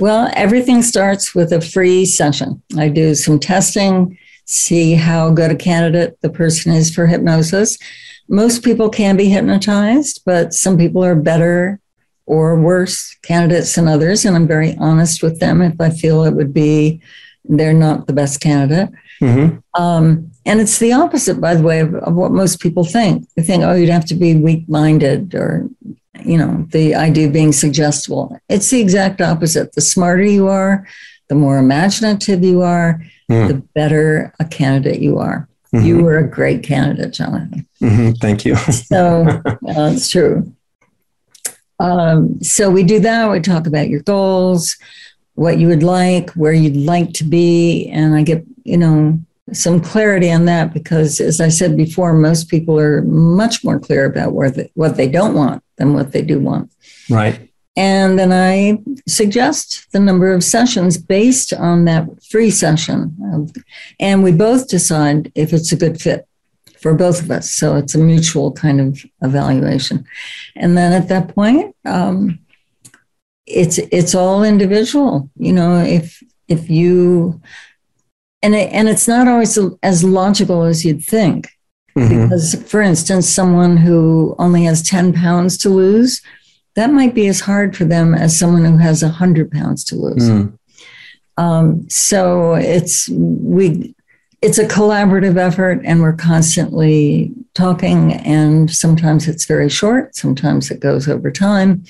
Well, 0.00 0.30
everything 0.34 0.82
starts 0.82 1.34
with 1.34 1.52
a 1.52 1.60
free 1.60 2.04
session. 2.04 2.62
I 2.76 2.88
do 2.88 3.14
some 3.14 3.38
testing, 3.38 4.16
see 4.44 4.94
how 4.94 5.30
good 5.30 5.50
a 5.50 5.56
candidate 5.56 6.18
the 6.22 6.30
person 6.30 6.72
is 6.72 6.94
for 6.94 7.06
hypnosis. 7.06 7.76
Most 8.28 8.62
people 8.62 8.90
can 8.90 9.16
be 9.16 9.28
hypnotized, 9.28 10.22
but 10.24 10.54
some 10.54 10.78
people 10.78 11.04
are 11.04 11.16
better 11.16 11.80
or 12.26 12.60
worse 12.60 13.16
candidates 13.22 13.74
than 13.74 13.88
others. 13.88 14.24
And 14.24 14.36
I'm 14.36 14.46
very 14.46 14.76
honest 14.76 15.22
with 15.22 15.40
them 15.40 15.62
if 15.62 15.80
I 15.80 15.90
feel 15.90 16.24
it 16.24 16.34
would 16.34 16.54
be 16.54 17.00
they're 17.48 17.72
not 17.72 18.06
the 18.06 18.12
best 18.12 18.40
candidate. 18.40 18.90
Mm-hmm. 19.20 19.58
Um, 19.80 20.30
and 20.46 20.60
it's 20.60 20.78
the 20.78 20.92
opposite, 20.92 21.40
by 21.40 21.54
the 21.54 21.62
way, 21.62 21.80
of, 21.80 21.94
of, 21.94 22.14
what 22.14 22.30
most 22.30 22.60
people 22.60 22.84
think. 22.84 23.28
They 23.34 23.42
think, 23.42 23.62
oh, 23.64 23.74
you'd 23.74 23.88
have 23.88 24.04
to 24.06 24.14
be 24.14 24.34
weak 24.34 24.68
minded 24.68 25.34
or, 25.34 25.68
you 26.24 26.36
know, 26.36 26.66
the 26.70 26.94
idea 26.94 27.26
of 27.26 27.32
being 27.32 27.52
suggestible. 27.52 28.38
It's 28.48 28.70
the 28.70 28.80
exact 28.80 29.20
opposite. 29.20 29.72
The 29.72 29.80
smarter 29.80 30.22
you 30.22 30.46
are, 30.48 30.86
the 31.28 31.34
more 31.34 31.58
imaginative 31.58 32.44
you 32.44 32.62
are, 32.62 33.02
mm. 33.30 33.48
the 33.48 33.54
better 33.54 34.32
a 34.38 34.44
candidate 34.44 35.00
you 35.00 35.18
are. 35.18 35.48
Mm-hmm. 35.74 35.86
You 35.86 36.02
were 36.02 36.18
a 36.18 36.28
great 36.28 36.62
candidate, 36.62 37.12
Jonathan. 37.12 37.66
Mm-hmm. 37.82 38.12
Thank 38.12 38.44
you. 38.44 38.56
so 38.56 39.24
uh, 39.46 39.90
it's 39.92 40.08
true. 40.08 40.54
Um, 41.80 42.42
so 42.42 42.70
we 42.70 42.82
do 42.84 43.00
that. 43.00 43.30
We 43.30 43.40
talk 43.40 43.66
about 43.66 43.88
your 43.88 44.00
goals 44.00 44.76
what 45.38 45.58
you 45.58 45.68
would 45.68 45.84
like, 45.84 46.30
where 46.30 46.52
you'd 46.52 46.76
like 46.76 47.12
to 47.14 47.24
be. 47.24 47.88
And 47.90 48.16
I 48.16 48.22
get, 48.22 48.44
you 48.64 48.76
know, 48.76 49.18
some 49.52 49.80
clarity 49.80 50.30
on 50.30 50.46
that 50.46 50.74
because, 50.74 51.20
as 51.20 51.40
I 51.40 51.48
said 51.48 51.76
before, 51.76 52.12
most 52.12 52.48
people 52.48 52.78
are 52.78 53.02
much 53.02 53.62
more 53.62 53.78
clear 53.78 54.04
about 54.04 54.32
where 54.32 54.50
the, 54.50 54.68
what 54.74 54.96
they 54.96 55.08
don't 55.08 55.34
want 55.34 55.62
than 55.76 55.94
what 55.94 56.10
they 56.10 56.22
do 56.22 56.40
want. 56.40 56.72
Right. 57.08 57.50
And 57.76 58.18
then 58.18 58.32
I 58.32 58.78
suggest 59.06 59.92
the 59.92 60.00
number 60.00 60.32
of 60.32 60.42
sessions 60.42 60.98
based 60.98 61.52
on 61.52 61.84
that 61.84 62.04
free 62.24 62.50
session. 62.50 63.16
And 64.00 64.24
we 64.24 64.32
both 64.32 64.68
decide 64.68 65.30
if 65.36 65.52
it's 65.52 65.70
a 65.70 65.76
good 65.76 66.00
fit 66.00 66.26
for 66.80 66.94
both 66.94 67.22
of 67.22 67.30
us. 67.30 67.48
So 67.48 67.76
it's 67.76 67.94
a 67.94 67.98
mutual 67.98 68.50
kind 68.50 68.80
of 68.80 69.04
evaluation. 69.22 70.04
And 70.56 70.76
then 70.76 70.92
at 70.92 71.08
that 71.08 71.32
point, 71.32 71.76
um, 71.84 72.40
it's 73.48 73.78
it's 73.78 74.14
all 74.14 74.44
individual. 74.44 75.30
You 75.36 75.52
know, 75.52 75.80
if 75.80 76.22
if 76.48 76.70
you 76.70 77.40
and 78.42 78.54
it, 78.54 78.72
and 78.72 78.88
it's 78.88 79.08
not 79.08 79.28
always 79.28 79.58
as 79.82 80.04
logical 80.04 80.62
as 80.62 80.84
you'd 80.84 81.04
think. 81.04 81.48
Mm-hmm. 81.96 82.24
Because, 82.24 82.54
for 82.70 82.80
instance, 82.80 83.28
someone 83.28 83.76
who 83.76 84.36
only 84.38 84.64
has 84.64 84.82
10 84.82 85.12
pounds 85.12 85.58
to 85.58 85.68
lose, 85.68 86.22
that 86.76 86.92
might 86.92 87.14
be 87.14 87.26
as 87.26 87.40
hard 87.40 87.76
for 87.76 87.84
them 87.84 88.14
as 88.14 88.38
someone 88.38 88.64
who 88.64 88.76
has 88.76 89.02
100 89.02 89.50
pounds 89.50 89.82
to 89.84 89.96
lose. 89.96 90.28
Mm. 90.28 90.58
Um, 91.36 91.88
so 91.88 92.54
it's 92.54 93.08
we 93.08 93.94
it's 94.42 94.58
a 94.58 94.66
collaborative 94.66 95.36
effort 95.36 95.80
and 95.84 96.00
we're 96.00 96.12
constantly 96.12 97.32
talking 97.58 98.12
and 98.14 98.70
sometimes 98.70 99.26
it's 99.26 99.44
very 99.44 99.68
short 99.68 100.14
sometimes 100.14 100.70
it 100.70 100.78
goes 100.78 101.08
over 101.08 101.30
time 101.30 101.82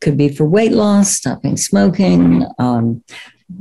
could 0.00 0.16
be 0.16 0.28
for 0.28 0.44
weight 0.44 0.72
loss 0.72 1.12
stopping 1.12 1.56
smoking 1.56 2.44
um, 2.58 3.02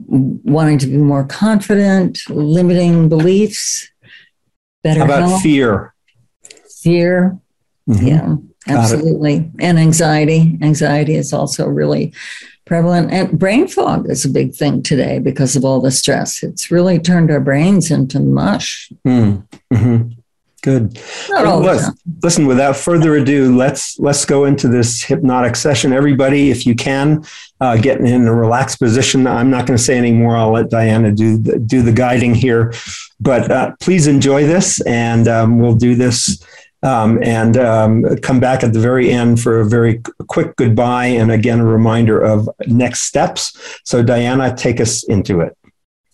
wanting 0.07 0.79
to 0.79 0.87
be 0.87 0.97
more 0.97 1.23
confident 1.25 2.19
limiting 2.29 3.07
beliefs 3.07 3.87
better 4.83 5.01
How 5.01 5.05
about 5.05 5.29
health. 5.29 5.43
fear 5.43 5.93
fear 6.81 7.37
mm-hmm. 7.87 8.07
yeah 8.07 8.35
absolutely 8.67 9.51
and 9.59 9.77
anxiety 9.77 10.57
anxiety 10.61 11.13
is 11.13 11.33
also 11.33 11.67
really 11.67 12.13
prevalent. 12.65 13.11
And 13.11 13.37
brain 13.37 13.67
fog 13.67 14.09
is 14.09 14.25
a 14.25 14.29
big 14.29 14.55
thing 14.55 14.81
today 14.81 15.19
because 15.19 15.55
of 15.55 15.65
all 15.65 15.81
the 15.81 15.91
stress. 15.91 16.43
It's 16.43 16.71
really 16.71 16.97
turned 16.97 17.29
our 17.29 17.41
brains 17.41 17.91
into 17.91 18.19
mush. 18.19 18.89
Mm. 19.05 19.45
Mm-hmm. 19.71 20.22
Good. 20.63 20.97
Well, 21.29 21.59
listen, 22.21 22.47
without 22.47 22.77
further 22.77 23.15
ado, 23.17 23.53
let's 23.53 23.99
let's 23.99 24.23
go 24.23 24.45
into 24.45 24.69
this 24.69 25.03
hypnotic 25.03 25.57
session. 25.57 25.91
Everybody, 25.91 26.51
if 26.51 26.65
you 26.65 26.73
can, 26.73 27.25
uh, 27.59 27.75
get 27.75 27.99
in 27.99 28.25
a 28.25 28.33
relaxed 28.33 28.79
position. 28.79 29.27
I'm 29.27 29.49
not 29.49 29.67
going 29.67 29.75
to 29.75 29.83
say 29.83 29.97
any 29.97 30.13
more. 30.13 30.37
I'll 30.37 30.53
let 30.53 30.69
Diana 30.69 31.11
do 31.11 31.37
the, 31.37 31.59
do 31.59 31.81
the 31.81 31.91
guiding 31.91 32.33
here, 32.33 32.73
but 33.19 33.51
uh, 33.51 33.75
please 33.81 34.07
enjoy 34.07 34.45
this, 34.45 34.79
and 34.81 35.27
um, 35.27 35.59
we'll 35.59 35.75
do 35.75 35.95
this 35.95 36.41
um, 36.83 37.21
and 37.23 37.57
um, 37.57 38.17
come 38.21 38.39
back 38.39 38.63
at 38.63 38.71
the 38.71 38.79
very 38.79 39.11
end 39.11 39.41
for 39.41 39.59
a 39.59 39.65
very 39.65 40.01
quick 40.27 40.55
goodbye 40.55 41.07
and 41.07 41.29
again 41.29 41.59
a 41.59 41.65
reminder 41.65 42.21
of 42.21 42.49
next 42.67 43.01
steps. 43.01 43.81
So, 43.83 44.01
Diana, 44.01 44.55
take 44.55 44.79
us 44.79 45.03
into 45.03 45.41
it. 45.41 45.57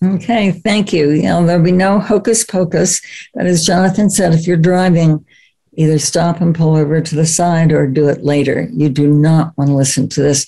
Okay, 0.04 0.52
thank 0.52 0.94
you. 0.94 1.12
You 1.12 1.24
know, 1.24 1.46
there'll 1.46 1.64
be 1.64 1.74
no 1.74 2.00
hocus 2.00 2.46
pocus. 2.46 3.02
But 3.34 3.48
as 3.48 3.66
Jonathan 3.66 4.10
said, 4.10 4.34
if 4.34 4.48
you're 4.48 4.56
driving, 4.56 5.26
either 5.74 6.00
stop 6.00 6.42
and 6.42 6.56
pull 6.56 6.76
over 6.76 7.02
to 7.02 7.16
the 7.16 7.26
side 7.26 7.72
or 7.72 7.88
do 7.88 8.08
it 8.08 8.24
later. 8.24 8.70
You 8.72 8.90
do 8.90 9.12
not 9.12 9.58
want 9.58 9.70
to 9.70 9.76
listen 9.76 10.08
to 10.10 10.22
this 10.22 10.46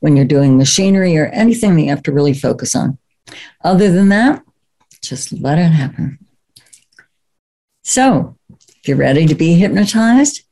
when 0.00 0.16
you're 0.16 0.24
doing 0.24 0.56
machinery 0.56 1.16
or 1.16 1.26
anything 1.26 1.74
that 1.74 1.82
you 1.82 1.88
have 1.90 2.02
to 2.04 2.12
really 2.12 2.34
focus 2.34 2.74
on. 2.74 2.98
Other 3.62 3.90
than 3.90 4.08
that, 4.10 4.42
just 5.02 5.32
let 5.32 5.58
it 5.58 5.70
happen. 5.70 6.18
So, 7.82 8.36
if 8.50 8.88
you're 8.88 8.96
ready 8.96 9.26
to 9.26 9.34
be 9.34 9.54
hypnotized, 9.54 10.42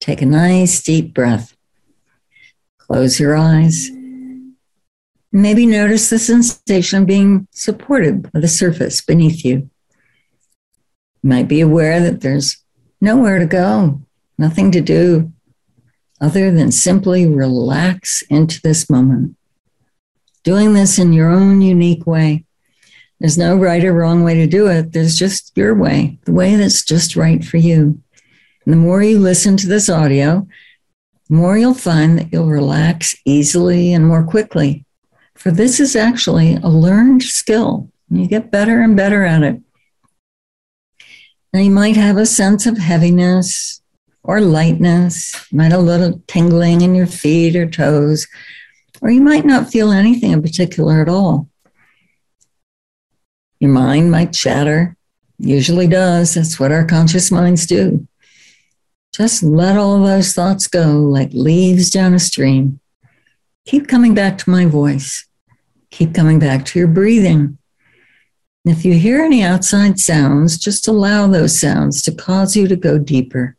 take 0.00 0.20
a 0.20 0.26
nice 0.26 0.82
deep 0.82 1.14
breath. 1.14 1.56
Close 2.78 3.18
your 3.18 3.36
eyes. 3.36 3.90
Maybe 5.30 5.66
notice 5.66 6.08
the 6.08 6.18
sensation 6.18 7.02
of 7.02 7.06
being 7.06 7.48
supported 7.50 8.32
by 8.32 8.40
the 8.40 8.48
surface 8.48 9.02
beneath 9.02 9.44
you. 9.44 9.70
You 11.22 11.28
might 11.28 11.48
be 11.48 11.60
aware 11.60 12.00
that 12.00 12.22
there's 12.22 12.64
nowhere 13.00 13.38
to 13.38 13.46
go, 13.46 14.00
nothing 14.38 14.72
to 14.72 14.80
do 14.80 15.32
other 16.20 16.50
than 16.50 16.72
simply 16.72 17.26
relax 17.26 18.22
into 18.30 18.60
this 18.62 18.88
moment. 18.88 19.36
Doing 20.44 20.72
this 20.72 20.98
in 20.98 21.12
your 21.12 21.28
own 21.28 21.60
unique 21.60 22.06
way. 22.06 22.44
There's 23.20 23.38
no 23.38 23.56
right 23.56 23.84
or 23.84 23.92
wrong 23.92 24.24
way 24.24 24.34
to 24.34 24.46
do 24.46 24.68
it. 24.68 24.92
There's 24.92 25.18
just 25.18 25.52
your 25.56 25.74
way, 25.74 26.18
the 26.24 26.32
way 26.32 26.56
that's 26.56 26.84
just 26.84 27.16
right 27.16 27.44
for 27.44 27.56
you. 27.56 28.00
And 28.64 28.72
the 28.72 28.78
more 28.78 29.02
you 29.02 29.18
listen 29.18 29.56
to 29.58 29.66
this 29.66 29.88
audio, 29.88 30.46
the 31.28 31.36
more 31.36 31.58
you'll 31.58 31.74
find 31.74 32.18
that 32.18 32.32
you'll 32.32 32.48
relax 32.48 33.16
easily 33.24 33.92
and 33.92 34.06
more 34.06 34.24
quickly. 34.24 34.86
For 35.38 35.52
this 35.52 35.78
is 35.78 35.94
actually 35.94 36.56
a 36.56 36.68
learned 36.68 37.22
skill. 37.22 37.88
You 38.10 38.26
get 38.26 38.50
better 38.50 38.80
and 38.80 38.96
better 38.96 39.24
at 39.24 39.44
it. 39.44 39.60
You 41.54 41.70
might 41.70 41.96
have 41.96 42.16
a 42.16 42.26
sense 42.26 42.66
of 42.66 42.76
heaviness 42.76 43.80
or 44.24 44.40
lightness, 44.40 45.32
you 45.50 45.58
might 45.58 45.70
have 45.70 45.80
a 45.80 45.82
little 45.82 46.20
tingling 46.26 46.80
in 46.80 46.94
your 46.94 47.06
feet 47.06 47.54
or 47.54 47.70
toes, 47.70 48.26
or 49.00 49.10
you 49.10 49.22
might 49.22 49.46
not 49.46 49.70
feel 49.70 49.92
anything 49.92 50.32
in 50.32 50.42
particular 50.42 51.00
at 51.00 51.08
all. 51.08 51.48
Your 53.60 53.70
mind 53.70 54.10
might 54.10 54.32
chatter, 54.32 54.96
usually 55.38 55.86
does. 55.86 56.34
That's 56.34 56.58
what 56.58 56.72
our 56.72 56.84
conscious 56.84 57.30
minds 57.30 57.64
do. 57.64 58.08
Just 59.14 59.44
let 59.44 59.76
all 59.76 60.02
those 60.02 60.32
thoughts 60.32 60.66
go 60.66 60.98
like 60.98 61.30
leaves 61.32 61.90
down 61.90 62.12
a 62.12 62.18
stream. 62.18 62.80
Keep 63.66 63.86
coming 63.86 64.14
back 64.14 64.36
to 64.38 64.50
my 64.50 64.66
voice. 64.66 65.27
Keep 65.90 66.14
coming 66.14 66.38
back 66.38 66.64
to 66.66 66.78
your 66.78 66.88
breathing. 66.88 67.58
if 68.64 68.84
you 68.84 68.94
hear 68.94 69.22
any 69.22 69.42
outside 69.42 69.98
sounds, 69.98 70.58
just 70.58 70.88
allow 70.88 71.26
those 71.26 71.58
sounds 71.58 72.02
to 72.02 72.14
cause 72.14 72.54
you 72.54 72.68
to 72.68 72.76
go 72.76 72.98
deeper. 72.98 73.56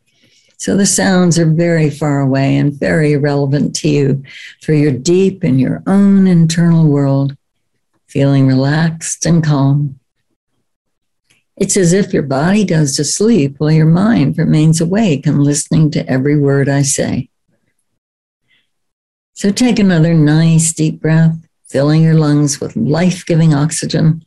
So 0.57 0.77
the 0.77 0.86
sounds 0.86 1.39
are 1.39 1.49
very 1.49 1.89
far 1.89 2.19
away 2.19 2.57
and 2.57 2.73
very 2.73 3.15
relevant 3.17 3.75
to 3.77 3.89
you, 3.89 4.23
for 4.61 4.73
you're 4.73 4.91
deep 4.91 5.43
in 5.43 5.57
your 5.57 5.82
own 5.88 6.27
internal 6.27 6.86
world 6.86 7.36
feeling 8.07 8.47
relaxed 8.47 9.25
and 9.25 9.43
calm. 9.43 9.99
It's 11.55 11.77
as 11.77 11.93
if 11.93 12.13
your 12.13 12.23
body 12.23 12.63
goes 12.65 12.95
to 12.95 13.03
sleep 13.03 13.55
while 13.57 13.71
your 13.71 13.86
mind 13.86 14.38
remains 14.38 14.80
awake 14.82 15.25
and 15.25 15.43
listening 15.43 15.91
to 15.91 16.09
every 16.09 16.38
word 16.38 16.69
I 16.69 16.82
say. 16.82 17.30
So 19.34 19.51
take 19.51 19.80
another 19.80 20.13
nice 20.13 20.73
deep 20.73 21.01
breath, 21.01 21.38
filling 21.70 22.03
your 22.03 22.15
lungs 22.15 22.59
with 22.59 22.76
life 22.76 23.26
giving 23.26 23.53
oxygen. 23.53 24.26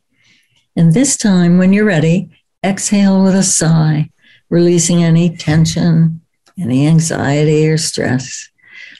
And 0.75 0.93
this 0.93 1.17
time, 1.17 1.57
when 1.57 1.73
you're 1.73 1.85
ready, 1.85 2.29
exhale 2.65 3.23
with 3.23 3.35
a 3.35 3.43
sigh, 3.43 4.09
releasing 4.49 5.03
any 5.03 5.35
tension, 5.35 6.21
any 6.59 6.87
anxiety 6.87 7.67
or 7.69 7.77
stress, 7.77 8.49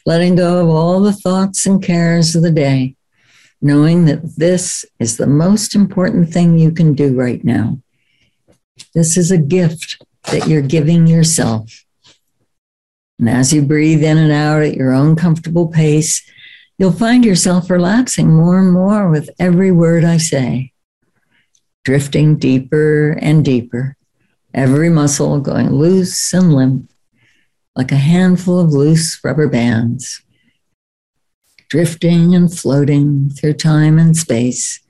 letting 0.05 0.35
go 0.35 0.61
of 0.61 0.69
all 0.69 0.99
the 0.99 1.13
thoughts 1.13 1.65
and 1.65 1.81
cares 1.81 2.35
of 2.35 2.43
the 2.43 2.51
day 2.51 2.95
knowing 3.63 4.03
that 4.05 4.35
this 4.35 4.85
is 4.99 5.15
the 5.15 5.25
most 5.25 5.73
important 5.73 6.29
thing 6.29 6.59
you 6.59 6.69
can 6.69 6.93
do 6.93 7.15
right 7.15 7.43
now. 7.45 7.79
This 8.93 9.15
is 9.15 9.31
a 9.31 9.37
gift 9.37 10.05
that 10.23 10.47
you're 10.47 10.61
giving 10.61 11.07
yourself. 11.07 11.85
And 13.17 13.29
as 13.29 13.53
you 13.53 13.61
breathe 13.61 14.03
in 14.03 14.17
and 14.17 14.33
out 14.33 14.63
at 14.63 14.75
your 14.75 14.91
own 14.91 15.15
comfortable 15.15 15.69
pace, 15.69 16.29
you'll 16.83 16.91
find 16.91 17.23
yourself 17.23 17.69
relaxing 17.69 18.27
more 18.35 18.59
and 18.59 18.73
more 18.73 19.09
with 19.09 19.29
every 19.39 19.71
word 19.71 20.03
I 20.03 20.17
say, 20.17 20.73
drifting 21.85 22.35
deeper 22.35 23.17
and 23.21 23.45
deeper, 23.45 23.95
every 24.53 24.89
muscle 24.89 25.39
going 25.39 25.69
loose 25.69 26.33
and 26.33 26.53
limp, 26.53 26.91
like 27.73 27.93
a 27.93 27.95
handful 27.95 28.59
of 28.59 28.71
loose 28.71 29.17
rubber 29.23 29.47
bands 29.47 30.21
drifting 31.69 32.35
and 32.35 32.53
floating 32.53 33.29
through 33.29 33.53
time 33.53 33.97
and 33.97 34.17
space. 34.17 34.81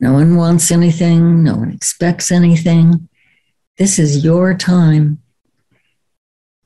No 0.00 0.12
one 0.14 0.34
wants 0.34 0.72
anything, 0.72 1.44
no 1.44 1.54
one 1.54 1.70
expects 1.70 2.32
anything. 2.32 3.08
This 3.78 4.00
is 4.00 4.24
your 4.24 4.52
time. 4.52 5.22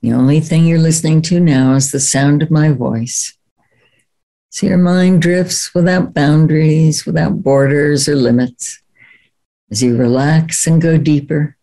The 0.00 0.14
only 0.14 0.40
thing 0.40 0.64
you're 0.64 0.78
listening 0.78 1.20
to 1.22 1.38
now 1.38 1.74
is 1.74 1.92
the 1.92 2.00
sound 2.00 2.42
of 2.42 2.50
my 2.50 2.70
voice. 2.72 3.35
So 4.56 4.66
your 4.68 4.78
mind 4.78 5.20
drifts 5.20 5.74
without 5.74 6.14
boundaries, 6.14 7.04
without 7.04 7.42
borders 7.42 8.08
or 8.08 8.16
limits. 8.16 8.80
As 9.70 9.82
you 9.82 9.98
relax 9.98 10.66
and 10.66 10.80
go 10.80 10.96
deeper, 10.96 11.58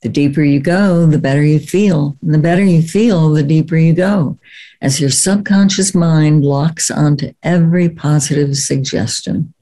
the 0.00 0.08
deeper 0.08 0.40
you 0.40 0.58
go, 0.58 1.04
the 1.04 1.18
better 1.18 1.42
you 1.42 1.58
feel. 1.58 2.16
And 2.22 2.32
the 2.32 2.38
better 2.38 2.64
you 2.64 2.80
feel, 2.80 3.30
the 3.34 3.42
deeper 3.42 3.76
you 3.76 3.92
go 3.92 4.38
as 4.80 5.02
your 5.02 5.10
subconscious 5.10 5.94
mind 5.94 6.46
locks 6.46 6.90
onto 6.90 7.34
every 7.42 7.90
positive 7.90 8.56
suggestion. 8.56 9.52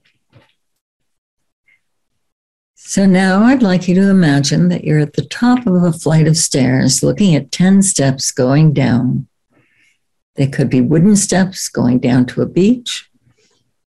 So 2.75 3.05
now 3.05 3.43
I'd 3.43 3.61
like 3.61 3.89
you 3.89 3.95
to 3.95 4.09
imagine 4.09 4.69
that 4.69 4.85
you're 4.85 4.99
at 4.99 5.15
the 5.15 5.25
top 5.25 5.67
of 5.67 5.83
a 5.83 5.91
flight 5.91 6.29
of 6.29 6.37
stairs 6.37 7.03
looking 7.03 7.35
at 7.35 7.51
10 7.51 7.81
steps 7.81 8.31
going 8.31 8.71
down. 8.71 9.27
They 10.37 10.47
could 10.47 10.69
be 10.69 10.81
wooden 10.81 11.15
steps 11.15 11.67
going 11.67 11.99
down 11.99 12.27
to 12.27 12.41
a 12.41 12.45
beach, 12.45 13.09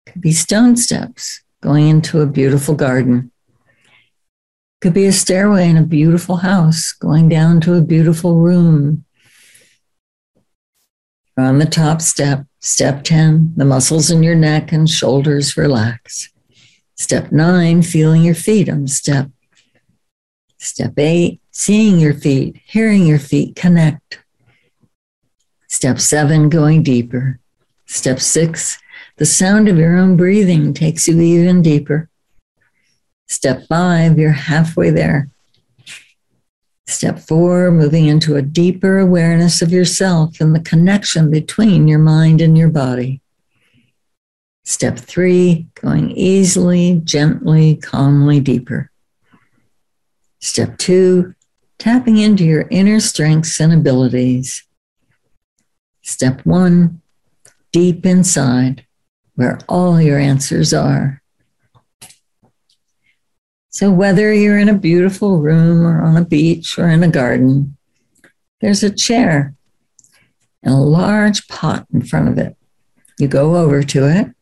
could 0.07 0.23
be 0.23 0.33
stone 0.33 0.77
steps 0.77 1.43
going 1.61 1.89
into 1.89 2.21
a 2.21 2.27
beautiful 2.27 2.75
garden. 2.75 3.31
Could 4.81 4.95
be 4.95 5.07
a 5.07 5.13
stairway 5.13 5.69
in 5.69 5.77
a 5.77 5.83
beautiful 5.83 6.37
house 6.37 6.93
going 6.93 7.29
down 7.29 7.61
to 7.63 7.75
a 7.75 7.83
beautiful 7.83 8.37
room. 8.37 9.05
On 11.37 11.59
the 11.59 11.67
top 11.67 12.01
step, 12.01 12.47
step 12.61 13.05
10, 13.05 13.55
the 13.57 13.65
muscles 13.65 14.11
in 14.11 14.23
your 14.23 14.35
neck 14.35 14.73
and 14.73 14.89
shoulders 14.89 15.57
relax. 15.57 16.31
Step 16.97 17.31
nine, 17.31 17.83
feeling 17.83 18.23
your 18.23 18.35
feet 18.35 18.69
on 18.69 18.83
the 18.83 18.89
step. 18.89 19.29
Step 20.59 20.95
eight, 20.97 21.41
seeing 21.51 22.01
your 22.01 22.15
feet, 22.15 22.61
hearing 22.65 23.07
your 23.07 23.21
feet 23.21 23.55
connect. 23.55 24.21
Step 25.69 26.01
seven, 26.01 26.49
going 26.49 26.83
deeper. 26.83 27.39
Step 27.87 28.21
six, 28.21 28.79
the 29.17 29.27
sound 29.27 29.69
of 29.69 29.79
your 29.79 29.97
own 29.97 30.17
breathing 30.17 30.75
takes 30.75 31.07
you 31.07 31.21
even 31.21 31.63
deeper. 31.63 32.09
Step 33.29 33.67
five, 33.69 34.19
you're 34.19 34.33
halfway 34.33 34.91
there. 34.91 35.31
Step 36.87 37.19
four, 37.19 37.71
moving 37.71 38.07
into 38.07 38.37
a 38.37 38.43
deeper 38.43 38.99
awareness 38.99 39.61
of 39.61 39.71
yourself 39.71 40.41
and 40.41 40.55
the 40.55 40.61
connection 40.61 41.31
between 41.31 41.87
your 41.87 41.99
mind 41.99 42.41
and 42.41 42.57
your 42.57 42.71
body. 42.71 43.21
Step 44.65 44.99
three, 44.99 45.67
going 45.81 46.11
easily, 46.13 47.01
gently, 47.05 47.77
calmly 47.77 48.41
deeper. 48.41 48.91
Step 50.41 50.79
two, 50.79 51.35
tapping 51.79 52.17
into 52.17 52.45
your 52.45 52.67
inner 52.71 53.01
strengths 53.01 53.61
and 53.61 53.73
abilities. 53.73 54.65
Step 56.09 56.41
one, 56.47 57.03
deep 57.71 58.07
inside, 58.07 58.87
where 59.35 59.59
all 59.69 60.01
your 60.01 60.19
answers 60.19 60.73
are. 60.73 61.23
So, 63.69 63.91
whether 63.91 64.33
you're 64.33 64.57
in 64.57 64.71
a 64.71 64.79
beautiful 64.79 65.39
room 65.39 65.87
or 65.87 66.01
on 66.03 66.17
a 66.17 66.25
beach 66.25 66.79
or 66.79 66.89
in 66.89 67.03
a 67.03 67.09
garden, 67.09 67.77
there's 68.63 68.83
a 68.83 68.91
chair 68.91 69.55
and 70.63 70.73
a 70.73 70.79
large 70.79 71.47
pot 71.47 71.87
in 71.93 72.01
front 72.01 72.29
of 72.29 72.39
it. 72.39 72.57
You 73.19 73.29
go 73.29 73.57
over 73.57 73.83
to 73.83 74.09
it 74.09 74.35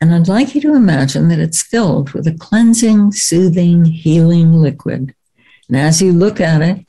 and 0.00 0.12
I'd 0.12 0.26
like 0.26 0.52
you 0.56 0.60
to 0.62 0.74
imagine 0.74 1.28
that 1.28 1.38
it's 1.38 1.62
filled 1.62 2.10
with 2.10 2.26
a 2.26 2.34
cleansing, 2.34 3.12
soothing, 3.12 3.84
healing 3.84 4.54
liquid. 4.54 5.14
And 5.68 5.76
as 5.76 6.02
you 6.02 6.10
look 6.10 6.40
at 6.40 6.60
it, 6.60 6.84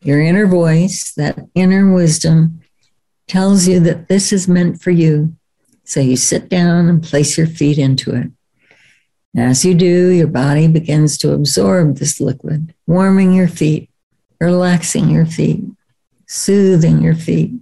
your 0.00 0.22
inner 0.22 0.46
voice, 0.46 1.12
that 1.18 1.38
inner 1.54 1.92
wisdom, 1.92 2.62
tells 3.26 3.66
you 3.66 3.80
that 3.80 4.08
this 4.08 4.32
is 4.32 4.48
meant 4.48 4.80
for 4.80 4.90
you. 4.90 5.34
So 5.84 6.00
you 6.00 6.16
sit 6.16 6.48
down 6.48 6.88
and 6.88 7.02
place 7.02 7.38
your 7.38 7.46
feet 7.46 7.78
into 7.78 8.14
it. 8.14 8.30
And 9.34 9.50
as 9.50 9.64
you 9.64 9.74
do, 9.74 10.08
your 10.08 10.26
body 10.26 10.66
begins 10.66 11.18
to 11.18 11.32
absorb 11.32 11.96
this 11.96 12.20
liquid, 12.20 12.74
warming 12.86 13.32
your 13.34 13.48
feet, 13.48 13.90
relaxing 14.40 15.10
your 15.10 15.26
feet, 15.26 15.62
soothing 16.26 17.02
your 17.02 17.14
feet. 17.14 17.52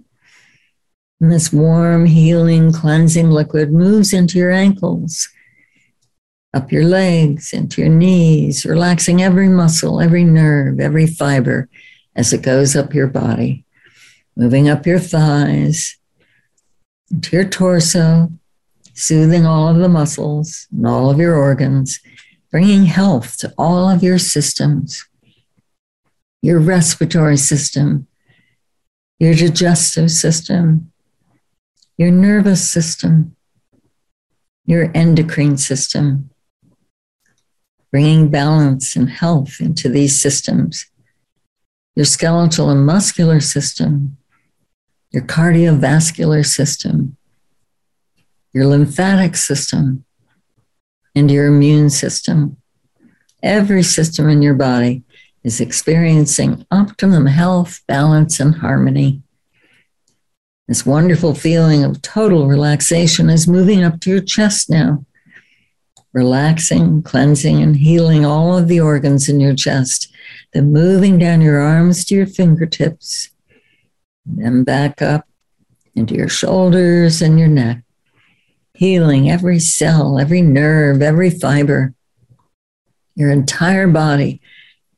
And 1.19 1.31
this 1.31 1.51
warm, 1.51 2.05
healing, 2.05 2.71
cleansing 2.71 3.29
liquid 3.29 3.71
moves 3.71 4.13
into 4.13 4.37
your 4.37 4.51
ankles, 4.51 5.27
up 6.53 6.71
your 6.71 6.85
legs, 6.85 7.51
into 7.51 7.81
your 7.81 7.89
knees, 7.89 8.65
relaxing 8.65 9.21
every 9.21 9.49
muscle, 9.49 9.99
every 9.99 10.23
nerve, 10.23 10.79
every 10.79 11.07
fiber 11.07 11.69
as 12.15 12.31
it 12.31 12.41
goes 12.41 12.75
up 12.75 12.93
your 12.93 13.07
body, 13.07 13.64
moving 14.35 14.69
up 14.69 14.85
your 14.85 14.99
thighs, 14.99 15.97
into 17.11 17.35
your 17.35 17.45
torso, 17.45 18.29
soothing 18.93 19.45
all 19.45 19.67
of 19.67 19.77
the 19.77 19.89
muscles 19.89 20.67
and 20.71 20.87
all 20.87 21.09
of 21.09 21.19
your 21.19 21.35
organs, 21.35 21.99
bringing 22.51 22.85
health 22.85 23.37
to 23.37 23.53
all 23.57 23.89
of 23.89 24.03
your 24.03 24.17
systems, 24.17 25.05
your 26.41 26.59
respiratory 26.59 27.37
system, 27.37 28.07
your 29.19 29.33
digestive 29.33 30.11
system, 30.11 30.91
your 31.97 32.11
nervous 32.11 32.69
system, 32.69 33.35
your 34.65 34.91
endocrine 34.93 35.57
system, 35.57 36.29
bringing 37.91 38.29
balance 38.29 38.95
and 38.95 39.09
health 39.09 39.61
into 39.61 39.87
these 39.87 40.19
systems, 40.19 40.85
your 41.95 42.05
skeletal 42.05 42.69
and 42.69 42.85
muscular 42.85 43.39
system, 43.39 44.17
your 45.15 45.23
cardiovascular 45.23 46.45
system, 46.45 47.15
your 48.51 48.67
lymphatic 48.67 49.37
system, 49.37 50.03
and 51.15 51.31
your 51.31 51.47
immune 51.47 51.89
system. 51.89 52.57
Every 53.41 53.81
system 53.81 54.27
in 54.27 54.41
your 54.41 54.55
body 54.55 55.03
is 55.41 55.61
experiencing 55.61 56.65
optimum 56.69 57.27
health, 57.27 57.79
balance, 57.87 58.41
and 58.41 58.55
harmony. 58.55 59.21
This 60.67 60.85
wonderful 60.85 61.33
feeling 61.33 61.85
of 61.85 62.01
total 62.01 62.47
relaxation 62.47 63.29
is 63.29 63.47
moving 63.47 63.85
up 63.85 64.01
to 64.01 64.09
your 64.09 64.21
chest 64.21 64.69
now, 64.69 65.05
relaxing, 66.11 67.03
cleansing, 67.03 67.63
and 67.63 67.77
healing 67.77 68.25
all 68.25 68.57
of 68.57 68.67
the 68.67 68.81
organs 68.81 69.29
in 69.29 69.39
your 69.39 69.55
chest. 69.55 70.11
Then 70.51 70.73
moving 70.73 71.17
down 71.17 71.39
your 71.39 71.61
arms 71.61 72.03
to 72.05 72.15
your 72.15 72.27
fingertips, 72.27 73.29
then 74.25 74.63
back 74.63 75.01
up 75.01 75.27
into 75.93 76.15
your 76.15 76.29
shoulders 76.29 77.21
and 77.21 77.39
your 77.39 77.47
neck, 77.47 77.83
healing 78.73 79.29
every 79.29 79.59
cell, 79.59 80.19
every 80.19 80.41
nerve, 80.41 81.01
every 81.01 81.29
fiber. 81.29 81.93
Your 83.15 83.31
entire 83.31 83.87
body 83.87 84.41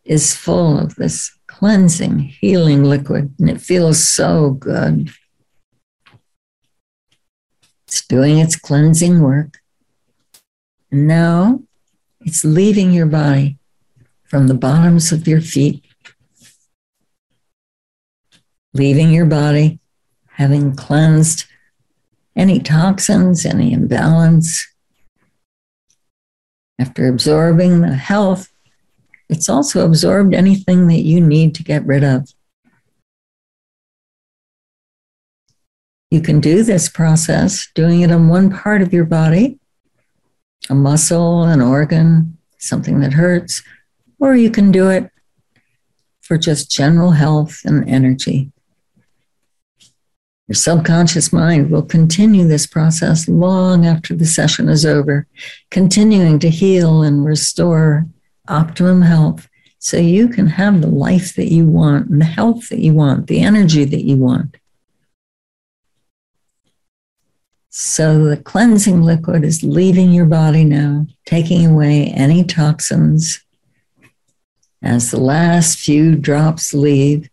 is 0.03 0.35
full 0.35 0.79
of 0.79 0.95
this 0.95 1.37
cleansing, 1.47 2.19
healing 2.19 2.83
liquid, 2.83 3.33
and 3.39 3.49
it 3.49 3.61
feels 3.61 4.03
so 4.03 4.51
good. 4.51 5.09
It's 7.87 8.05
doing 8.05 8.39
its 8.39 8.55
cleansing 8.55 9.21
work. 9.21 9.59
And 10.91 11.07
now 11.07 11.61
it's 12.21 12.43
leaving 12.43 12.91
your 12.91 13.05
body 13.05 13.57
from 14.23 14.47
the 14.47 14.53
bottoms 14.53 15.11
of 15.11 15.27
your 15.27 15.41
feet, 15.41 15.85
leaving 18.73 19.11
your 19.11 19.25
body, 19.25 19.79
having 20.27 20.75
cleansed 20.75 21.45
any 22.35 22.59
toxins, 22.59 23.45
any 23.45 23.73
imbalance. 23.73 24.67
After 26.79 27.07
absorbing 27.07 27.81
the 27.81 27.95
health, 27.95 28.49
it's 29.29 29.49
also 29.49 29.85
absorbed 29.85 30.33
anything 30.33 30.87
that 30.87 31.01
you 31.01 31.19
need 31.19 31.55
to 31.55 31.63
get 31.63 31.85
rid 31.85 32.03
of. 32.03 32.29
You 36.09 36.21
can 36.21 36.39
do 36.39 36.63
this 36.63 36.87
process 36.87 37.67
doing 37.75 38.01
it 38.01 38.11
on 38.11 38.29
one 38.29 38.49
part 38.49 38.81
of 38.81 38.93
your 38.93 39.03
body, 39.03 39.59
a 40.69 40.75
muscle, 40.75 41.43
an 41.43 41.61
organ, 41.61 42.37
something 42.59 43.01
that 43.01 43.13
hurts, 43.13 43.61
or 44.19 44.35
you 44.35 44.49
can 44.49 44.71
do 44.71 44.89
it 44.89 45.11
for 46.21 46.37
just 46.37 46.71
general 46.71 47.11
health 47.11 47.61
and 47.65 47.87
energy. 47.89 48.51
Your 50.47 50.55
subconscious 50.55 51.33
mind 51.33 51.69
will 51.69 51.83
continue 51.83 52.47
this 52.47 52.65
process 52.65 53.27
long 53.27 53.85
after 53.85 54.15
the 54.15 54.25
session 54.25 54.69
is 54.69 54.85
over, 54.85 55.27
continuing 55.71 56.39
to 56.39 56.49
heal 56.49 57.01
and 57.01 57.25
restore 57.25 58.05
optimum 58.47 59.01
health 59.01 59.49
so 59.79 59.97
you 59.97 60.29
can 60.29 60.47
have 60.47 60.81
the 60.81 60.87
life 60.87 61.35
that 61.35 61.51
you 61.51 61.65
want 61.65 62.09
and 62.09 62.21
the 62.21 62.25
health 62.25 62.69
that 62.69 62.79
you 62.79 62.93
want, 62.93 63.27
the 63.27 63.41
energy 63.41 63.83
that 63.83 64.05
you 64.05 64.15
want. 64.15 64.55
So 67.69 68.23
the 68.23 68.37
cleansing 68.37 69.03
liquid 69.03 69.43
is 69.43 69.63
leaving 69.63 70.11
your 70.11 70.25
body 70.25 70.63
now, 70.63 71.07
taking 71.25 71.65
away 71.65 72.07
any 72.07 72.43
toxins. 72.43 73.43
As 74.81 75.11
the 75.11 75.19
last 75.19 75.77
few 75.77 76.15
drops 76.15 76.73
leave, 76.73 77.29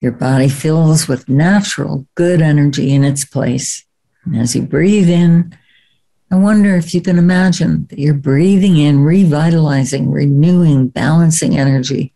your 0.00 0.12
body 0.12 0.48
fills 0.48 1.08
with 1.08 1.28
natural, 1.28 2.06
good 2.14 2.40
energy 2.40 2.92
in 2.92 3.04
its 3.04 3.24
place. 3.24 3.84
And 4.24 4.36
as 4.36 4.54
you 4.54 4.62
breathe 4.62 5.08
in, 5.08 5.56
I 6.30 6.36
wonder 6.36 6.76
if 6.76 6.94
you 6.94 7.00
can 7.00 7.18
imagine 7.18 7.86
that 7.90 7.98
you're 7.98 8.14
breathing 8.14 8.76
in, 8.76 9.00
revitalizing, 9.00 10.10
renewing, 10.10 10.88
balancing 10.88 11.58
energy, 11.58 12.12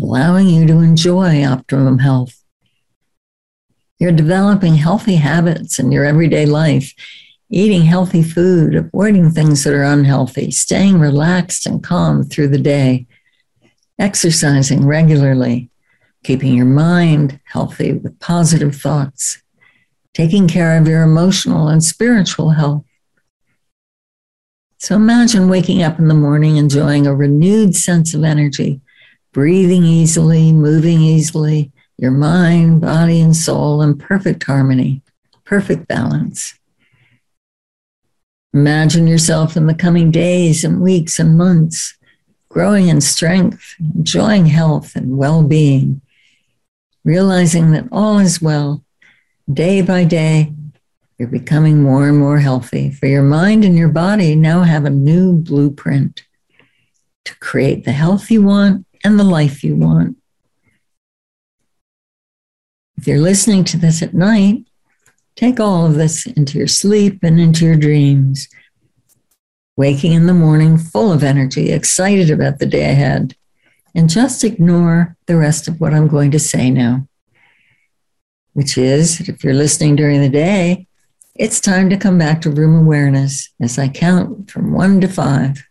allowing 0.00 0.48
you 0.48 0.66
to 0.66 0.78
enjoy 0.78 1.44
optimum 1.44 1.98
health 1.98 2.38
you're 3.98 4.12
developing 4.12 4.76
healthy 4.76 5.16
habits 5.16 5.78
in 5.78 5.90
your 5.92 6.04
everyday 6.04 6.46
life. 6.46 6.94
eating 7.50 7.80
healthy 7.80 8.22
food, 8.22 8.74
avoiding 8.74 9.30
things 9.30 9.64
that 9.64 9.72
are 9.72 9.82
unhealthy, 9.82 10.50
staying 10.50 11.00
relaxed 11.00 11.66
and 11.66 11.82
calm 11.82 12.22
through 12.22 12.48
the 12.48 12.58
day, 12.58 13.06
exercising 13.98 14.84
regularly, 14.84 15.70
keeping 16.24 16.54
your 16.54 16.66
mind 16.66 17.40
healthy 17.44 17.92
with 17.92 18.18
positive 18.20 18.74
thoughts, 18.74 19.42
taking 20.14 20.48
care 20.48 20.78
of 20.78 20.88
your 20.88 21.02
emotional 21.02 21.68
and 21.68 21.82
spiritual 21.82 22.50
health. 22.50 22.84
So 24.78 24.94
imagine 24.94 25.48
waking 25.48 25.82
up 25.82 25.98
in 25.98 26.08
the 26.08 26.14
morning 26.14 26.56
enjoying 26.56 27.06
a 27.06 27.14
renewed 27.14 27.74
sense 27.74 28.14
of 28.14 28.24
energy, 28.24 28.80
breathing 29.32 29.84
easily, 29.84 30.52
moving 30.52 31.00
easily, 31.00 31.72
your 31.96 32.12
mind, 32.12 32.80
body, 32.80 33.20
and 33.20 33.34
soul 33.34 33.82
in 33.82 33.98
perfect 33.98 34.44
harmony, 34.44 35.02
perfect 35.44 35.88
balance. 35.88 36.54
Imagine 38.54 39.06
yourself 39.06 39.56
in 39.56 39.66
the 39.66 39.74
coming 39.74 40.10
days 40.10 40.64
and 40.64 40.80
weeks 40.80 41.18
and 41.18 41.36
months 41.36 41.98
growing 42.48 42.88
in 42.88 43.00
strength, 43.00 43.74
enjoying 43.94 44.46
health 44.46 44.96
and 44.96 45.18
well 45.18 45.42
being, 45.42 46.00
realizing 47.08 47.70
that 47.70 47.88
all 47.90 48.18
is 48.18 48.42
well. 48.42 48.84
Day 49.50 49.80
by 49.80 50.04
day, 50.04 50.52
you're 51.18 51.26
becoming 51.26 51.82
more 51.82 52.06
and 52.06 52.18
more 52.18 52.38
healthy, 52.38 52.90
for 52.90 53.06
your 53.06 53.22
mind 53.22 53.64
and 53.64 53.78
your 53.78 53.88
body 53.88 54.34
now 54.34 54.60
have 54.60 54.84
a 54.84 54.90
new 54.90 55.32
blueprint 55.32 56.22
to 57.24 57.34
create 57.38 57.86
the 57.86 57.92
health 57.92 58.30
you 58.30 58.42
want 58.42 58.84
and 59.04 59.18
the 59.18 59.24
life 59.24 59.64
you 59.64 59.74
want. 59.74 60.18
If 62.98 63.06
you're 63.06 63.22
listening 63.30 63.64
to 63.64 63.78
this 63.78 64.02
at 64.02 64.12
night, 64.12 64.66
take 65.34 65.58
all 65.58 65.86
of 65.86 65.94
this 65.94 66.26
into 66.26 66.58
your 66.58 66.68
sleep 66.68 67.20
and 67.22 67.40
into 67.40 67.64
your 67.64 67.76
dreams. 67.76 68.48
Waking 69.78 70.12
in 70.12 70.26
the 70.26 70.34
morning 70.34 70.76
full 70.76 71.10
of 71.10 71.24
energy, 71.24 71.70
excited 71.70 72.30
about 72.30 72.58
the 72.58 72.66
day 72.66 72.90
ahead, 72.90 73.34
and 73.94 74.08
just 74.08 74.44
ignore 74.44 75.16
the 75.26 75.36
rest 75.36 75.68
of 75.68 75.80
what 75.80 75.94
I'm 75.94 76.08
going 76.08 76.30
to 76.32 76.38
say 76.38 76.70
now, 76.70 77.06
which 78.52 78.76
is 78.78 79.20
if 79.28 79.42
you're 79.42 79.54
listening 79.54 79.96
during 79.96 80.20
the 80.20 80.28
day, 80.28 80.86
it's 81.34 81.60
time 81.60 81.88
to 81.90 81.96
come 81.96 82.18
back 82.18 82.40
to 82.42 82.50
room 82.50 82.74
awareness 82.74 83.50
as 83.60 83.78
I 83.78 83.88
count 83.88 84.50
from 84.50 84.72
one 84.72 85.00
to 85.00 85.08
five. 85.08 85.64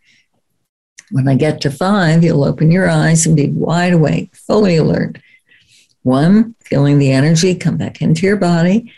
When 1.10 1.28
I 1.28 1.36
get 1.36 1.60
to 1.62 1.70
five, 1.70 2.24
you'll 2.24 2.44
open 2.44 2.70
your 2.70 2.88
eyes 2.88 3.26
and 3.26 3.36
be 3.36 3.48
wide 3.48 3.92
awake, 3.92 4.34
fully 4.34 4.76
alert. 4.76 5.18
One, 6.02 6.54
feeling 6.64 6.98
the 6.98 7.12
energy 7.12 7.54
come 7.54 7.76
back 7.76 8.00
into 8.00 8.26
your 8.26 8.36
body. 8.36 8.92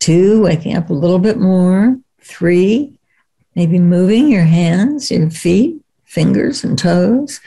Two, 0.00 0.42
waking 0.42 0.76
up 0.76 0.90
a 0.90 0.94
little 0.94 1.18
bit 1.18 1.38
more. 1.38 1.96
Three, 2.20 2.98
maybe 3.54 3.78
moving 3.78 4.28
your 4.28 4.44
hands, 4.44 5.10
your 5.10 5.30
feet, 5.30 5.80
fingers, 6.04 6.64
and 6.64 6.76
toes. 6.78 7.40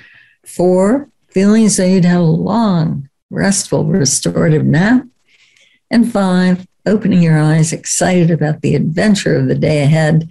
Four, 0.46 1.10
feeling 1.30 1.66
as 1.66 1.78
though 1.78 1.86
you'd 1.86 2.06
had 2.06 2.18
a 2.18 2.22
long, 2.22 3.10
restful, 3.30 3.86
restorative 3.86 4.66
nap. 4.66 5.06
And 5.91 6.12
five, 6.12 6.68
opening 6.86 7.22
your 7.22 7.38
eyes, 7.38 7.74
excited 7.74 8.32
about 8.32 8.62
the 8.62 8.76
adventure 8.76 9.36
of 9.36 9.48
the 9.48 9.56
day 9.56 9.84
ahead, 9.84 10.30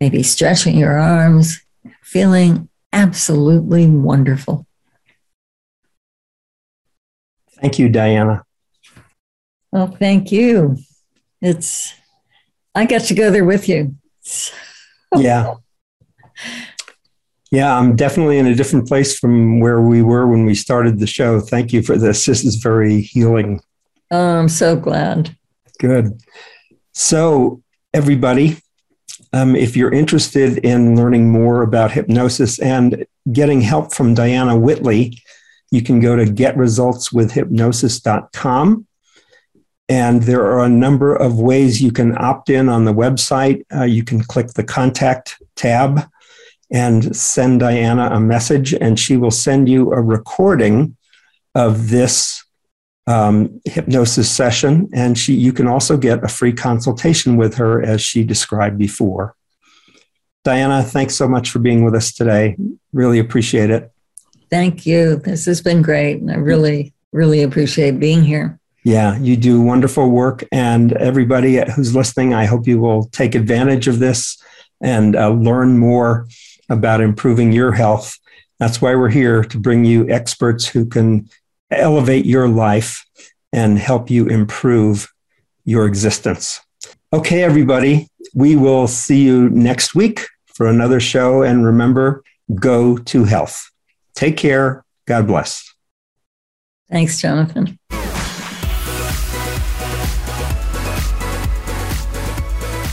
maybe 0.00 0.22
stretching 0.22 0.76
your 0.76 0.98
arms, 0.98 1.60
feeling 2.02 2.68
absolutely 2.92 3.86
wonderful. 3.86 4.66
Thank 7.60 7.78
you, 7.78 7.88
Diana. 7.88 8.44
Well, 9.72 9.88
thank 9.88 10.32
you. 10.32 10.78
It's, 11.40 11.94
I 12.74 12.86
get 12.86 13.02
to 13.04 13.14
go 13.14 13.30
there 13.30 13.44
with 13.44 13.68
you. 13.68 13.96
yeah. 15.16 15.54
Yeah, 17.50 17.76
I'm 17.76 17.96
definitely 17.96 18.38
in 18.38 18.46
a 18.46 18.54
different 18.54 18.86
place 18.86 19.18
from 19.18 19.58
where 19.58 19.80
we 19.80 20.02
were 20.02 20.28
when 20.28 20.44
we 20.44 20.54
started 20.54 21.00
the 21.00 21.06
show. 21.06 21.40
Thank 21.40 21.72
you 21.72 21.82
for 21.82 21.98
this. 21.98 22.24
This 22.24 22.44
is 22.44 22.56
very 22.56 23.00
healing. 23.00 23.60
Oh, 24.12 24.38
I'm 24.38 24.48
so 24.48 24.76
glad. 24.76 25.36
Good. 25.80 26.22
So, 26.92 27.62
everybody, 27.92 28.58
um, 29.32 29.56
if 29.56 29.76
you're 29.76 29.92
interested 29.92 30.58
in 30.58 30.94
learning 30.96 31.30
more 31.30 31.62
about 31.62 31.90
hypnosis 31.90 32.60
and 32.60 33.04
getting 33.32 33.60
help 33.60 33.92
from 33.94 34.14
Diana 34.14 34.56
Whitley, 34.56 35.20
you 35.70 35.82
can 35.82 36.00
go 36.00 36.16
to 36.16 36.24
getresultswithhypnosis.com. 36.24 38.86
And 39.88 40.22
there 40.22 40.44
are 40.44 40.64
a 40.64 40.68
number 40.68 41.16
of 41.16 41.40
ways 41.40 41.82
you 41.82 41.90
can 41.90 42.16
opt 42.16 42.48
in 42.48 42.68
on 42.68 42.84
the 42.84 42.94
website. 42.94 43.64
Uh, 43.74 43.82
you 43.82 44.04
can 44.04 44.22
click 44.22 44.46
the 44.48 44.62
contact 44.62 45.42
tab 45.56 46.08
and 46.72 47.14
send 47.16 47.60
Diana 47.60 48.10
a 48.12 48.20
message, 48.20 48.72
and 48.74 48.98
she 48.98 49.16
will 49.16 49.30
send 49.30 49.68
you 49.68 49.92
a 49.92 50.00
recording 50.00 50.96
of 51.54 51.90
this 51.90 52.44
um, 53.06 53.60
hypnosis 53.64 54.30
session. 54.30 54.88
And 54.94 55.18
she, 55.18 55.34
you 55.34 55.52
can 55.52 55.66
also 55.66 55.96
get 55.96 56.22
a 56.22 56.28
free 56.28 56.52
consultation 56.52 57.36
with 57.36 57.56
her, 57.56 57.82
as 57.82 58.00
she 58.00 58.22
described 58.22 58.78
before. 58.78 59.34
Diana, 60.44 60.82
thanks 60.82 61.16
so 61.16 61.28
much 61.28 61.50
for 61.50 61.58
being 61.58 61.84
with 61.84 61.94
us 61.94 62.12
today. 62.12 62.56
Really 62.92 63.18
appreciate 63.18 63.70
it. 63.70 63.90
Thank 64.48 64.86
you. 64.86 65.16
This 65.16 65.44
has 65.46 65.60
been 65.60 65.82
great. 65.82 66.20
And 66.20 66.30
I 66.30 66.36
really, 66.36 66.94
really 67.12 67.42
appreciate 67.42 68.00
being 68.00 68.24
here. 68.24 68.58
Yeah, 68.84 69.18
you 69.18 69.36
do 69.36 69.60
wonderful 69.60 70.08
work. 70.08 70.44
And 70.50 70.92
everybody 70.94 71.60
who's 71.74 71.94
listening, 71.94 72.32
I 72.32 72.46
hope 72.46 72.66
you 72.66 72.80
will 72.80 73.04
take 73.12 73.34
advantage 73.34 73.88
of 73.88 73.98
this 73.98 74.42
and 74.80 75.14
uh, 75.14 75.30
learn 75.30 75.78
more 75.78 76.26
about 76.70 77.02
improving 77.02 77.52
your 77.52 77.72
health. 77.72 78.16
That's 78.58 78.80
why 78.80 78.94
we're 78.94 79.10
here 79.10 79.44
to 79.44 79.58
bring 79.58 79.84
you 79.84 80.08
experts 80.08 80.66
who 80.66 80.86
can 80.86 81.28
elevate 81.70 82.24
your 82.24 82.48
life 82.48 83.04
and 83.52 83.78
help 83.78 84.10
you 84.10 84.26
improve 84.26 85.12
your 85.64 85.86
existence. 85.86 86.60
Okay, 87.12 87.42
everybody, 87.42 88.08
we 88.34 88.56
will 88.56 88.86
see 88.86 89.22
you 89.22 89.50
next 89.50 89.94
week 89.94 90.26
for 90.46 90.66
another 90.66 91.00
show. 91.00 91.42
And 91.42 91.64
remember, 91.64 92.22
go 92.54 92.96
to 92.96 93.24
health. 93.24 93.70
Take 94.14 94.36
care. 94.36 94.84
God 95.06 95.26
bless. 95.26 95.74
Thanks, 96.90 97.20
Jonathan. 97.20 97.78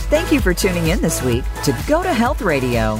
Thank 0.10 0.32
you 0.32 0.40
for 0.40 0.54
tuning 0.54 0.88
in 0.88 1.02
this 1.02 1.22
week 1.22 1.44
to 1.64 1.78
Go 1.88 2.02
to 2.02 2.14
Health 2.14 2.42
Radio. 2.42 3.00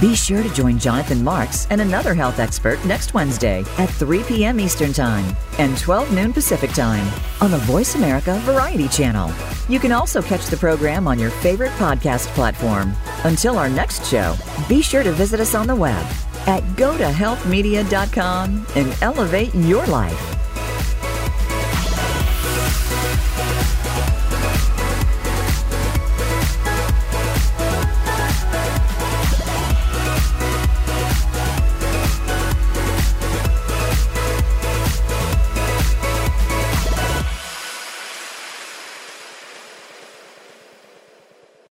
Be 0.00 0.14
sure 0.16 0.42
to 0.42 0.52
join 0.52 0.78
Jonathan 0.78 1.22
Marks 1.22 1.68
and 1.70 1.80
another 1.80 2.14
health 2.14 2.40
expert 2.40 2.84
next 2.84 3.14
Wednesday 3.14 3.64
at 3.78 3.86
3 3.86 4.24
p.m. 4.24 4.58
Eastern 4.58 4.92
Time 4.92 5.36
and 5.58 5.78
12 5.78 6.12
noon 6.12 6.32
Pacific 6.32 6.70
Time 6.70 7.06
on 7.40 7.52
the 7.52 7.58
Voice 7.58 7.94
America 7.94 8.38
Variety 8.40 8.88
Channel. 8.88 9.32
You 9.68 9.78
can 9.78 9.92
also 9.92 10.20
catch 10.20 10.46
the 10.46 10.56
program 10.56 11.06
on 11.06 11.18
your 11.18 11.30
favorite 11.30 11.70
podcast 11.72 12.26
platform. 12.28 12.92
Until 13.22 13.56
our 13.56 13.68
next 13.68 14.06
show, 14.06 14.34
be 14.68 14.82
sure 14.82 15.04
to 15.04 15.12
visit 15.12 15.38
us 15.38 15.54
on 15.54 15.68
the 15.68 15.76
web 15.76 16.04
at 16.46 16.62
gotohealthmedia.com 16.76 18.66
and 18.74 18.96
elevate 19.00 19.54
your 19.54 19.86
life. 19.86 20.43